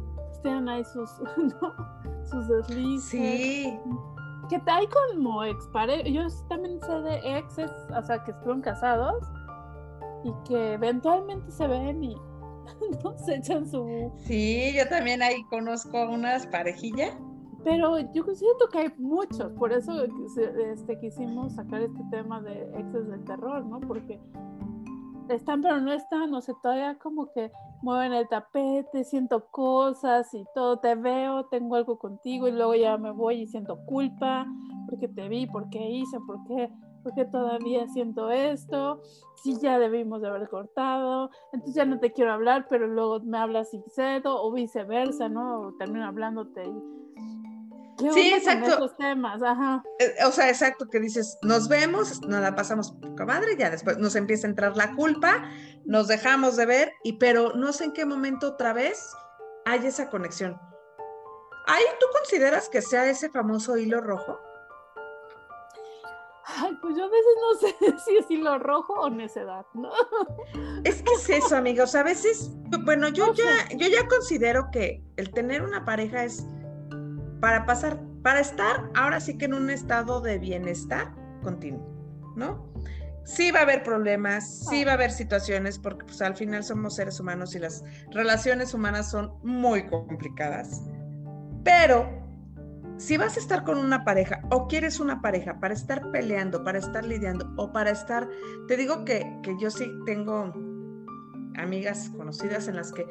tienen 0.43 0.69
ahí 0.69 0.85
sus, 0.85 1.11
sus 2.31 2.49
deslices. 2.49 3.03
Sí. 3.03 3.81
Que 4.49 4.61
hay 4.67 4.87
como 4.87 5.43
expare 5.45 6.11
yo 6.13 6.23
también 6.49 6.79
sé 6.81 7.01
de 7.01 7.39
exes, 7.39 7.71
o 7.97 8.03
sea, 8.03 8.23
que 8.23 8.31
estuvieron 8.31 8.61
casados 8.61 9.25
y 10.23 10.33
que 10.47 10.75
eventualmente 10.75 11.51
se 11.51 11.67
ven 11.67 12.05
y 12.05 12.15
no 13.05 13.19
se 13.19 13.37
echan 13.37 13.67
su... 13.67 14.13
Sí, 14.27 14.73
yo 14.77 14.87
también 14.89 15.23
ahí 15.23 15.45
conozco 15.45 16.05
unas 16.11 16.47
parejillas 16.47 17.17
pero 17.65 17.99
yo 18.13 18.25
siento 18.35 18.69
que 18.71 18.79
hay 18.79 18.93
muchos, 18.99 19.53
por 19.53 19.73
eso 19.73 20.05
este, 20.05 20.99
quisimos 21.01 21.55
sacar 21.55 21.81
este 21.81 22.03
tema 22.11 22.41
de 22.41 22.71
exes 22.79 23.09
del 23.09 23.25
terror, 23.25 23.65
¿no? 23.65 23.81
Porque 23.81 24.21
están 25.31 25.63
pero 25.63 25.81
no 25.81 25.91
están, 25.91 26.35
o 26.35 26.43
sea, 26.43 26.55
todavía 26.63 26.99
como 26.99 27.33
que 27.33 27.51
mueven 27.81 28.13
el 28.13 28.29
tapete, 28.29 29.05
siento 29.05 29.47
cosas 29.47 30.33
y 30.35 30.45
todo, 30.55 30.79
te 30.79 30.95
veo, 30.95 31.47
tengo 31.47 31.77
algo 31.77 31.99
contigo 31.99 32.47
y 32.49 32.53
luego 32.53 32.75
ya 32.75 32.99
me 32.99 33.11
voy 33.11 33.43
y 33.43 33.47
siento 33.47 33.79
culpa 33.87 34.47
porque 34.89 35.09
te 35.09 35.29
vi, 35.29 35.47
porque 35.47 35.91
hice, 35.91 36.19
porque 36.27 36.71
porque 37.03 37.27
todavía 37.27 37.87
siento 37.87 38.31
esto, 38.31 39.03
si 39.43 39.61
ya 39.61 39.79
debimos 39.79 40.23
de 40.23 40.29
haber 40.29 40.49
cortado, 40.49 41.31
entonces 41.53 41.77
ya 41.77 41.85
no 41.85 42.01
te 42.01 42.13
quiero 42.13 42.33
hablar, 42.33 42.67
pero 42.69 42.87
luego 42.89 43.21
me 43.21 43.37
hablas 43.37 43.75
y 43.75 43.83
cedo, 43.91 44.43
o 44.43 44.51
viceversa, 44.51 45.29
¿no? 45.29 45.75
Termino 45.79 46.07
hablándote 46.07 46.65
y 46.65 46.95
sí, 47.99 48.33
exacto. 48.35 48.91
temas, 48.99 49.43
ajá. 49.43 49.83
Eh, 49.99 50.15
o 50.27 50.33
sea, 50.33 50.49
exacto, 50.49 50.89
que 50.89 51.01
dices, 51.01 51.39
nos 51.43 51.69
vemos, 51.69 52.21
nos 52.23 52.41
la 52.41 52.55
pasamos 52.55 52.93
poca 52.93 53.25
madre, 53.25 53.57
ya 53.57 53.71
después 53.71 53.99
nos 53.99 54.17
empieza 54.17 54.47
a 54.47 54.51
entrar 54.51 54.77
la 54.77 54.95
culpa, 54.95 55.49
nos 55.85 56.09
dejamos 56.09 56.57
de 56.57 56.67
ver, 56.67 56.93
y 57.03 57.15
pero 57.15 57.55
no 57.55 57.73
sé 57.73 57.85
en 57.85 57.93
qué 57.93 58.05
momento 58.05 58.49
otra 58.49 58.73
vez 58.73 59.15
hay 59.65 59.87
esa 59.87 60.11
conexión. 60.11 60.59
¿Ahí 61.67 61.85
tú 61.99 62.07
consideras 62.13 62.69
que 62.69 62.83
sea 62.83 63.07
ese 63.07 63.31
famoso 63.31 63.77
hilo 63.77 64.01
rojo? 64.01 64.39
Ay, 66.47 66.77
pues 66.81 66.97
yo 66.97 67.05
a 67.05 67.09
veces 67.09 67.37
no 67.41 67.55
sé 67.99 68.05
si 68.05 68.17
es 68.17 68.31
hilo 68.31 68.59
rojo 68.59 68.93
o 68.95 69.11
necedad, 69.11 69.65
¿no? 69.73 69.91
Es 70.85 71.03
que 71.03 71.13
es 71.15 71.31
eso, 71.31 71.57
amigos. 71.57 71.95
A 71.95 72.03
veces, 72.03 72.51
bueno, 72.85 73.09
yo 73.09 73.33
ya, 73.33 73.69
yo 73.77 73.89
ya 73.89 74.07
considero 74.07 74.69
que 74.71 75.03
el 75.17 75.33
tener 75.33 75.63
una 75.63 75.85
pareja 75.85 76.25
es 76.25 76.47
para 77.45 77.67
pasar, 77.67 78.01
para 78.23 78.41
estar 78.41 78.89
ahora 78.95 79.21
sí 79.21 79.37
que 79.37 79.45
en 79.45 79.53
un 79.53 79.69
estado 79.69 80.23
de 80.23 80.39
bienestar 80.39 81.15
continuo, 81.43 82.33
¿no? 82.37 82.73
Sí 83.27 83.51
va 83.51 83.59
a 83.59 83.63
haber 83.65 83.83
problemas, 83.83 84.61
sí 84.67 84.83
va 84.83 84.93
a 84.93 84.95
haber 84.95 85.11
situaciones, 85.11 85.79
porque 85.79 86.07
pues 86.07 86.23
al 86.23 86.35
final 86.37 86.65
somos 86.65 86.97
seres 86.97 87.21
humanos 87.21 87.55
y 87.55 87.59
las 87.59 87.85
relaciones 88.13 88.73
humanas 88.73 89.11
son 89.11 89.35
muy 89.43 89.87
complicadas. 89.89 90.81
Pero 91.65 92.09
si 92.97 93.19
vas 93.19 93.37
a 93.37 93.41
estar 93.41 93.63
con 93.63 93.77
una 93.77 94.07
pareja 94.07 94.41
o 94.51 94.67
quieres 94.67 94.99
una 94.99 95.21
pareja 95.21 95.61
para 95.61 95.75
estar 95.75 96.11
peleando, 96.13 96.65
para 96.65 96.79
estar 96.79 97.05
lidiando 97.05 97.53
o 97.59 97.75
para 97.75 97.91
estar, 97.91 98.27
te 98.69 98.79
digo 98.79 99.05
que, 99.05 99.31
yo 99.61 99.71
sí 99.71 99.93
tengo 100.07 100.51
amigas 101.59 102.09
conocidas 102.17 102.69
en 102.69 102.77
las 102.77 102.91
que 102.91 103.05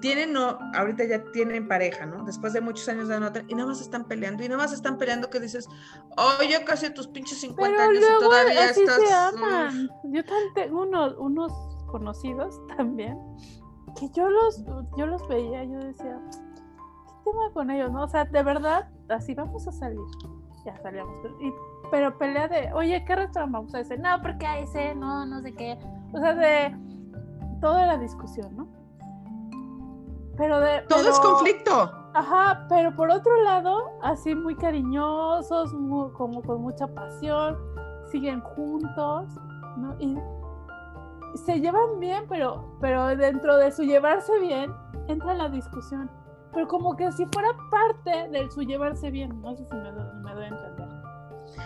tienen, 0.00 0.32
no, 0.32 0.58
ahorita 0.74 1.04
ya 1.04 1.22
tienen 1.32 1.68
pareja, 1.68 2.06
¿no? 2.06 2.24
Después 2.24 2.52
de 2.52 2.60
muchos 2.60 2.88
años 2.88 3.08
de 3.08 3.18
nota, 3.18 3.42
y 3.48 3.54
nada 3.54 3.68
más 3.68 3.80
están 3.80 4.04
peleando, 4.04 4.44
y 4.44 4.48
nada 4.48 4.62
más 4.62 4.72
están 4.72 4.98
peleando 4.98 5.30
que 5.30 5.40
dices, 5.40 5.68
oye, 6.40 6.64
casi 6.64 6.92
tus 6.92 7.08
pinches 7.08 7.40
50 7.40 7.82
años 7.82 8.04
y 8.04 8.20
todavía 8.20 8.70
estás. 8.70 9.00
Se 9.00 9.12
aman. 9.12 9.90
Yo 10.04 10.24
también 10.24 10.54
tengo 10.54 10.82
unos, 10.82 11.14
unos 11.18 11.52
conocidos 11.86 12.60
también, 12.76 13.18
que 13.98 14.08
yo 14.10 14.28
los, 14.28 14.64
yo 14.96 15.06
los 15.06 15.26
veía, 15.28 15.64
yo 15.64 15.78
decía, 15.78 16.20
¿qué 16.30 17.30
tema 17.30 17.50
con 17.52 17.70
ellos, 17.70 17.90
no? 17.90 18.04
O 18.04 18.08
sea, 18.08 18.24
de 18.24 18.42
verdad, 18.42 18.88
así 19.08 19.34
vamos 19.34 19.66
a 19.66 19.72
salir. 19.72 20.00
Ya 20.64 20.76
salíamos. 20.82 21.14
pero 21.90 22.18
pelea 22.18 22.48
de, 22.48 22.72
oye, 22.72 23.02
¿qué 23.04 23.14
restaurante 23.14 23.56
vamos 23.56 23.74
a 23.74 23.80
ese? 23.80 23.96
No, 23.96 24.20
porque 24.20 24.44
a 24.44 24.58
ese, 24.58 24.94
no, 24.94 25.24
no 25.24 25.40
sé 25.40 25.54
qué. 25.54 25.78
O 26.12 26.18
sea, 26.18 26.34
de 26.34 26.76
toda 27.60 27.86
la 27.86 27.96
discusión, 27.96 28.56
¿no? 28.56 28.77
Pero 30.38 30.60
de. 30.60 30.80
Todo 30.88 31.10
es 31.10 31.20
conflicto. 31.20 31.92
Ajá, 32.14 32.66
pero 32.68 32.94
por 32.96 33.10
otro 33.10 33.42
lado, 33.42 33.90
así 34.02 34.34
muy 34.34 34.56
cariñosos, 34.56 35.70
como 36.16 36.42
con 36.42 36.62
mucha 36.62 36.86
pasión, 36.86 37.58
siguen 38.10 38.40
juntos, 38.40 39.28
¿no? 39.76 39.94
Y 40.00 40.16
se 41.44 41.60
llevan 41.60 42.00
bien, 42.00 42.24
pero, 42.28 42.78
pero 42.80 43.08
dentro 43.08 43.56
de 43.58 43.70
su 43.70 43.82
llevarse 43.82 44.38
bien, 44.38 44.74
entra 45.08 45.34
la 45.34 45.48
discusión 45.48 46.10
pero 46.52 46.66
como 46.66 46.96
que 46.96 47.10
si 47.12 47.26
fuera 47.26 47.50
parte 47.70 48.28
de 48.30 48.50
su 48.50 48.62
llevarse 48.62 49.10
bien, 49.10 49.40
no 49.42 49.54
sé 49.56 49.64
si 49.66 49.74
me, 49.74 49.92
me 49.92 50.34
doy 50.34 50.44
a 50.44 50.48
entender. 50.48 50.88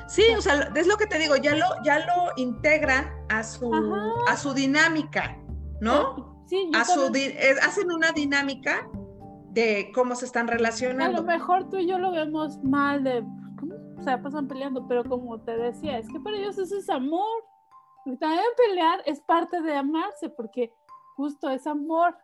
Sí, 0.07 0.23
o 0.37 0.41
sea, 0.41 0.71
es 0.75 0.87
lo 0.87 0.97
que 0.97 1.07
te 1.07 1.19
digo, 1.19 1.37
ya 1.37 1.57
lo, 1.57 1.67
ya 1.85 2.01
lo 2.01 2.33
integran 2.37 3.11
a 3.29 3.43
su, 3.43 3.73
a 4.29 4.37
su 4.37 4.55
dinámica, 4.55 5.39
¿no? 5.81 6.32
Sí, 6.53 6.71
a 6.75 6.85
su 6.85 7.01
hacen 7.63 7.91
una 7.91 8.13
dinámica 8.13 8.87
de 9.53 9.91
cómo 9.95 10.15
se 10.15 10.27
están 10.27 10.49
relacionando. 10.49 11.17
A 11.17 11.21
lo 11.23 11.27
mejor 11.27 11.71
tú 11.71 11.79
y 11.79 11.87
yo 11.87 11.99
lo 11.99 12.13
vemos 12.13 12.63
mal 12.63 13.03
de, 13.03 13.25
¿cómo? 13.59 13.75
O 13.99 14.03
sea, 14.03 14.21
pasan 14.21 14.49
peleando, 14.49 14.87
pero 14.87 15.03
como 15.03 15.41
te 15.41 15.57
decía, 15.57 15.97
es 15.97 16.07
que 16.09 16.21
para 16.21 16.37
ellos 16.37 16.59
eso 16.59 16.77
es 16.77 16.91
amor. 16.91 17.43
Y 18.05 18.19
también 18.19 18.45
pelear 18.69 19.01
es 19.07 19.21
parte 19.23 19.63
de 19.63 19.75
amarse, 19.75 20.29
porque 20.29 20.75
justo 21.17 21.49
es 21.49 21.67
amor 21.67 22.15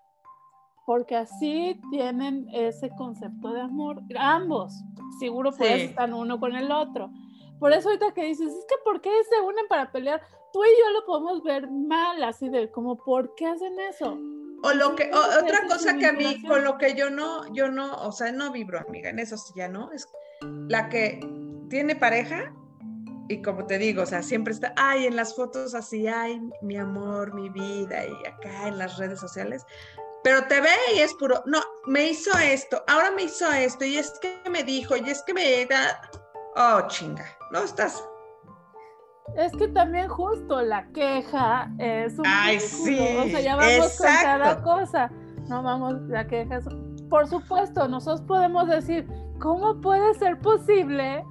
porque 0.84 1.16
así 1.16 1.80
tienen 1.90 2.48
ese 2.52 2.90
concepto 2.96 3.52
de 3.54 3.62
amor, 3.62 4.02
ambos, 4.18 4.72
seguro 5.18 5.52
por 5.52 5.66
eso 5.66 5.84
están 5.84 6.12
uno 6.12 6.38
con 6.38 6.54
el 6.54 6.70
otro. 6.70 7.10
Por 7.58 7.72
eso 7.72 7.88
ahorita 7.88 8.12
que 8.12 8.24
dices, 8.24 8.52
es 8.52 8.66
que 8.66 8.76
¿por 8.84 9.00
qué 9.00 9.10
se 9.30 9.40
unen 9.42 9.66
para 9.68 9.90
pelear? 9.90 10.20
Tú 10.52 10.64
y 10.64 10.68
yo 10.68 10.90
lo 10.92 11.04
podemos 11.04 11.42
ver 11.42 11.70
mal, 11.70 12.22
así 12.22 12.48
de 12.48 12.70
como, 12.70 12.96
¿por 12.96 13.34
qué 13.34 13.46
hacen 13.46 13.78
eso? 13.80 14.18
O 14.62 14.72
lo 14.72 14.96
que, 14.96 15.10
otra 15.12 15.66
cosa 15.68 15.96
que 15.96 16.06
a 16.06 16.12
mí, 16.12 16.42
con 16.42 16.64
lo 16.64 16.78
que 16.78 16.94
yo 16.94 17.10
no, 17.10 17.52
yo 17.52 17.70
no, 17.70 17.94
o 18.02 18.10
sea, 18.10 18.32
no 18.32 18.50
vibro, 18.50 18.80
amiga, 18.80 19.10
en 19.10 19.20
eso 19.20 19.36
sí 19.36 19.52
ya 19.56 19.68
no, 19.68 19.92
es 19.92 20.08
la 20.68 20.88
que 20.88 21.20
tiene 21.68 21.94
pareja 21.94 22.52
y 23.28 23.42
como 23.42 23.66
te 23.66 23.78
digo, 23.78 24.02
o 24.02 24.06
sea, 24.06 24.22
siempre 24.22 24.54
está, 24.54 24.72
ay, 24.76 25.06
en 25.06 25.14
las 25.14 25.36
fotos 25.36 25.74
así, 25.74 26.08
ay, 26.08 26.40
mi 26.62 26.76
amor, 26.76 27.34
mi 27.34 27.50
vida, 27.50 28.04
y 28.06 28.26
acá 28.26 28.68
en 28.68 28.78
las 28.78 28.96
redes 28.96 29.20
sociales, 29.20 29.64
pero 30.24 30.44
te 30.46 30.60
ve 30.60 30.74
y 30.96 31.00
es 31.00 31.14
puro, 31.14 31.42
no, 31.46 31.60
me 31.86 32.08
hizo 32.08 32.36
esto, 32.38 32.82
ahora 32.88 33.10
me 33.10 33.24
hizo 33.24 33.50
esto, 33.52 33.84
y 33.84 33.98
es 33.98 34.18
que 34.20 34.40
me 34.50 34.64
dijo, 34.64 34.96
y 34.96 35.08
es 35.10 35.22
que 35.22 35.34
me 35.34 35.66
da, 35.66 36.00
oh, 36.56 36.88
chinga, 36.88 37.26
no 37.52 37.60
estás. 37.60 38.02
Es 39.36 39.52
que 39.52 39.68
también 39.68 40.08
justo 40.08 40.62
la 40.62 40.86
queja 40.88 41.70
es 41.78 42.18
un 42.18 42.26
Ay, 42.26 42.60
sí, 42.60 42.98
o 42.98 43.24
sea, 43.28 43.40
ya 43.40 43.56
vamos 43.56 43.96
con 43.96 44.06
cada 44.06 44.62
cosa, 44.62 45.10
no 45.48 45.62
vamos, 45.62 45.94
la 46.08 46.26
queja 46.26 46.56
es, 46.56 46.64
por 47.08 47.28
supuesto, 47.28 47.88
nosotros 47.88 48.22
podemos 48.22 48.68
decir, 48.68 49.06
¿cómo 49.38 49.80
puede 49.80 50.14
ser 50.14 50.38
posible 50.40 51.24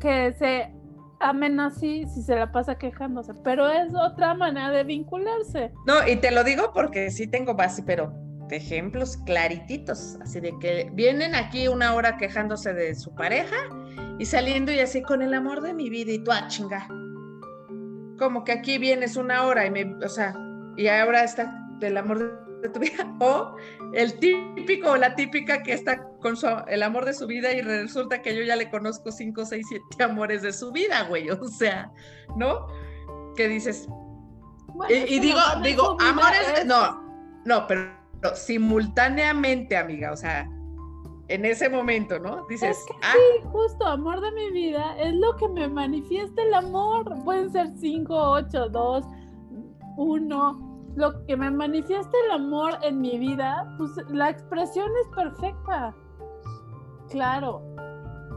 que 0.00 0.34
se 0.38 0.74
amen 1.20 1.58
así 1.60 2.04
si 2.06 2.22
se 2.22 2.36
la 2.36 2.52
pasa 2.52 2.76
quejándose, 2.76 3.32
pero 3.42 3.68
es 3.70 3.94
otra 3.94 4.34
manera 4.34 4.70
de 4.70 4.84
vincularse. 4.84 5.72
No, 5.86 6.06
y 6.06 6.16
te 6.16 6.30
lo 6.30 6.44
digo 6.44 6.72
porque 6.74 7.10
sí 7.10 7.26
tengo 7.26 7.54
base, 7.54 7.82
pero 7.82 8.12
de 8.48 8.56
ejemplos 8.56 9.16
clarititos, 9.24 10.18
así 10.20 10.40
de 10.40 10.52
que 10.58 10.90
vienen 10.92 11.34
aquí 11.34 11.66
una 11.68 11.94
hora 11.94 12.18
quejándose 12.18 12.74
de 12.74 12.94
su 12.94 13.14
pareja 13.14 13.56
y 14.18 14.26
saliendo 14.26 14.70
y 14.70 14.80
así 14.80 15.02
con 15.02 15.22
el 15.22 15.32
amor 15.32 15.62
de 15.62 15.72
mi 15.72 15.88
vida 15.88 16.12
y 16.12 16.18
tú, 16.18 16.30
ah, 16.30 16.46
chinga. 16.48 16.86
Como 18.18 18.44
que 18.44 18.52
aquí 18.52 18.78
vienes 18.78 19.16
una 19.16 19.44
hora 19.44 19.66
y 19.66 19.70
me, 19.70 19.94
o 20.04 20.08
sea, 20.08 20.34
y 20.76 20.86
ahora 20.86 21.24
está 21.24 21.52
del 21.78 21.96
amor 21.96 22.60
de 22.62 22.68
tu 22.68 22.80
vida, 22.80 23.06
o 23.20 23.56
el 23.92 24.18
típico 24.18 24.92
o 24.92 24.96
la 24.96 25.14
típica 25.14 25.62
que 25.62 25.72
está 25.72 26.02
con 26.20 26.36
su, 26.36 26.46
el 26.68 26.82
amor 26.82 27.04
de 27.04 27.14
su 27.14 27.26
vida 27.26 27.52
y 27.52 27.60
resulta 27.60 28.22
que 28.22 28.34
yo 28.34 28.42
ya 28.42 28.56
le 28.56 28.70
conozco 28.70 29.12
cinco, 29.12 29.44
seis, 29.44 29.66
siete 29.68 30.02
amores 30.02 30.42
de 30.42 30.52
su 30.52 30.72
vida, 30.72 31.02
güey, 31.02 31.28
o 31.30 31.48
sea, 31.48 31.90
¿no? 32.36 32.66
Que 33.36 33.48
dices, 33.48 33.88
y, 34.88 35.18
digo, 35.20 35.38
digo, 35.62 35.96
amores, 36.00 36.64
no, 36.66 37.02
no, 37.44 37.66
pero, 37.66 37.92
simultáneamente, 38.34 39.76
amiga, 39.76 40.12
o 40.12 40.16
sea, 40.16 40.48
en 41.28 41.44
ese 41.44 41.68
momento, 41.68 42.18
¿no? 42.18 42.46
Dices, 42.48 42.84
ah. 43.02 43.12
sí, 43.12 43.48
justo, 43.50 43.86
amor 43.86 44.20
de 44.20 44.30
mi 44.32 44.50
vida, 44.50 44.96
es 44.98 45.14
lo 45.14 45.34
que 45.36 45.48
me 45.48 45.68
manifiesta 45.68 46.42
el 46.42 46.54
amor. 46.54 47.04
Pueden 47.24 47.50
ser 47.50 47.68
cinco, 47.76 48.14
ocho, 48.14 48.68
dos, 48.68 49.04
uno, 49.96 50.74
lo 50.96 51.24
que 51.26 51.36
me 51.36 51.50
manifiesta 51.50 52.16
el 52.26 52.32
amor 52.32 52.78
en 52.82 53.00
mi 53.00 53.18
vida, 53.18 53.74
pues 53.78 53.90
la 54.08 54.30
expresión 54.30 54.88
es 55.02 55.16
perfecta. 55.16 55.94
Claro, 57.10 57.62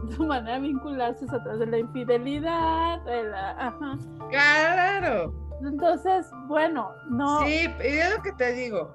tu 0.16 0.26
manera 0.26 0.54
de 0.54 0.60
vincularse 0.60 1.24
es 1.24 1.32
a 1.32 1.42
través 1.42 1.60
de 1.60 1.66
la 1.66 1.78
infidelidad, 1.78 3.00
de 3.02 3.24
la... 3.24 3.50
Ajá. 3.50 3.98
Claro. 4.30 5.32
Entonces, 5.60 6.30
bueno, 6.46 6.90
no. 7.10 7.40
Sí, 7.40 7.66
es 7.80 8.16
lo 8.16 8.22
que 8.22 8.32
te 8.32 8.52
digo. 8.52 8.94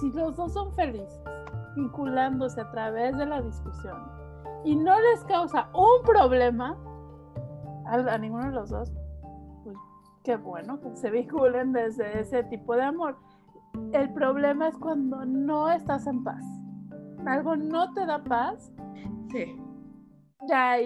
Si 0.00 0.10
los 0.12 0.36
dos 0.36 0.52
son 0.52 0.72
felices, 0.74 1.20
vinculándose 1.76 2.60
a 2.60 2.70
través 2.70 3.16
de 3.16 3.26
la 3.26 3.40
discusión, 3.42 3.96
y 4.64 4.76
no 4.76 4.98
les 5.00 5.24
causa 5.24 5.68
un 5.74 6.02
problema 6.04 6.76
a 7.86 8.18
ninguno 8.18 8.46
de 8.46 8.52
los 8.52 8.70
dos, 8.70 8.92
qué 10.24 10.36
bueno 10.36 10.80
que 10.80 10.94
se 10.96 11.10
vinculen 11.10 11.72
desde 11.72 12.20
ese 12.20 12.42
tipo 12.44 12.74
de 12.74 12.82
amor. 12.82 13.16
El 13.92 14.12
problema 14.12 14.68
es 14.68 14.76
cuando 14.76 15.24
no 15.24 15.70
estás 15.70 16.06
en 16.06 16.22
paz. 16.22 16.44
Algo 17.26 17.56
no 17.56 17.92
te 17.94 18.04
da 18.04 18.22
paz. 18.22 18.72
Sí. 19.30 19.56
Ya 20.48 20.76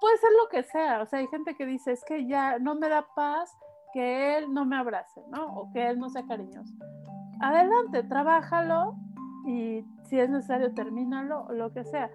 puede 0.00 0.16
ser 0.18 0.30
lo 0.42 0.48
que 0.50 0.62
sea. 0.64 1.02
O 1.02 1.06
sea, 1.06 1.20
hay 1.20 1.28
gente 1.28 1.54
que 1.54 1.64
dice, 1.64 1.92
es 1.92 2.04
que 2.04 2.26
ya 2.26 2.58
no 2.58 2.74
me 2.74 2.88
da 2.88 3.06
paz 3.14 3.56
que 3.92 4.36
él 4.36 4.52
no 4.52 4.64
me 4.64 4.76
abrace, 4.76 5.22
¿no? 5.30 5.46
O 5.54 5.72
que 5.72 5.88
él 5.88 5.98
no 5.98 6.10
sea 6.10 6.26
cariñoso. 6.26 6.74
Adelante, 7.40 8.02
trabájalo 8.02 8.96
y 9.46 9.84
si 10.04 10.18
es 10.18 10.28
necesario, 10.30 10.72
termínalo 10.74 11.46
o 11.48 11.52
lo 11.52 11.72
que 11.72 11.84
sea. 11.84 12.10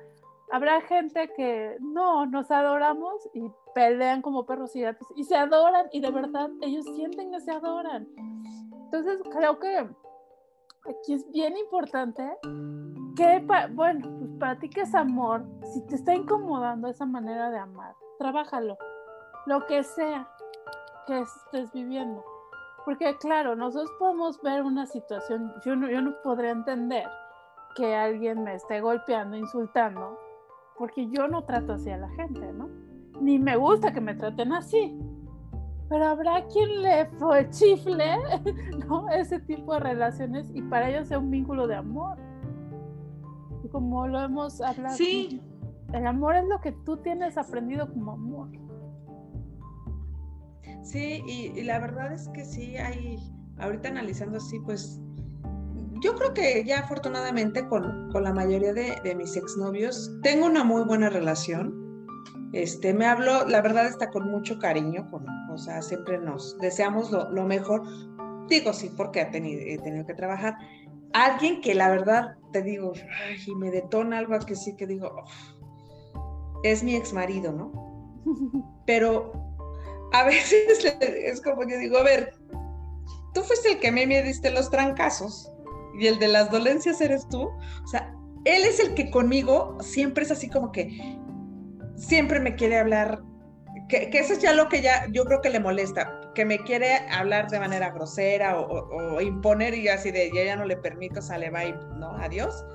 Habrá 0.51 0.81
gente 0.81 1.31
que 1.35 1.77
no, 1.79 2.25
nos 2.25 2.51
adoramos 2.51 3.27
y 3.33 3.51
pelean 3.73 4.21
como 4.21 4.45
perros 4.45 4.75
y 4.75 4.81
gatos 4.81 5.07
y 5.15 5.23
se 5.23 5.35
adoran 5.35 5.87
y 5.91 6.01
de 6.01 6.11
verdad 6.11 6.49
ellos 6.61 6.85
sienten 6.95 7.31
que 7.31 7.41
se 7.41 7.51
adoran. 7.51 8.07
Entonces 8.85 9.19
creo 9.31 9.59
que 9.59 9.77
aquí 10.87 11.13
es 11.13 11.29
bien 11.31 11.57
importante 11.57 12.37
que, 13.15 13.45
bueno, 13.73 14.17
pues 14.19 14.31
para 14.39 14.59
ti 14.59 14.69
que 14.69 14.81
es 14.81 14.93
amor, 14.93 15.45
si 15.73 15.85
te 15.87 15.95
está 15.95 16.13
incomodando 16.13 16.87
esa 16.87 17.05
manera 17.05 17.49
de 17.49 17.57
amar, 17.57 17.95
trabájalo, 18.19 18.77
lo 19.47 19.65
que 19.65 19.83
sea 19.83 20.29
que 21.07 21.21
estés 21.21 21.71
viviendo. 21.71 22.23
Porque 22.85 23.17
claro, 23.17 23.55
nosotros 23.55 23.91
podemos 23.99 24.41
ver 24.41 24.61
una 24.61 24.85
situación, 24.85 25.51
yo 25.65 25.75
no, 25.75 25.89
yo 25.89 26.01
no 26.01 26.13
podría 26.23 26.51
entender 26.51 27.07
que 27.75 27.95
alguien 27.95 28.43
me 28.43 28.55
esté 28.55 28.79
golpeando, 28.79 29.35
insultando, 29.35 30.17
porque 30.77 31.09
yo 31.09 31.27
no 31.27 31.43
trato 31.43 31.73
así 31.73 31.89
a 31.89 31.97
la 31.97 32.09
gente, 32.09 32.53
¿no? 32.53 32.69
ni 33.19 33.39
me 33.39 33.55
gusta 33.55 33.93
que 33.93 34.01
me 34.01 34.15
traten 34.15 34.53
así. 34.53 34.97
Pero 35.89 36.05
habrá 36.05 36.45
quien 36.47 36.81
le 36.81 37.05
fue 37.17 37.49
chifle, 37.49 38.17
¿no? 38.87 39.09
Ese 39.09 39.39
tipo 39.39 39.73
de 39.73 39.79
relaciones 39.81 40.49
y 40.53 40.61
para 40.63 40.89
ellos 40.89 41.07
sea 41.07 41.19
un 41.19 41.29
vínculo 41.29 41.67
de 41.67 41.75
amor. 41.75 42.17
Como 43.71 44.07
lo 44.07 44.21
hemos 44.21 44.61
hablado. 44.61 44.95
Sí. 44.95 45.41
El 45.93 46.07
amor 46.07 46.35
es 46.35 46.45
lo 46.47 46.59
que 46.61 46.71
tú 46.71 46.97
tienes 46.97 47.37
aprendido 47.37 47.91
como 47.91 48.13
amor. 48.13 48.49
Sí, 50.85 51.23
y, 51.25 51.63
la 51.63 51.79
verdad 51.79 52.13
es 52.13 52.29
que 52.29 52.45
sí 52.45 52.77
hay, 52.77 53.17
ahorita 53.57 53.89
analizando 53.89 54.37
así, 54.37 54.59
pues 54.59 55.01
yo 56.03 56.13
creo 56.13 56.33
que 56.35 56.63
ya 56.63 56.81
afortunadamente 56.81 57.67
con, 57.67 58.13
la 58.13 58.31
mayoría 58.31 58.71
de, 58.71 58.95
de, 59.03 59.15
mis 59.15 59.35
exnovios 59.35 60.11
tengo 60.21 60.45
una 60.45 60.63
muy 60.63 60.83
buena 60.83 61.09
relación. 61.09 61.73
Este, 62.53 62.93
me 62.93 63.07
hablo, 63.07 63.47
la 63.47 63.61
verdad 63.61 63.87
está 63.87 64.11
con 64.11 64.29
mucho 64.29 64.59
cariño, 64.59 65.09
con, 65.09 65.25
o 65.49 65.57
sea, 65.57 65.81
siempre 65.81 66.19
nos 66.19 66.55
deseamos 66.59 67.11
lo, 67.11 67.45
mejor. 67.45 67.81
Digo 68.47 68.71
sí, 68.71 68.91
porque 68.95 69.21
he 69.21 69.25
tenido, 69.25 69.61
he 69.65 69.79
tenido 69.79 70.05
que 70.05 70.13
trabajar. 70.13 70.55
Alguien 71.13 71.61
que 71.61 71.73
la 71.73 71.89
verdad 71.89 72.35
te 72.53 72.61
digo, 72.61 72.93
y 73.47 73.55
me 73.55 73.71
detona 73.71 74.19
algo 74.19 74.37
que 74.45 74.55
sí 74.55 74.75
que 74.75 74.85
digo, 74.85 75.23
es 76.63 76.83
mi 76.83 76.95
ex 76.95 77.11
marido, 77.11 77.51
¿no? 77.51 77.71
Pero 78.85 79.44
a 80.15 80.23
veces 80.23 80.85
es 81.01 81.41
como 81.41 81.65
que 81.65 81.77
digo, 81.77 81.97
a 81.97 82.03
ver, 82.03 82.33
tú 83.33 83.41
fuiste 83.41 83.73
el 83.73 83.79
que 83.79 83.91
me, 83.91 84.07
me 84.07 84.23
diste 84.23 84.49
los 84.49 84.69
trancazos 84.69 85.51
y 85.99 86.07
el 86.07 86.19
de 86.19 86.29
las 86.29 86.49
dolencias 86.49 87.01
eres 87.01 87.27
tú. 87.27 87.43
O 87.43 87.87
sea, 87.87 88.13
él 88.45 88.63
es 88.63 88.79
el 88.79 88.93
que 88.93 89.11
conmigo 89.11 89.77
siempre 89.81 90.23
es 90.23 90.31
así 90.31 90.49
como 90.49 90.71
que 90.71 91.17
siempre 91.95 92.39
me 92.39 92.55
quiere 92.55 92.79
hablar, 92.79 93.21
que, 93.89 94.09
eso 94.13 94.33
es 94.33 94.39
ya 94.39 94.53
lo 94.53 94.69
que 94.69 94.81
ya 94.81 95.07
yo 95.11 95.25
creo 95.25 95.41
que 95.41 95.49
le 95.49 95.59
molesta, 95.59 96.21
que 96.33 96.45
me 96.45 96.59
quiere 96.59 96.95
hablar 97.09 97.49
de 97.49 97.59
manera 97.59 97.91
grosera 97.91 98.57
o, 98.57 99.19
imponer 99.21 99.73
y 99.73 99.87
así 99.89 100.11
de, 100.11 100.31
ya, 100.33 100.43
ya 100.43 100.55
no 100.55 100.65
le 100.65 100.77
permito, 100.77 101.21
sale, 101.21 101.49
bye, 101.49 101.75
¿no? 101.97 102.11
Adiós. 102.17 102.65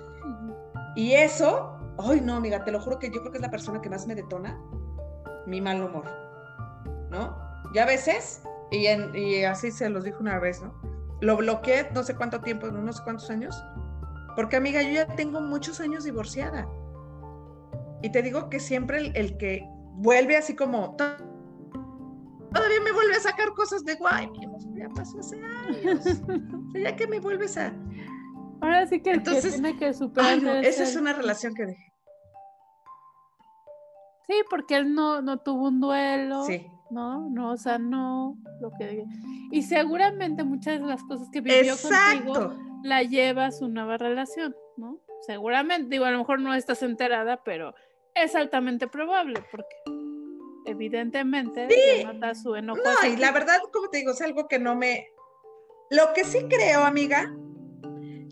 Y 0.95 1.13
eso, 1.13 1.73
ay 1.99 2.21
no, 2.21 2.37
amiga, 2.37 2.65
te 2.65 2.71
lo 2.71 2.81
juro 2.81 2.99
que 2.99 3.11
yo 3.11 3.21
creo 3.21 3.33
que 3.33 3.39
es 3.39 3.43
la 3.43 3.51
persona 3.51 3.81
que 3.81 3.89
más 3.89 4.07
me 4.07 4.15
detona 4.15 4.61
mi 5.47 5.61
mal 5.61 5.83
humor, 5.83 6.05
¿no? 7.11 7.37
Ya 7.75 7.83
a 7.83 7.87
veces, 7.87 8.43
y, 8.71 8.87
y 8.87 9.45
así 9.45 9.71
se 9.71 9.89
los 9.89 10.05
dijo 10.05 10.19
una 10.21 10.39
vez, 10.39 10.63
¿no? 10.63 10.75
Lo 11.21 11.37
bloqueé 11.37 11.91
no 11.95 12.03
sé 12.03 12.15
cuánto 12.15 12.41
tiempo, 12.41 12.69
no 12.69 12.93
sé 12.93 13.03
cuántos 13.05 13.29
años, 13.31 13.55
porque 14.37 14.57
amiga, 14.57 14.83
yo 14.83 14.93
ya 14.93 15.07
tengo 15.07 15.41
muchos 15.41 15.81
años 15.81 16.05
divorciada. 16.05 16.69
Y 18.03 18.11
te 18.11 18.23
digo 18.23 18.49
que 18.49 18.61
siempre 18.61 19.13
el, 19.15 19.37
que 19.37 19.67
vuelve 19.97 20.37
así 20.37 20.57
como, 20.57 20.97
todavía 20.97 22.81
me 22.83 22.93
vuelve 22.93 23.17
a 23.17 23.21
sacar 23.21 23.51
cosas 23.51 23.85
de 23.85 23.97
guay, 23.97 24.31
ya 24.75 24.89
pasó 24.89 25.19
hace 25.19 25.37
años. 25.43 26.23
ya 26.75 26.97
que 26.97 27.07
me 27.07 27.21
vuelves 27.21 27.59
a... 27.59 27.75
Ahora 28.63 28.87
sí 28.87 29.01
que, 29.01 29.13
Entonces, 29.13 29.55
tiene 29.55 29.77
que 29.77 29.93
superar. 29.93 30.65
esa 30.65 30.83
es 30.85 30.97
una 30.97 31.13
relación 31.13 31.55
que 31.55 31.67
dejé. 31.67 31.93
Sí, 34.27 34.35
porque 34.49 34.77
él 34.77 34.95
no, 34.95 35.23
no 35.23 35.39
tuvo 35.39 35.69
un 35.69 35.81
duelo. 35.81 36.45
Sí. 36.45 36.67
¿No? 36.91 37.29
No, 37.31 37.53
o 37.53 37.57
sea, 37.57 37.79
no 37.79 38.37
lo 38.61 38.71
que 38.79 39.05
y 39.51 39.63
seguramente 39.63 40.45
muchas 40.45 40.81
de 40.81 40.87
las 40.87 41.03
cosas 41.05 41.29
que 41.33 41.41
vivió 41.41 41.75
contigo 41.77 42.55
la 42.83 43.03
lleva 43.03 43.47
a 43.47 43.53
su 43.53 43.69
nueva 43.69 43.97
relación, 43.97 44.55
¿no? 44.77 45.01
Seguramente, 45.27 45.89
digo, 45.91 46.05
a 46.07 46.11
lo 46.11 46.19
mejor 46.19 46.41
no 46.41 46.55
estás 46.55 46.83
enterada, 46.83 47.43
pero 47.45 47.75
es 48.15 48.35
altamente 48.35 48.89
probable 48.89 49.43
porque 49.51 49.77
evidentemente 50.67 51.69
sí. 51.69 52.05
nota 52.05 52.35
su 52.35 52.55
enojo. 52.55 52.81
No, 52.83 53.09
y 53.09 53.17
la 53.17 53.33
verdad, 53.33 53.59
como 53.73 53.89
te 53.89 53.99
digo, 53.99 54.13
es 54.13 54.23
algo 54.23 54.49
que 54.49 54.59
no 54.59 54.75
me 54.75 55.09
lo 55.91 56.13
que 56.15 56.25
sí 56.25 56.47
creo, 56.49 56.85
amiga, 56.85 57.35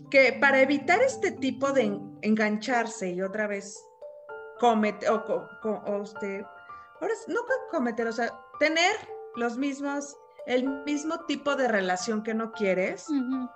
que 0.09 0.37
para 0.39 0.61
evitar 0.61 1.01
este 1.01 1.31
tipo 1.31 1.71
de 1.73 1.99
engancharse 2.21 3.09
y 3.09 3.21
otra 3.21 3.47
vez 3.47 3.85
cometer 4.59 5.09
o, 5.09 5.49
o, 5.63 6.01
este, 6.01 6.45
ahora 7.01 7.13
no 7.27 7.41
cometer, 7.69 8.07
o 8.07 8.13
sea, 8.13 8.33
tener 8.59 8.95
los 9.35 9.57
mismos, 9.57 10.17
el 10.45 10.67
mismo 10.85 11.25
tipo 11.25 11.55
de 11.55 11.67
relación 11.67 12.23
que 12.23 12.33
no 12.33 12.51
quieres, 12.51 13.05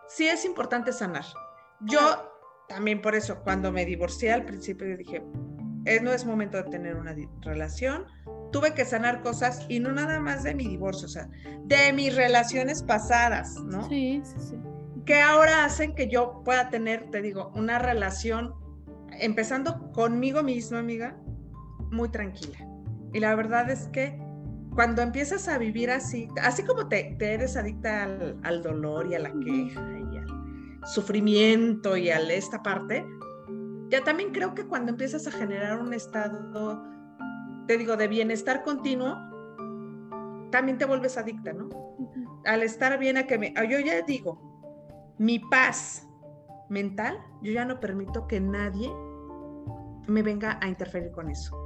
sí 0.08 0.28
es 0.28 0.46
importante 0.46 0.94
sanar. 0.94 1.26
Yo 1.82 2.00
también 2.68 3.02
por 3.02 3.16
eso, 3.16 3.42
cuando 3.44 3.72
me 3.72 3.86
divorcié 3.86 4.32
al 4.32 4.46
principio, 4.46 4.98
dije, 4.98 5.24
eh, 5.86 6.00
no 6.02 6.12
es 6.12 6.26
momento 6.26 6.58
de 6.58 6.64
tener 6.64 6.96
una 6.96 7.16
relación, 7.42 8.06
tuve 8.52 8.74
que 8.74 8.86
sanar 8.86 9.22
cosas 9.22 9.66
y 9.68 9.80
no 9.80 9.92
nada 9.92 10.20
más 10.20 10.44
de 10.44 10.56
mi 10.56 10.68
divorcio, 10.68 11.08
o 11.08 11.10
sea, 11.10 11.28
de 11.66 11.92
mis 11.92 12.16
relaciones 12.16 12.82
pasadas, 12.84 13.56
¿no? 13.66 13.88
Sí, 13.90 14.22
sí, 14.24 14.36
sí. 14.40 14.56
Que 15.06 15.20
ahora 15.20 15.66
hacen 15.66 15.94
que 15.96 16.08
yo 16.08 16.42
pueda 16.46 16.70
tener, 16.70 17.10
te 17.10 17.22
digo, 17.22 17.52
una 17.56 17.80
relación, 17.80 18.54
empezando 19.20 19.92
conmigo 19.92 20.42
misma, 20.44 20.80
amiga, 20.80 21.18
muy 21.92 22.10
tranquila. 22.10 22.58
Y 23.12 23.20
la 23.20 23.36
verdad 23.36 23.70
es 23.70 23.88
que 23.90 24.23
cuando 24.76 25.02
empiezas 25.02 25.48
a 25.48 25.58
vivir 25.58 25.92
así, 25.92 26.28
así 26.42 26.64
como 26.64 26.88
te, 26.88 27.16
eres 27.20 27.56
adicta 27.58 28.04
al, 28.44 28.62
dolor 28.62 29.08
y 29.08 29.16
a 29.16 29.20
la 29.20 29.32
queja 29.32 29.88
y 30.12 30.18
al 30.18 30.80
sufrimiento 30.86 31.96
y 31.96 32.10
a 32.10 32.20
esta 32.20 32.62
parte, 32.64 33.06
ya 33.90 34.04
también 34.04 34.32
creo 34.32 34.54
que 34.54 34.66
cuando 34.66 34.92
empiezas 34.92 35.28
a 35.28 35.32
generar 35.32 35.80
un 35.80 35.94
estado, 35.94 36.84
te 37.68 37.78
digo, 37.78 37.96
de 37.96 38.08
bienestar 38.08 38.64
continuo, 38.64 39.16
también 40.52 40.78
te 40.78 40.86
vuelves 40.86 41.18
adicta, 41.18 41.54
¿no? 41.54 41.70
Al 42.46 42.64
estar 42.64 42.98
bien 43.00 43.18
a 43.18 43.28
que 43.28 43.38
me, 43.38 43.54
yo 43.70 43.80
ya 43.80 44.02
digo, 44.02 45.16
mi 45.18 45.40
paz 45.40 46.08
mental, 46.70 47.18
yo 47.42 47.52
ya 47.52 47.66
no 47.66 47.80
permito 47.80 48.28
que 48.28 48.40
nadie 48.40 48.92
me 50.08 50.22
venga 50.22 50.60
a 50.62 50.68
interferir 50.68 51.12
con 51.12 51.30
eso. 51.30 51.63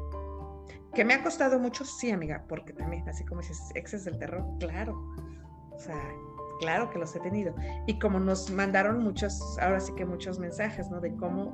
Que 0.98 1.06
me 1.06 1.14
ha 1.14 1.22
costado 1.22 1.60
mucho, 1.60 1.86
sí, 1.86 2.10
amiga, 2.10 2.44
porque 2.50 2.74
también, 2.74 3.08
así 3.08 3.24
como 3.24 3.42
dices, 3.42 3.70
exes 3.76 4.04
del 4.04 4.18
terror, 4.18 4.44
claro. 4.60 5.00
O 5.72 5.78
sea, 5.78 6.02
claro 6.60 6.90
que 6.90 6.98
los 6.98 7.16
he 7.16 7.20
tenido. 7.20 7.54
Y 7.86 8.00
como 8.00 8.20
nos 8.20 8.50
mandaron 8.50 9.04
muchos, 9.04 9.60
ahora 9.62 9.80
sí 9.80 9.94
que 9.94 10.08
muchos 10.08 10.40
mensajes, 10.40 10.90
¿no? 10.90 11.00
De 11.00 11.16
cómo 11.16 11.54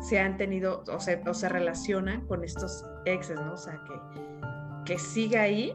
se 0.00 0.18
han 0.18 0.38
tenido 0.38 0.82
o 0.90 0.98
se, 0.98 1.22
o 1.28 1.34
se 1.34 1.50
relacionan 1.50 2.22
con 2.22 2.42
estos 2.42 2.86
exes, 3.04 3.38
¿no? 3.38 3.52
O 3.52 3.58
sea, 3.58 3.78
que, 3.84 4.94
que 4.94 4.98
siga 4.98 5.42
ahí. 5.42 5.74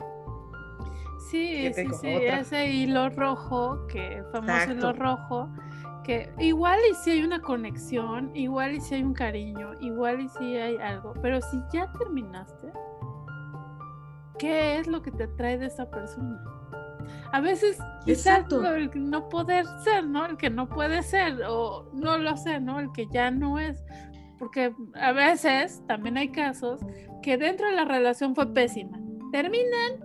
Sí, 1.29 1.71
sí, 1.75 1.87
sí, 2.01 2.07
ese 2.07 2.71
hilo 2.71 3.09
rojo, 3.11 3.85
que 3.85 4.23
famoso 4.31 4.71
hilo 4.71 4.93
rojo, 4.93 5.49
que 6.05 6.31
igual 6.39 6.79
y 6.89 6.93
si 6.95 7.11
hay 7.11 7.23
una 7.23 7.41
conexión, 7.41 8.31
igual 8.35 8.75
y 8.75 8.81
si 8.81 8.95
hay 8.95 9.03
un 9.03 9.13
cariño, 9.13 9.73
igual 9.81 10.21
y 10.21 10.29
si 10.29 10.55
hay 10.55 10.77
algo, 10.77 11.13
pero 11.21 11.41
si 11.41 11.57
ya 11.73 11.91
terminaste, 11.93 12.71
¿qué 14.37 14.79
es 14.79 14.87
lo 14.87 15.01
que 15.01 15.11
te 15.11 15.23
atrae 15.23 15.57
de 15.57 15.65
esa 15.65 15.89
persona? 15.89 16.41
A 17.31 17.41
veces 17.41 17.77
quizás 18.05 18.45
el 18.51 19.09
no 19.09 19.29
poder 19.29 19.65
ser, 19.83 20.05
¿no? 20.07 20.25
El 20.25 20.37
que 20.37 20.49
no 20.49 20.69
puede 20.69 21.03
ser, 21.03 21.41
o 21.47 21.89
no 21.93 22.17
lo 22.17 22.37
sé, 22.37 22.59
¿no? 22.59 22.79
El 22.79 22.91
que 22.91 23.07
ya 23.11 23.31
no 23.31 23.59
es. 23.59 23.83
Porque 24.39 24.73
a 24.95 25.11
veces 25.11 25.83
también 25.87 26.17
hay 26.17 26.29
casos 26.29 26.81
que 27.21 27.37
dentro 27.37 27.67
de 27.67 27.75
la 27.75 27.85
relación 27.85 28.35
fue 28.35 28.53
pésima. 28.53 28.99
Terminan 29.31 30.04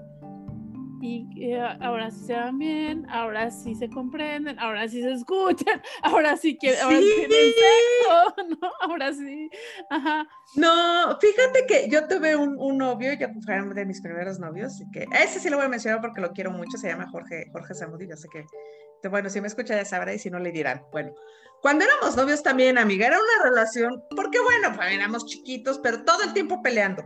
y 1.01 1.27
eh, 1.53 1.61
ahora 1.81 2.11
sí 2.11 2.27
se 2.27 2.35
van 2.35 2.59
bien, 2.59 3.07
ahora 3.09 3.51
sí 3.51 3.75
se 3.75 3.89
comprenden, 3.89 4.59
ahora 4.59 4.87
sí 4.89 5.03
se 5.03 5.13
escuchan, 5.13 5.81
ahora 6.03 6.37
sí 6.37 6.57
quieren, 6.59 6.81
ahora 6.83 6.99
sí 6.99 7.13
tienen 7.17 7.53
sexo, 7.53 8.49
¿no? 8.61 8.71
Ahora 8.81 9.13
sí, 9.13 9.51
ajá. 9.89 10.29
No, 10.57 11.19
fíjate 11.21 11.67
que 11.67 11.89
yo 11.89 12.07
tuve 12.07 12.37
un, 12.37 12.57
un 12.59 12.79
novio, 12.79 13.13
ya 13.15 13.33
fue 13.45 13.63
uno 13.63 13.75
de 13.75 13.87
mis 13.87 14.03
primeros 14.03 14.39
novios, 14.39 14.81
y 14.81 14.91
que 14.91 15.07
ese 15.23 15.41
sí 15.41 15.49
lo 15.49 15.57
voy 15.57 15.67
a 15.67 15.71
mencionar 15.71 16.01
porque 16.01 16.21
lo 16.21 16.33
quiero 16.33 16.51
mucho, 16.51 16.77
se 16.77 16.89
llama 16.89 17.09
Jorge, 17.11 17.47
Jorge 17.53 17.75
Zamudio, 17.75 18.09
yo 18.09 18.17
sé 18.17 18.29
que, 18.29 19.09
bueno, 19.09 19.31
si 19.31 19.41
me 19.41 19.49
escucha 19.49 19.77
ya 19.77 19.85
sabrá 19.85 20.13
y 20.13 20.19
si 20.19 20.31
no 20.31 20.39
le 20.39 20.53
dirán, 20.53 20.83
bueno. 20.93 21.15
Cuando 21.63 21.85
éramos 21.85 22.17
novios 22.17 22.43
también, 22.43 22.79
amiga, 22.79 23.07
era 23.07 23.19
una 23.19 23.51
relación, 23.51 24.03
porque 24.17 24.41
bueno, 24.41 24.75
pues, 24.75 24.93
éramos 24.93 25.27
chiquitos, 25.27 25.79
pero 25.79 26.05
todo 26.05 26.23
el 26.23 26.33
tiempo 26.33 26.63
peleando. 26.63 27.03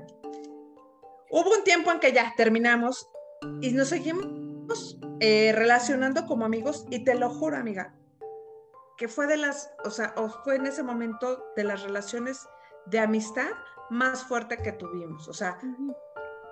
Hubo 1.30 1.57
un 1.57 1.64
tiempo 1.64 1.90
en 1.90 1.99
que 1.99 2.12
ya 2.12 2.32
terminamos 2.36 3.09
y 3.61 3.72
nos 3.72 3.88
seguimos 3.88 4.99
eh, 5.20 5.53
relacionando 5.55 6.26
como 6.26 6.45
amigos 6.45 6.86
y 6.90 7.05
te 7.05 7.14
lo 7.14 7.30
juro, 7.30 7.57
amiga, 7.57 7.95
que 8.97 9.09
fue 9.09 9.26
de 9.26 9.36
las, 9.36 9.70
o 9.84 9.90
sea, 9.90 10.14
o 10.16 10.28
fue 10.28 10.57
en 10.57 10.66
ese 10.66 10.82
momento 10.82 11.45
de 11.57 11.64
las 11.64 11.82
relaciones 11.82 12.47
de 12.86 13.01
amistad 13.01 13.51
más 13.90 14.24
fuerte 14.24 14.59
que 14.59 14.72
tuvimos, 14.72 15.28
o 15.28 15.32
sea, 15.32 15.59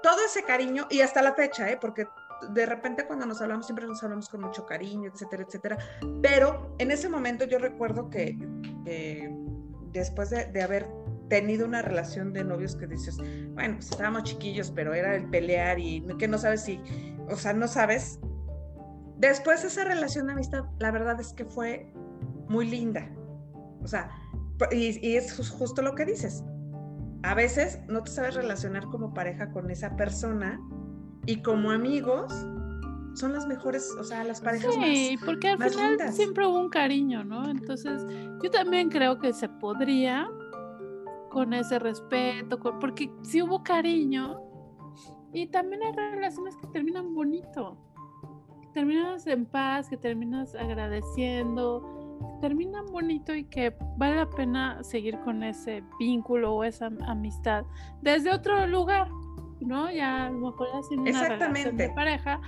todo 0.02 0.16
ese 0.24 0.42
cariño 0.42 0.86
y 0.90 1.00
hasta 1.00 1.22
la 1.22 1.34
fecha, 1.34 1.70
¿eh? 1.70 1.78
porque 1.80 2.06
de 2.50 2.66
repente 2.66 3.06
cuando 3.06 3.24
nos 3.24 3.40
hablamos 3.40 3.66
siempre 3.66 3.86
nos 3.86 4.02
hablamos 4.02 4.28
con 4.28 4.40
mucho 4.40 4.66
cariño, 4.66 5.10
etcétera, 5.12 5.44
etcétera, 5.44 5.78
pero 6.20 6.74
en 6.78 6.90
ese 6.90 7.08
momento 7.08 7.44
yo 7.44 7.58
recuerdo 7.58 8.10
que 8.10 8.36
después 9.92 10.30
de, 10.30 10.46
de 10.46 10.62
haber 10.62 11.01
tenido 11.28 11.66
una 11.66 11.82
relación 11.82 12.32
de 12.32 12.44
novios 12.44 12.76
que 12.76 12.86
dices, 12.86 13.16
bueno, 13.54 13.76
pues 13.76 13.90
estábamos 13.90 14.24
chiquillos, 14.24 14.70
pero 14.70 14.94
era 14.94 15.14
el 15.16 15.28
pelear 15.30 15.78
y 15.78 16.04
que 16.18 16.28
no 16.28 16.38
sabes 16.38 16.62
si, 16.62 16.80
o 17.28 17.36
sea, 17.36 17.52
no 17.52 17.68
sabes. 17.68 18.20
Después 19.18 19.64
esa 19.64 19.84
relación 19.84 20.26
de 20.26 20.32
amistad, 20.32 20.64
la 20.78 20.90
verdad 20.90 21.20
es 21.20 21.32
que 21.32 21.44
fue 21.44 21.92
muy 22.48 22.68
linda. 22.68 23.08
O 23.82 23.86
sea, 23.86 24.10
y, 24.70 25.16
es 25.16 25.50
justo 25.50 25.82
lo 25.82 25.94
que 25.94 26.04
dices. 26.04 26.44
A 27.22 27.34
veces 27.34 27.80
no 27.88 28.02
te 28.02 28.10
sabes 28.10 28.34
relacionar 28.34 28.84
como 28.86 29.14
pareja 29.14 29.50
con 29.50 29.70
esa 29.70 29.96
persona 29.96 30.60
y 31.26 31.40
como 31.42 31.70
amigos 31.70 32.32
son 33.14 33.32
las 33.32 33.46
mejores, 33.46 33.90
o 33.98 34.04
sea, 34.04 34.24
las 34.24 34.40
parejas 34.40 34.74
sí, 34.74 35.18
porque 35.24 35.50
al 35.50 35.58
final 35.70 36.12
siempre 36.12 36.46
hubo 36.46 36.58
un 36.58 36.70
cariño, 36.70 37.22
¿no? 37.22 37.48
Entonces, 37.48 38.02
yo 38.42 38.50
también 38.50 38.88
creo 38.88 39.18
que 39.18 39.32
se 39.32 39.48
podría 39.48 40.28
con 41.32 41.54
ese 41.54 41.78
respeto, 41.78 42.60
porque 42.78 43.10
si 43.22 43.40
hubo 43.42 43.62
cariño 43.62 44.38
y 45.32 45.46
también 45.46 45.82
hay 45.82 45.92
relaciones 45.92 46.54
que 46.56 46.66
terminan 46.68 47.14
bonito, 47.14 47.78
que 48.60 48.68
terminas 48.68 49.26
en 49.26 49.46
paz, 49.46 49.88
que 49.88 49.96
terminas 49.96 50.54
agradeciendo, 50.54 52.38
terminan 52.42 52.84
bonito 52.86 53.34
y 53.34 53.44
que 53.44 53.74
vale 53.96 54.16
la 54.16 54.28
pena 54.28 54.84
seguir 54.84 55.18
con 55.20 55.42
ese 55.42 55.82
vínculo 55.98 56.54
o 56.54 56.64
esa 56.64 56.90
amistad 57.06 57.64
desde 58.02 58.30
otro 58.30 58.66
lugar, 58.66 59.08
¿no? 59.60 59.90
Ya 59.90 60.26
a 60.26 60.30
lo 60.30 60.50
mejor 60.50 60.68
así 60.74 60.96
una 60.96 61.28
relación 61.28 61.78
de 61.78 61.88
pareja, 61.90 62.40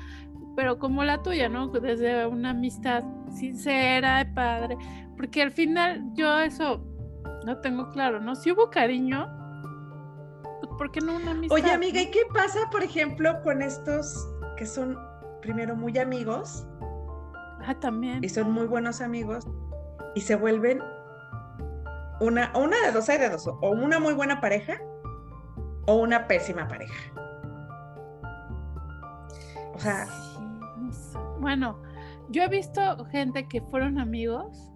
pero 0.55 0.79
como 0.79 1.05
la 1.05 1.23
tuya, 1.23 1.49
¿no? 1.49 1.69
Desde 1.69 2.27
una 2.27 2.51
amistad 2.51 3.03
sincera, 3.31 4.19
de 4.19 4.27
padre, 4.27 4.77
porque 5.17 5.41
al 5.41 5.53
final 5.53 6.05
yo 6.15 6.39
eso 6.39 6.94
no 7.45 7.59
tengo 7.59 7.91
claro, 7.91 8.21
¿no? 8.21 8.35
Si 8.35 8.51
hubo 8.51 8.71
cariño, 8.71 9.29
pues, 10.61 10.73
¿por 10.79 10.91
qué 10.91 11.01
no 11.01 11.17
una 11.17 11.33
amistad? 11.33 11.55
Oye, 11.55 11.71
amiga, 11.71 12.01
¿y 12.01 12.11
qué 12.11 12.23
pasa, 12.33 12.59
por 12.71 12.83
ejemplo, 12.83 13.43
con 13.43 13.63
estos 13.63 14.29
que 14.57 14.67
son 14.67 14.99
primero 15.43 15.77
muy 15.77 15.97
amigos? 15.99 16.67
Ah, 17.67 17.75
también. 17.79 18.23
Y 18.25 18.29
son 18.29 18.51
muy 18.51 18.67
buenos 18.67 19.01
amigos 19.01 19.47
y 20.15 20.21
se 20.21 20.37
vuelven 20.37 20.83
una, 22.21 22.53
una 22.57 22.77
de 22.85 22.93
dos, 22.93 23.09
hay 23.09 23.19
de 23.19 23.29
dos, 23.29 23.47
o 23.47 23.71
una 23.71 23.99
muy 23.99 24.15
buena 24.15 24.41
pareja 24.41 24.75
o 25.87 25.97
una 25.97 26.27
pésima 26.27 26.67
pareja. 26.69 27.13
O 29.75 29.79
sea, 29.79 30.07
bueno, 31.41 31.79
yo 32.31 32.43
he 32.43 32.49
visto 32.49 33.05
gente 33.07 33.49
que 33.49 33.61
fueron 33.61 33.99
amigos, 33.99 34.73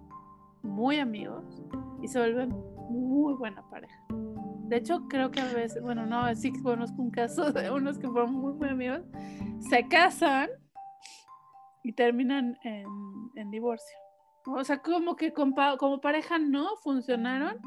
muy 0.61 0.99
amigos, 0.99 1.45
y 2.01 2.07
se 2.07 2.19
vuelven 2.19 2.49
muy 2.89 3.33
buena 3.33 3.67
pareja. 3.69 4.05
De 4.67 4.77
hecho, 4.77 5.07
creo 5.07 5.31
que 5.31 5.41
a 5.41 5.51
veces, 5.53 5.81
bueno, 5.81 6.05
no, 6.05 6.33
sí 6.35 6.51
conozco 6.61 7.01
un 7.01 7.11
caso 7.11 7.51
de 7.51 7.71
unos 7.71 7.97
que 7.97 8.07
fueron 8.07 8.33
muy, 8.33 8.53
muy 8.53 8.69
amigos, 8.69 9.01
se 9.69 9.87
casan 9.87 10.49
y 11.83 11.93
terminan 11.93 12.57
en 12.63 13.51
divorcio. 13.51 13.97
O 14.45 14.63
sea, 14.63 14.81
como 14.81 15.15
que 15.15 15.33
como 15.33 16.01
pareja 16.01 16.39
no 16.39 16.75
funcionaron, 16.83 17.57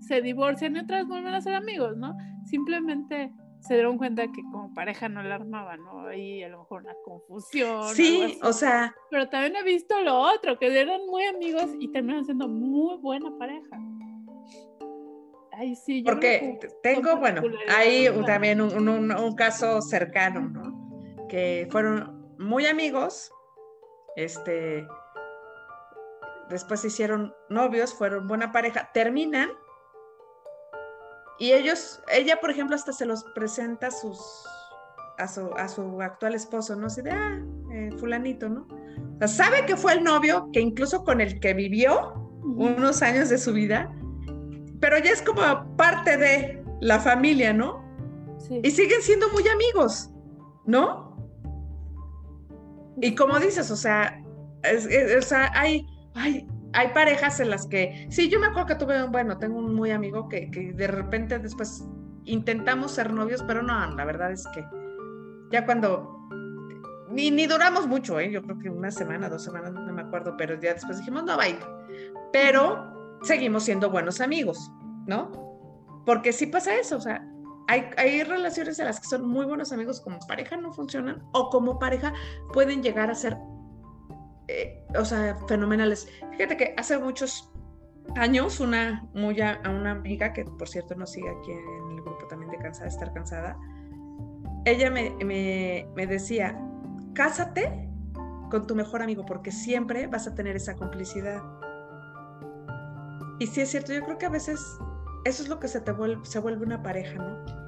se 0.00 0.22
divorcian 0.22 0.76
y 0.76 0.80
otras 0.80 1.06
vuelven 1.06 1.34
a 1.34 1.40
ser 1.40 1.54
amigos, 1.54 1.96
¿no? 1.96 2.16
Simplemente 2.44 3.32
se 3.66 3.74
dieron 3.74 3.98
cuenta 3.98 4.26
que 4.28 4.42
como 4.42 4.72
pareja 4.74 5.08
no 5.08 5.22
la 5.22 5.36
armaban, 5.36 5.84
¿no? 5.84 6.06
Ahí 6.06 6.42
a 6.42 6.48
lo 6.48 6.60
mejor 6.60 6.82
una 6.82 6.94
confusión. 7.04 7.94
Sí, 7.94 8.38
o 8.42 8.52
sea. 8.52 8.94
Pero 9.10 9.28
también 9.28 9.56
he 9.56 9.62
visto 9.62 10.00
lo 10.02 10.18
otro, 10.18 10.58
que 10.58 10.66
eran 10.66 11.00
muy 11.06 11.24
amigos 11.24 11.70
y 11.78 11.90
terminan 11.90 12.24
siendo 12.24 12.48
muy 12.48 12.96
buena 12.98 13.30
pareja. 13.38 13.78
Ay, 15.52 15.74
sí, 15.74 16.02
yo 16.02 16.12
Porque 16.12 16.58
tengo, 16.82 17.16
bueno, 17.16 17.42
hay 17.74 18.08
también 18.26 18.60
un, 18.60 18.88
un, 18.88 19.34
caso 19.34 19.80
cercano, 19.80 20.40
¿no? 20.40 21.26
Que 21.28 21.66
fueron 21.70 22.36
muy 22.38 22.66
amigos, 22.66 23.32
este, 24.16 24.86
después 26.50 26.80
se 26.80 26.88
hicieron 26.88 27.34
novios, 27.48 27.94
fueron 27.94 28.26
buena 28.26 28.52
pareja, 28.52 28.90
terminan 28.92 29.50
y 31.38 31.52
ellos, 31.52 32.00
ella, 32.12 32.38
por 32.40 32.50
ejemplo, 32.50 32.74
hasta 32.76 32.92
se 32.92 33.04
los 33.04 33.24
presenta 33.34 33.88
a 33.88 33.90
sus, 33.90 34.44
a 35.18 35.28
su, 35.28 35.52
a 35.54 35.68
su 35.68 36.00
actual 36.00 36.34
esposo, 36.34 36.76
¿no? 36.76 36.86
Así 36.86 37.02
de, 37.02 37.10
ah, 37.10 37.42
eh, 37.72 37.90
fulanito, 37.98 38.48
¿no? 38.48 38.66
O 39.16 39.18
sea, 39.18 39.28
sabe 39.28 39.66
que 39.66 39.76
fue 39.76 39.94
el 39.94 40.04
novio, 40.04 40.48
que 40.52 40.60
incluso 40.60 41.04
con 41.04 41.20
el 41.20 41.38
que 41.40 41.52
vivió 41.54 42.14
unos 42.42 43.02
años 43.02 43.28
de 43.28 43.38
su 43.38 43.52
vida, 43.52 43.92
pero 44.80 44.98
ya 44.98 45.10
es 45.10 45.22
como 45.22 45.76
parte 45.76 46.16
de 46.16 46.64
la 46.80 47.00
familia, 47.00 47.52
¿no? 47.52 47.84
Sí. 48.38 48.60
Y 48.62 48.70
siguen 48.70 49.02
siendo 49.02 49.28
muy 49.30 49.46
amigos, 49.48 50.10
¿no? 50.64 51.06
Y 53.00 53.14
como 53.14 53.38
dices, 53.38 53.70
o 53.70 53.76
sea, 53.76 54.22
o 55.18 55.22
sea 55.22 55.50
hay, 55.54 55.86
hay, 56.14 56.46
hay 56.72 56.88
parejas 56.88 57.40
en 57.40 57.50
las 57.50 57.66
que, 57.66 58.06
sí, 58.10 58.28
yo 58.28 58.40
me 58.40 58.46
acuerdo 58.46 58.66
que 58.66 58.74
tuve, 58.76 59.06
bueno, 59.08 59.38
tengo 59.38 59.58
un 59.58 59.74
muy 59.74 59.90
amigo 59.90 60.28
que, 60.28 60.50
de 60.74 60.86
repente 60.86 61.38
después 61.38 61.84
intentamos 62.24 62.92
ser 62.92 63.12
novios, 63.12 63.42
pero 63.46 63.62
no, 63.62 63.94
la 63.94 64.04
verdad 64.04 64.32
es 64.32 64.46
que 64.54 64.64
ya 65.50 65.64
cuando, 65.64 66.28
ni, 67.10 67.30
ni 67.30 67.46
duramos 67.46 67.86
mucho, 67.86 68.18
¿eh? 68.18 68.30
yo 68.30 68.42
creo 68.42 68.58
que 68.58 68.68
una 68.68 68.90
semana, 68.90 69.28
dos 69.28 69.44
semanas, 69.44 69.72
no 69.72 69.92
me 69.92 70.02
acuerdo, 70.02 70.36
pero 70.36 70.60
ya 70.60 70.74
después 70.74 70.98
dijimos, 70.98 71.24
no, 71.24 71.36
va 71.36 71.44
Pero 72.32 73.18
seguimos 73.22 73.64
siendo 73.64 73.90
buenos 73.90 74.20
amigos, 74.20 74.70
¿no? 75.06 75.30
Porque 76.04 76.32
sí 76.32 76.46
pasa 76.46 76.74
eso, 76.74 76.96
o 76.96 77.00
sea, 77.00 77.26
hay, 77.68 77.84
hay, 77.96 78.22
relaciones 78.22 78.78
en 78.78 78.86
las 78.86 79.00
que 79.00 79.08
son 79.08 79.26
muy 79.26 79.44
buenos 79.44 79.72
amigos 79.72 80.00
como 80.00 80.18
pareja 80.28 80.56
no 80.56 80.72
funcionan 80.72 81.22
o 81.32 81.50
como 81.50 81.80
pareja 81.80 82.12
pueden 82.52 82.80
llegar 82.80 83.10
a 83.10 83.14
ser 83.14 83.36
eh, 84.48 84.82
o 84.98 85.04
sea, 85.04 85.36
fenomenales. 85.48 86.08
Fíjate 86.32 86.56
que 86.56 86.74
hace 86.76 86.98
muchos 86.98 87.52
años 88.14 88.60
una, 88.60 89.08
muy 89.14 89.40
a, 89.40 89.60
una 89.64 89.92
amiga, 89.92 90.32
que 90.32 90.44
por 90.44 90.68
cierto 90.68 90.94
nos 90.94 91.10
sigue 91.10 91.28
aquí 91.28 91.52
en 91.52 91.96
el 91.96 92.02
grupo 92.02 92.26
también 92.28 92.50
de 92.50 92.58
Cansada, 92.58 92.88
Estar 92.88 93.12
Cansada, 93.12 93.56
ella 94.64 94.90
me, 94.90 95.10
me, 95.24 95.88
me 95.94 96.06
decía, 96.06 96.58
cásate 97.14 97.88
con 98.50 98.66
tu 98.66 98.74
mejor 98.74 99.02
amigo 99.02 99.24
porque 99.26 99.50
siempre 99.50 100.06
vas 100.06 100.26
a 100.26 100.34
tener 100.34 100.56
esa 100.56 100.76
complicidad. 100.76 101.42
Y 103.38 103.46
sí 103.48 103.60
es 103.60 103.70
cierto, 103.70 103.92
yo 103.92 104.02
creo 104.02 104.18
que 104.18 104.26
a 104.26 104.30
veces 104.30 104.60
eso 105.24 105.42
es 105.42 105.48
lo 105.48 105.58
que 105.58 105.68
se 105.68 105.80
te 105.80 105.92
se 106.22 106.38
vuelve 106.38 106.64
una 106.64 106.82
pareja, 106.82 107.14
¿no? 107.14 107.65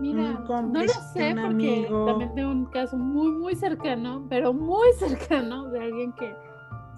Mira, 0.00 0.32
no 0.32 0.82
lo 0.82 0.88
sé 0.88 1.34
porque 1.34 1.88
también 2.06 2.34
tengo 2.34 2.50
un 2.50 2.66
caso 2.66 2.96
muy, 2.96 3.30
muy 3.32 3.54
cercano, 3.56 4.24
pero 4.28 4.52
muy 4.52 4.92
cercano 4.98 5.68
de 5.70 5.80
alguien 5.80 6.12
que 6.12 6.34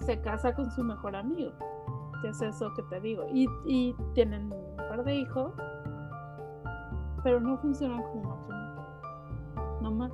se 0.05 0.19
casa 0.21 0.53
con 0.53 0.69
su 0.71 0.83
mejor 0.83 1.15
amigo. 1.15 1.51
Que 2.21 2.29
es 2.29 2.41
eso 2.41 2.71
que 2.75 2.83
te 2.83 2.99
digo. 3.01 3.25
Y, 3.33 3.47
y 3.65 3.95
tienen 4.13 4.51
un 4.51 4.77
par 4.77 5.03
de 5.03 5.15
hijos, 5.15 5.53
pero 7.23 7.39
no 7.39 7.57
funcionan 7.57 8.03
como 8.03 8.29
matrimonio. 8.29 8.85
No 9.81 9.91
más. 9.91 10.11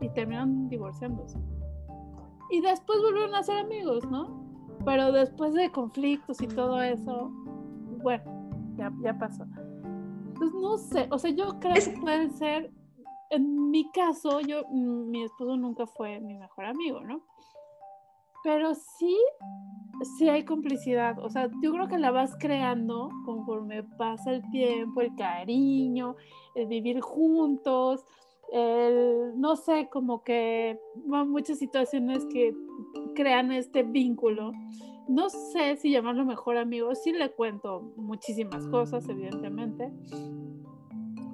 Y 0.00 0.08
terminan 0.10 0.68
divorciándose. 0.68 1.38
Y 2.50 2.60
después 2.60 3.00
volvieron 3.02 3.34
a 3.34 3.42
ser 3.42 3.58
amigos, 3.58 4.08
¿no? 4.08 4.44
Pero 4.84 5.10
después 5.12 5.54
de 5.54 5.72
conflictos 5.72 6.40
y 6.40 6.46
todo 6.46 6.80
eso, 6.82 7.32
bueno, 8.02 8.24
ya, 8.76 8.92
ya 9.02 9.18
pasó. 9.18 9.44
Pues 10.44 10.54
no 10.56 10.76
sé, 10.76 11.08
o 11.10 11.18
sea, 11.18 11.30
yo 11.30 11.58
creo 11.58 11.72
que 11.72 11.98
pueden 11.98 12.30
ser, 12.30 12.70
en 13.30 13.70
mi 13.70 13.90
caso, 13.92 14.40
yo, 14.42 14.64
mm, 14.68 15.10
mi 15.10 15.22
esposo 15.24 15.56
nunca 15.56 15.86
fue 15.86 16.20
mi 16.20 16.36
mejor 16.36 16.66
amigo, 16.66 17.00
¿no? 17.00 17.22
Pero 18.42 18.74
sí, 18.74 19.16
sí 20.18 20.28
hay 20.28 20.44
complicidad, 20.44 21.18
o 21.18 21.30
sea, 21.30 21.48
yo 21.62 21.72
creo 21.72 21.88
que 21.88 21.96
la 21.96 22.10
vas 22.10 22.36
creando 22.38 23.08
conforme 23.24 23.84
pasa 23.84 24.32
el 24.32 24.42
tiempo, 24.50 25.00
el 25.00 25.14
cariño, 25.14 26.14
el 26.54 26.66
vivir 26.66 27.00
juntos, 27.00 28.04
el, 28.52 29.40
no 29.40 29.56
sé, 29.56 29.88
como 29.90 30.22
que 30.24 30.78
muchas 31.06 31.58
situaciones 31.58 32.26
que 32.26 32.54
crean 33.14 33.50
este 33.50 33.82
vínculo 33.82 34.52
no 35.08 35.28
sé 35.28 35.76
si 35.76 35.90
llamarlo 35.90 36.24
mejor 36.24 36.56
amigo, 36.56 36.94
sí 36.94 37.12
le 37.12 37.32
cuento 37.32 37.92
muchísimas 37.96 38.66
cosas, 38.68 39.08
evidentemente. 39.08 39.92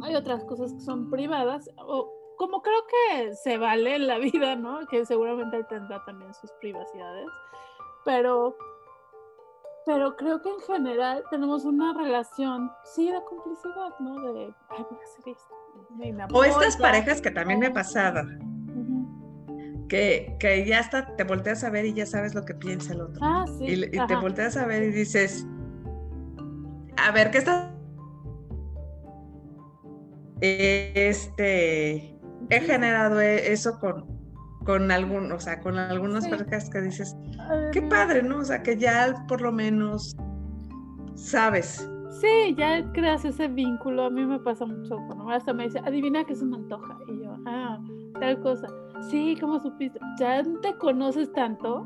Hay 0.03 0.15
otras 0.15 0.45
cosas 0.45 0.73
que 0.73 0.81
son 0.81 1.11
privadas, 1.11 1.69
o 1.77 2.11
como 2.37 2.63
creo 2.63 2.87
que 2.87 3.35
se 3.35 3.59
vale 3.59 3.97
en 3.97 4.07
la 4.07 4.19
vida, 4.19 4.57
¿no? 4.57 4.87
Que 4.87 5.05
seguramente 5.05 5.59
él 5.59 5.67
tendrá 5.69 6.03
también 6.05 6.33
sus 6.35 6.51
privacidades, 6.53 7.29
pero, 8.05 8.57
pero 9.85 10.17
creo 10.17 10.41
que 10.41 10.49
en 10.49 10.61
general 10.61 11.23
tenemos 11.31 11.65
una 11.65 11.93
relación, 11.93 12.71
sí, 12.85 13.11
de 13.11 13.23
complicidad, 13.25 13.99
¿no? 14.01 14.33
De, 14.33 14.55
ay, 14.71 14.87
voy 14.91 14.99
a 14.99 15.05
hacer 15.05 15.29
esto. 15.29 16.37
o 16.37 16.45
estas 16.45 16.77
parejas 16.77 17.21
que 17.21 17.31
también 17.31 17.61
me 17.61 17.67
ha 17.67 17.73
pasado 17.73 18.23
que, 19.91 20.65
ya 20.67 20.79
hasta 20.79 21.17
te 21.17 21.25
volteas 21.25 21.65
a 21.65 21.71
ver 21.71 21.85
y 21.85 21.93
ya 21.93 22.07
sabes 22.07 22.35
lo 22.35 22.45
que 22.45 22.55
piensa 22.55 22.95
el 22.95 23.03
otro. 23.03 23.21
Ah, 23.21 23.45
sí. 23.59 23.65
Y, 23.67 24.07
te 24.07 24.17
volteas 24.17 24.57
a 24.57 24.65
ver 24.65 24.85
y 24.85 24.93
dices, 24.93 25.47
a 26.97 27.11
ver, 27.11 27.31
¿qué 27.31 27.39
estás 27.39 27.67
este, 30.41 32.19
he 32.49 32.61
generado 32.61 33.21
e, 33.21 33.53
eso 33.53 33.79
con, 33.79 34.07
con 34.65 34.91
algún, 34.91 35.33
o 35.33 35.41
sea, 35.41 35.61
con 35.61 35.77
algunas 35.77 36.27
parejas 36.29 36.71
que 36.71 36.81
dices, 36.81 37.15
qué 37.73 37.83
padre, 37.83 38.23
¿no? 38.23 38.39
O 38.39 38.45
sea, 38.45 38.63
que 38.63 38.79
ya 38.79 39.25
por 39.29 39.43
lo 39.43 39.53
menos 39.53 40.17
sabes. 41.15 41.87
Sí, 42.21 42.55
ya 42.57 42.91
creas 42.93 43.25
ese 43.25 43.49
vínculo. 43.49 44.05
A 44.05 44.11
mí 44.11 44.25
me 44.25 44.39
pasa 44.39 44.65
mucho. 44.65 44.99
Bueno, 44.99 45.31
hasta 45.31 45.53
me 45.53 45.65
dice, 45.65 45.81
adivina 45.81 46.25
que 46.25 46.35
se 46.35 46.45
me 46.45 46.57
antoja. 46.57 46.97
Y 47.09 47.23
yo, 47.23 47.37
ah, 47.47 47.79
tal 48.19 48.41
cosa. 48.41 48.69
Sí, 49.09 49.37
¿cómo 49.41 49.61
supiste? 49.61 49.99
Ya 50.19 50.43
te 50.63 50.77
conoces 50.77 51.33
tanto 51.33 51.85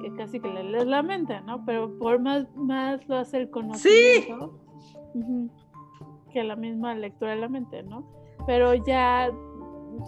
que 0.00 0.12
casi 0.14 0.40
que 0.40 0.48
le 0.48 0.64
lees 0.64 0.86
la 0.86 1.02
mente, 1.02 1.40
¿no? 1.42 1.64
Pero 1.64 1.96
por 1.98 2.20
más, 2.20 2.46
más 2.56 3.06
lo 3.08 3.16
hace 3.16 3.38
el 3.38 3.50
conocimiento 3.50 4.58
sí. 5.12 5.50
que 6.32 6.42
la 6.42 6.56
misma 6.56 6.94
lectura 6.94 7.32
de 7.32 7.40
la 7.40 7.48
mente, 7.48 7.82
¿no? 7.82 8.04
Pero 8.46 8.74
ya, 8.74 9.30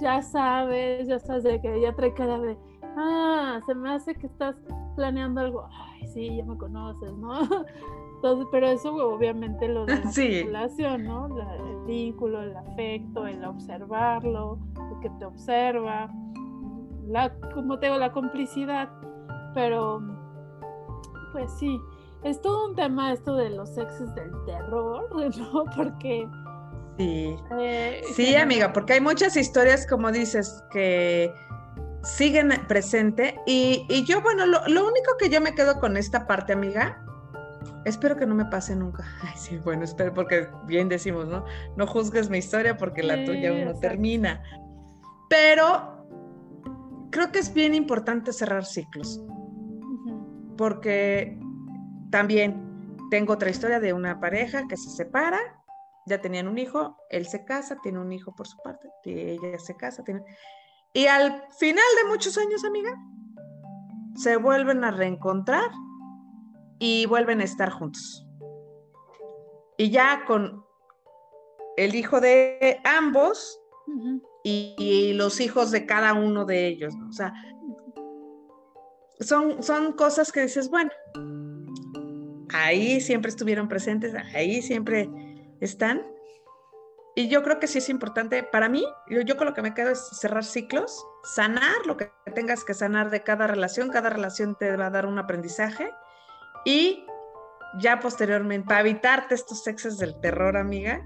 ya 0.01 0.23
sabes, 0.23 1.07
ya 1.07 1.19
sabes 1.19 1.45
de 1.45 1.61
que 1.61 1.81
ya 1.81 1.95
trae 1.95 2.15
cara 2.15 2.39
de, 2.41 2.57
ah, 2.97 3.61
se 3.67 3.75
me 3.75 3.91
hace 3.91 4.15
que 4.15 4.27
estás 4.27 4.57
planeando 4.97 5.41
algo, 5.41 5.69
ay, 5.71 6.07
sí, 6.09 6.37
ya 6.37 6.45
me 6.45 6.57
conoces, 6.57 7.13
¿no? 7.15 7.33
Entonces, 8.17 8.47
pero 8.53 8.69
eso 8.69 8.95
obviamente 8.95 9.67
lo 9.67 9.85
de 9.85 9.99
la 9.99 10.13
sí. 10.13 10.45
¿no? 11.01 11.27
el 11.27 11.85
vínculo, 11.87 12.41
el 12.41 12.57
afecto, 12.57 13.27
el 13.27 13.45
observarlo, 13.45 14.61
el 14.93 15.01
que 15.01 15.11
te 15.19 15.25
observa, 15.25 16.09
la, 17.07 17.33
como 17.55 17.79
te 17.79 17.87
digo, 17.87 17.99
la 17.99 18.13
complicidad 18.13 18.89
pero, 19.55 20.03
pues 21.33 21.51
sí, 21.59 21.81
es 22.25 22.41
todo 22.41 22.69
un 22.69 22.77
tema 22.77 23.13
esto 23.13 23.37
de 23.37 23.51
los 23.51 23.75
sexos 23.75 24.15
del 24.15 24.31
terror, 24.45 25.09
¿no? 25.37 25.65
Porque... 25.77 26.29
Sí, 26.99 27.37
eh, 27.59 28.03
sí, 28.15 28.35
amiga, 28.35 28.73
porque 28.73 28.95
hay 28.95 29.01
muchas 29.01 29.37
historias, 29.37 29.87
como 29.87 30.13
dices, 30.13 30.63
que 30.71 31.33
siguen 32.03 32.51
presente. 32.69 33.41
Y, 33.47 33.87
y 33.89 34.05
yo, 34.05 34.21
bueno, 34.21 34.45
lo, 34.45 34.67
lo, 34.69 34.87
único 34.87 35.17
que 35.19 35.31
yo 35.31 35.41
me 35.41 35.55
quedo 35.55 35.81
con 35.81 35.97
esta 35.97 36.27
parte, 36.27 36.53
amiga, 36.53 37.03
espero 37.87 38.17
que 38.17 38.27
no 38.27 38.35
me 38.35 38.45
pase 38.45 38.77
nunca. 38.77 39.05
Ay, 39.23 39.33
sí, 39.37 39.59
bueno, 39.59 39.85
espero, 39.85 40.13
porque 40.13 40.49
bien 40.67 40.91
decimos, 40.91 41.29
¿no? 41.29 41.45
No 41.77 41.87
juzgues 41.87 42.29
mi 42.29 42.39
historia 42.39 42.77
porque 42.77 43.03
la 43.03 43.25
tuya 43.25 43.51
aún 43.51 43.65
no 43.65 43.75
termina. 43.81 44.43
Pero 45.31 45.92
creo 47.13 47.31
que 47.31 47.39
es 47.39 47.55
bien 47.55 47.75
importante 47.75 48.33
cerrar 48.33 48.65
ciclos 48.65 49.21
porque 50.57 51.39
también 52.11 52.97
tengo 53.11 53.35
otra 53.35 53.51
historia 53.51 53.81
de 53.81 53.93
una 53.93 54.21
pareja 54.21 54.67
que 54.69 54.77
se 54.77 54.91
separa, 54.91 55.39
ya 56.07 56.21
tenían 56.21 56.49
un 56.49 56.59
hijo, 56.59 56.97
él 57.11 57.27
se 57.27 57.45
casa, 57.45 57.79
tiene 57.83 58.01
un 58.01 58.13
hijo 58.13 58.35
por 58.35 58.47
su 58.47 58.57
parte, 58.59 58.89
ella 59.05 59.59
se 59.59 59.77
casa, 59.77 60.03
tiene... 60.03 60.23
y 60.93 61.07
al 61.07 61.45
final 61.59 61.85
de 62.03 62.09
muchos 62.09 62.37
años, 62.39 62.65
amiga, 62.65 62.97
se 64.17 64.37
vuelven 64.37 64.85
a 64.85 64.91
reencontrar 64.91 65.71
y 66.79 67.07
vuelven 67.07 67.41
a 67.41 67.45
estar 67.45 67.71
juntos. 67.71 68.27
Y 69.79 69.91
ya 69.91 70.25
con 70.27 70.65
el 71.77 71.95
hijo 71.95 72.21
de 72.21 72.81
ambos 72.85 73.62
y, 74.43 75.13
los 75.15 75.41
hijos 75.41 75.71
de 75.71 75.87
cada 75.87 76.15
uno 76.15 76.45
de 76.45 76.67
ellos. 76.67 76.95
O 77.09 77.13
sea, 77.13 77.33
son, 79.21 79.93
cosas 79.93 80.33
que 80.33 80.43
dices, 80.43 80.69
bueno, 80.69 80.91
ahí 82.53 83.01
siempre 83.01 83.31
estuvieron 83.31 83.69
presentes, 83.69 84.15
ahí 84.35 84.63
siempre 84.63 85.09
están. 85.61 86.07
Y 87.15 87.29
yo 87.29 87.43
creo 87.43 87.61
que 87.61 87.67
sí 87.67 87.79
es 87.79 87.91
importante 87.91 88.43
para 88.43 88.71
mí, 88.71 88.85
yo, 89.11 89.21
yo 89.21 89.37
con 89.37 89.47
lo 89.47 89.53
que 89.53 89.61
me 89.61 89.75
quedo 89.75 89.91
es 89.91 90.01
cerrar 90.19 90.45
ciclos, 90.45 91.05
sanar 91.25 91.87
lo 91.87 91.99
que 91.99 92.11
tengas 92.35 92.65
que 92.65 92.73
sanar 92.73 93.11
de 93.11 93.23
cada 93.23 93.47
relación, 93.47 93.91
cada 93.91 94.09
relación 94.09 94.57
te 94.59 94.75
va 94.77 94.87
a 94.87 94.91
dar 94.91 95.05
un 95.05 95.19
aprendizaje 95.19 95.91
y 96.65 97.05
ya 97.79 98.01
posteriormente, 98.01 98.67
para 98.67 98.81
evitarte 98.81 99.35
estos 99.35 99.63
sexos 99.63 99.99
del 99.99 100.19
terror, 100.21 100.57
amiga, 100.57 101.03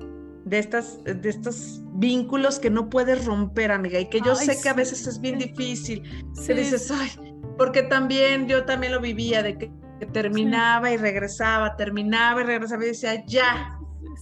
de, 0.47 0.61
estas, 0.61 1.03
de 1.05 1.29
estos 1.29 1.83
vínculos 1.95 2.61
que 2.61 2.71
no 2.71 2.89
puedes 2.89 3.25
romper, 3.25 3.73
amiga, 3.73 3.99
y 3.99 4.09
que 4.09 4.21
yo 4.21 4.37
sé 4.37 4.59
que 4.63 4.69
a 4.69 4.75
veces 4.75 5.07
es 5.07 5.21
bien 5.21 5.39
difícil, 5.39 6.25
se 6.35 6.55
dices, 6.55 6.91
ay, 6.91 7.11
porque 7.59 7.83
también 7.83 8.47
yo 8.47 8.65
también 8.65 8.93
lo 8.93 9.01
vivía 9.01 9.43
de 9.43 9.59
que, 9.59 9.73
terminaba 10.13 10.91
y 10.91 10.99
regresaba, 10.99 11.75
terminaba 11.77 12.43
y 12.43 12.45
regresaba 12.45 12.85
y 12.85 12.89
decía, 12.89 13.25
ya. 13.27 13.79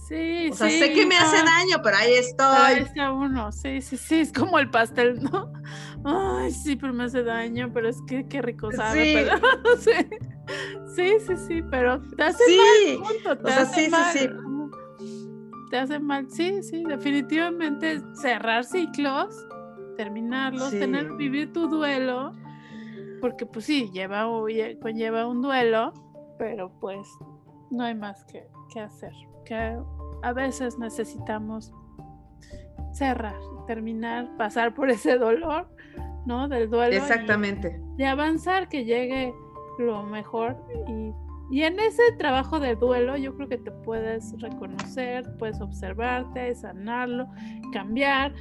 Sí, 0.07 0.49
o 0.51 0.55
sea, 0.55 0.69
sé 0.69 0.93
que 0.93 1.05
me 1.05 1.17
hace 1.17 1.37
daño, 1.37 1.81
pero 1.83 1.97
ahí 1.97 2.13
estoy. 2.13 2.57
Ahí 2.57 2.79
está 2.83 3.11
uno, 3.11 3.51
sí, 3.51 3.81
sí, 3.81 3.97
sí, 3.97 4.21
es 4.21 4.31
como 4.31 4.57
el 4.57 4.69
pastel, 4.69 5.21
¿no? 5.21 5.51
Ay, 6.05 6.51
sí, 6.51 6.75
pero 6.75 6.93
me 6.93 7.03
hace 7.03 7.23
daño, 7.23 7.71
pero 7.73 7.89
es 7.89 7.97
que 8.07 8.25
qué 8.27 8.41
rico 8.41 8.71
sabe, 8.71 9.29
sí. 9.79 9.91
sí, 10.95 11.17
sí, 11.27 11.33
sí, 11.47 11.61
pero 11.69 12.01
te 12.15 12.23
hace 12.23 12.43
mal, 12.57 13.09
punto, 13.09 13.37
te 13.37 13.51
hace 13.51 13.89
mal. 13.89 14.13
Sí, 14.13 14.19
sí, 14.19 14.29
te 15.69 15.77
hace 15.77 15.99
mal, 15.99 16.29
sí, 16.29 16.61
sí, 16.63 16.83
definitivamente 16.83 18.01
cerrar 18.15 18.63
ciclos, 18.63 19.35
terminarlos, 19.97 20.71
tener, 20.71 21.13
vivir 21.13 21.53
tu 21.53 21.67
duelo 21.67 22.33
porque 23.25 23.47
pues 23.47 23.65
sí, 23.65 23.89
lleva, 23.91 24.27
conlleva 24.79 25.25
un 25.25 25.41
duelo, 25.41 25.93
pero 26.37 26.69
pues 26.79 27.07
no 27.71 27.83
hay 27.83 27.95
más 27.95 28.23
que, 28.25 28.47
hacer. 28.79 29.13
Que 29.45 29.79
a 30.21 30.33
veces 30.33 30.77
necesitamos 30.77 31.73
cerrar, 32.93 33.39
terminar, 33.65 34.29
pasar 34.37 34.75
por 34.75 34.91
ese 34.91 35.17
dolor, 35.17 35.67
¿no? 36.27 36.47
Del 36.47 36.69
duelo. 36.69 36.95
Exactamente. 36.95 37.81
Y, 37.97 38.03
avanzar, 38.03 38.69
que 38.69 38.85
llegue 38.85 39.33
lo 39.79 40.03
mejor. 40.03 40.55
Y, 40.87 41.11
y, 41.51 41.63
en 41.63 41.79
ese 41.79 42.03
trabajo 42.17 42.59
de 42.59 42.75
duelo 42.75 43.17
yo 43.17 43.35
creo 43.35 43.49
que 43.49 43.57
te 43.57 43.71
puedes 43.71 44.33
reconocer, 44.39 45.25
puedes 45.37 45.61
observarte, 45.61 46.53
sanarlo, 46.55 47.27
cambiar, 47.73 48.33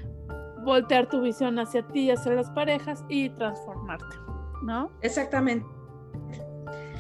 voltear 0.65 1.09
tu 1.09 1.21
visión 1.21 1.59
hacia 1.59 1.87
ti, 1.89 2.11
hacia 2.11 2.33
las 2.33 2.51
parejas 2.51 3.05
y 3.09 3.31
transformarte. 3.31 4.17
¿no? 4.65 4.91
Exactamente. 5.03 5.67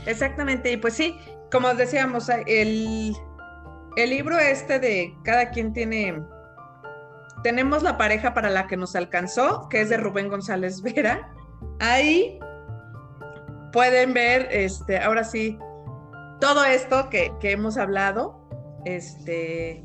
Exactamente. 0.06 0.72
Y 0.72 0.76
pues 0.76 0.94
sí, 0.94 1.16
como 1.50 1.72
decíamos, 1.74 2.28
el, 2.46 3.16
el 3.96 4.10
libro 4.10 4.38
este 4.38 4.78
de 4.78 5.16
cada 5.24 5.50
quien 5.50 5.72
tiene, 5.72 6.22
tenemos 7.42 7.82
la 7.82 7.96
pareja 7.96 8.34
para 8.34 8.50
la 8.50 8.66
que 8.66 8.76
nos 8.76 8.94
alcanzó, 8.94 9.68
que 9.68 9.80
es 9.80 9.88
de 9.88 9.96
Rubén 9.96 10.28
González 10.28 10.82
Vera. 10.82 11.32
Ahí 11.80 12.38
pueden 13.72 14.14
ver, 14.14 14.48
este, 14.50 14.98
ahora 14.98 15.24
sí, 15.24 15.58
todo 16.44 16.62
esto 16.66 17.08
que, 17.08 17.32
hemos 17.42 17.78
hablado, 17.78 18.46
este, 18.84 19.82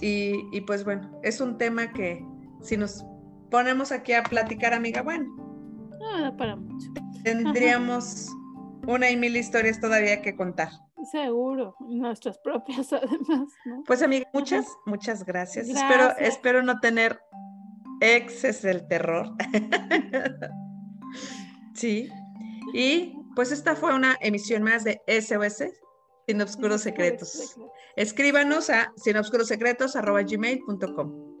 y, 0.00 0.34
y, 0.50 0.60
pues 0.62 0.84
bueno, 0.84 1.08
es 1.22 1.40
un 1.40 1.58
tema 1.58 1.92
que 1.92 2.26
si 2.60 2.76
nos 2.76 3.04
ponemos 3.52 3.92
aquí 3.92 4.12
a 4.12 4.24
platicar, 4.24 4.74
amiga, 4.74 5.02
bueno, 5.02 5.28
para 6.36 6.56
mucho. 6.56 6.88
Tendríamos 7.22 8.34
una 8.88 9.10
y 9.10 9.16
mil 9.16 9.36
historias 9.36 9.80
todavía 9.80 10.22
que 10.22 10.34
contar. 10.34 10.70
Seguro, 11.12 11.76
nuestras 11.78 12.36
propias 12.38 12.92
además, 12.92 13.52
Pues 13.86 14.02
amiga, 14.02 14.28
muchas, 14.32 14.66
muchas 14.86 15.24
gracias. 15.24 15.68
Espero, 15.68 16.16
espero 16.18 16.62
no 16.64 16.80
tener 16.80 17.20
exes 18.00 18.62
del 18.62 18.88
terror. 18.88 19.36
sí. 21.74 22.08
Y 22.74 23.15
pues 23.36 23.52
esta 23.52 23.76
fue 23.76 23.94
una 23.94 24.16
emisión 24.20 24.64
más 24.64 24.82
de 24.82 25.00
SOS 25.06 25.62
Sin 26.26 26.40
Obscuros 26.40 26.80
Secretos. 26.80 27.56
Escríbanos 27.94 28.70
a 28.70 28.92
sinobscurosecretos.gmail.com 28.96 31.36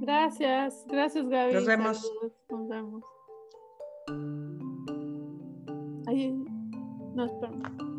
Gracias, 0.00 0.84
gracias 0.86 1.28
Gaby. 1.28 1.54
Nos 1.54 1.66
vemos. 1.66 2.12
Nos 2.50 2.68
vemos. 2.68 3.02
Ay, 6.06 6.32
no, 7.14 7.24
espera. 7.24 7.89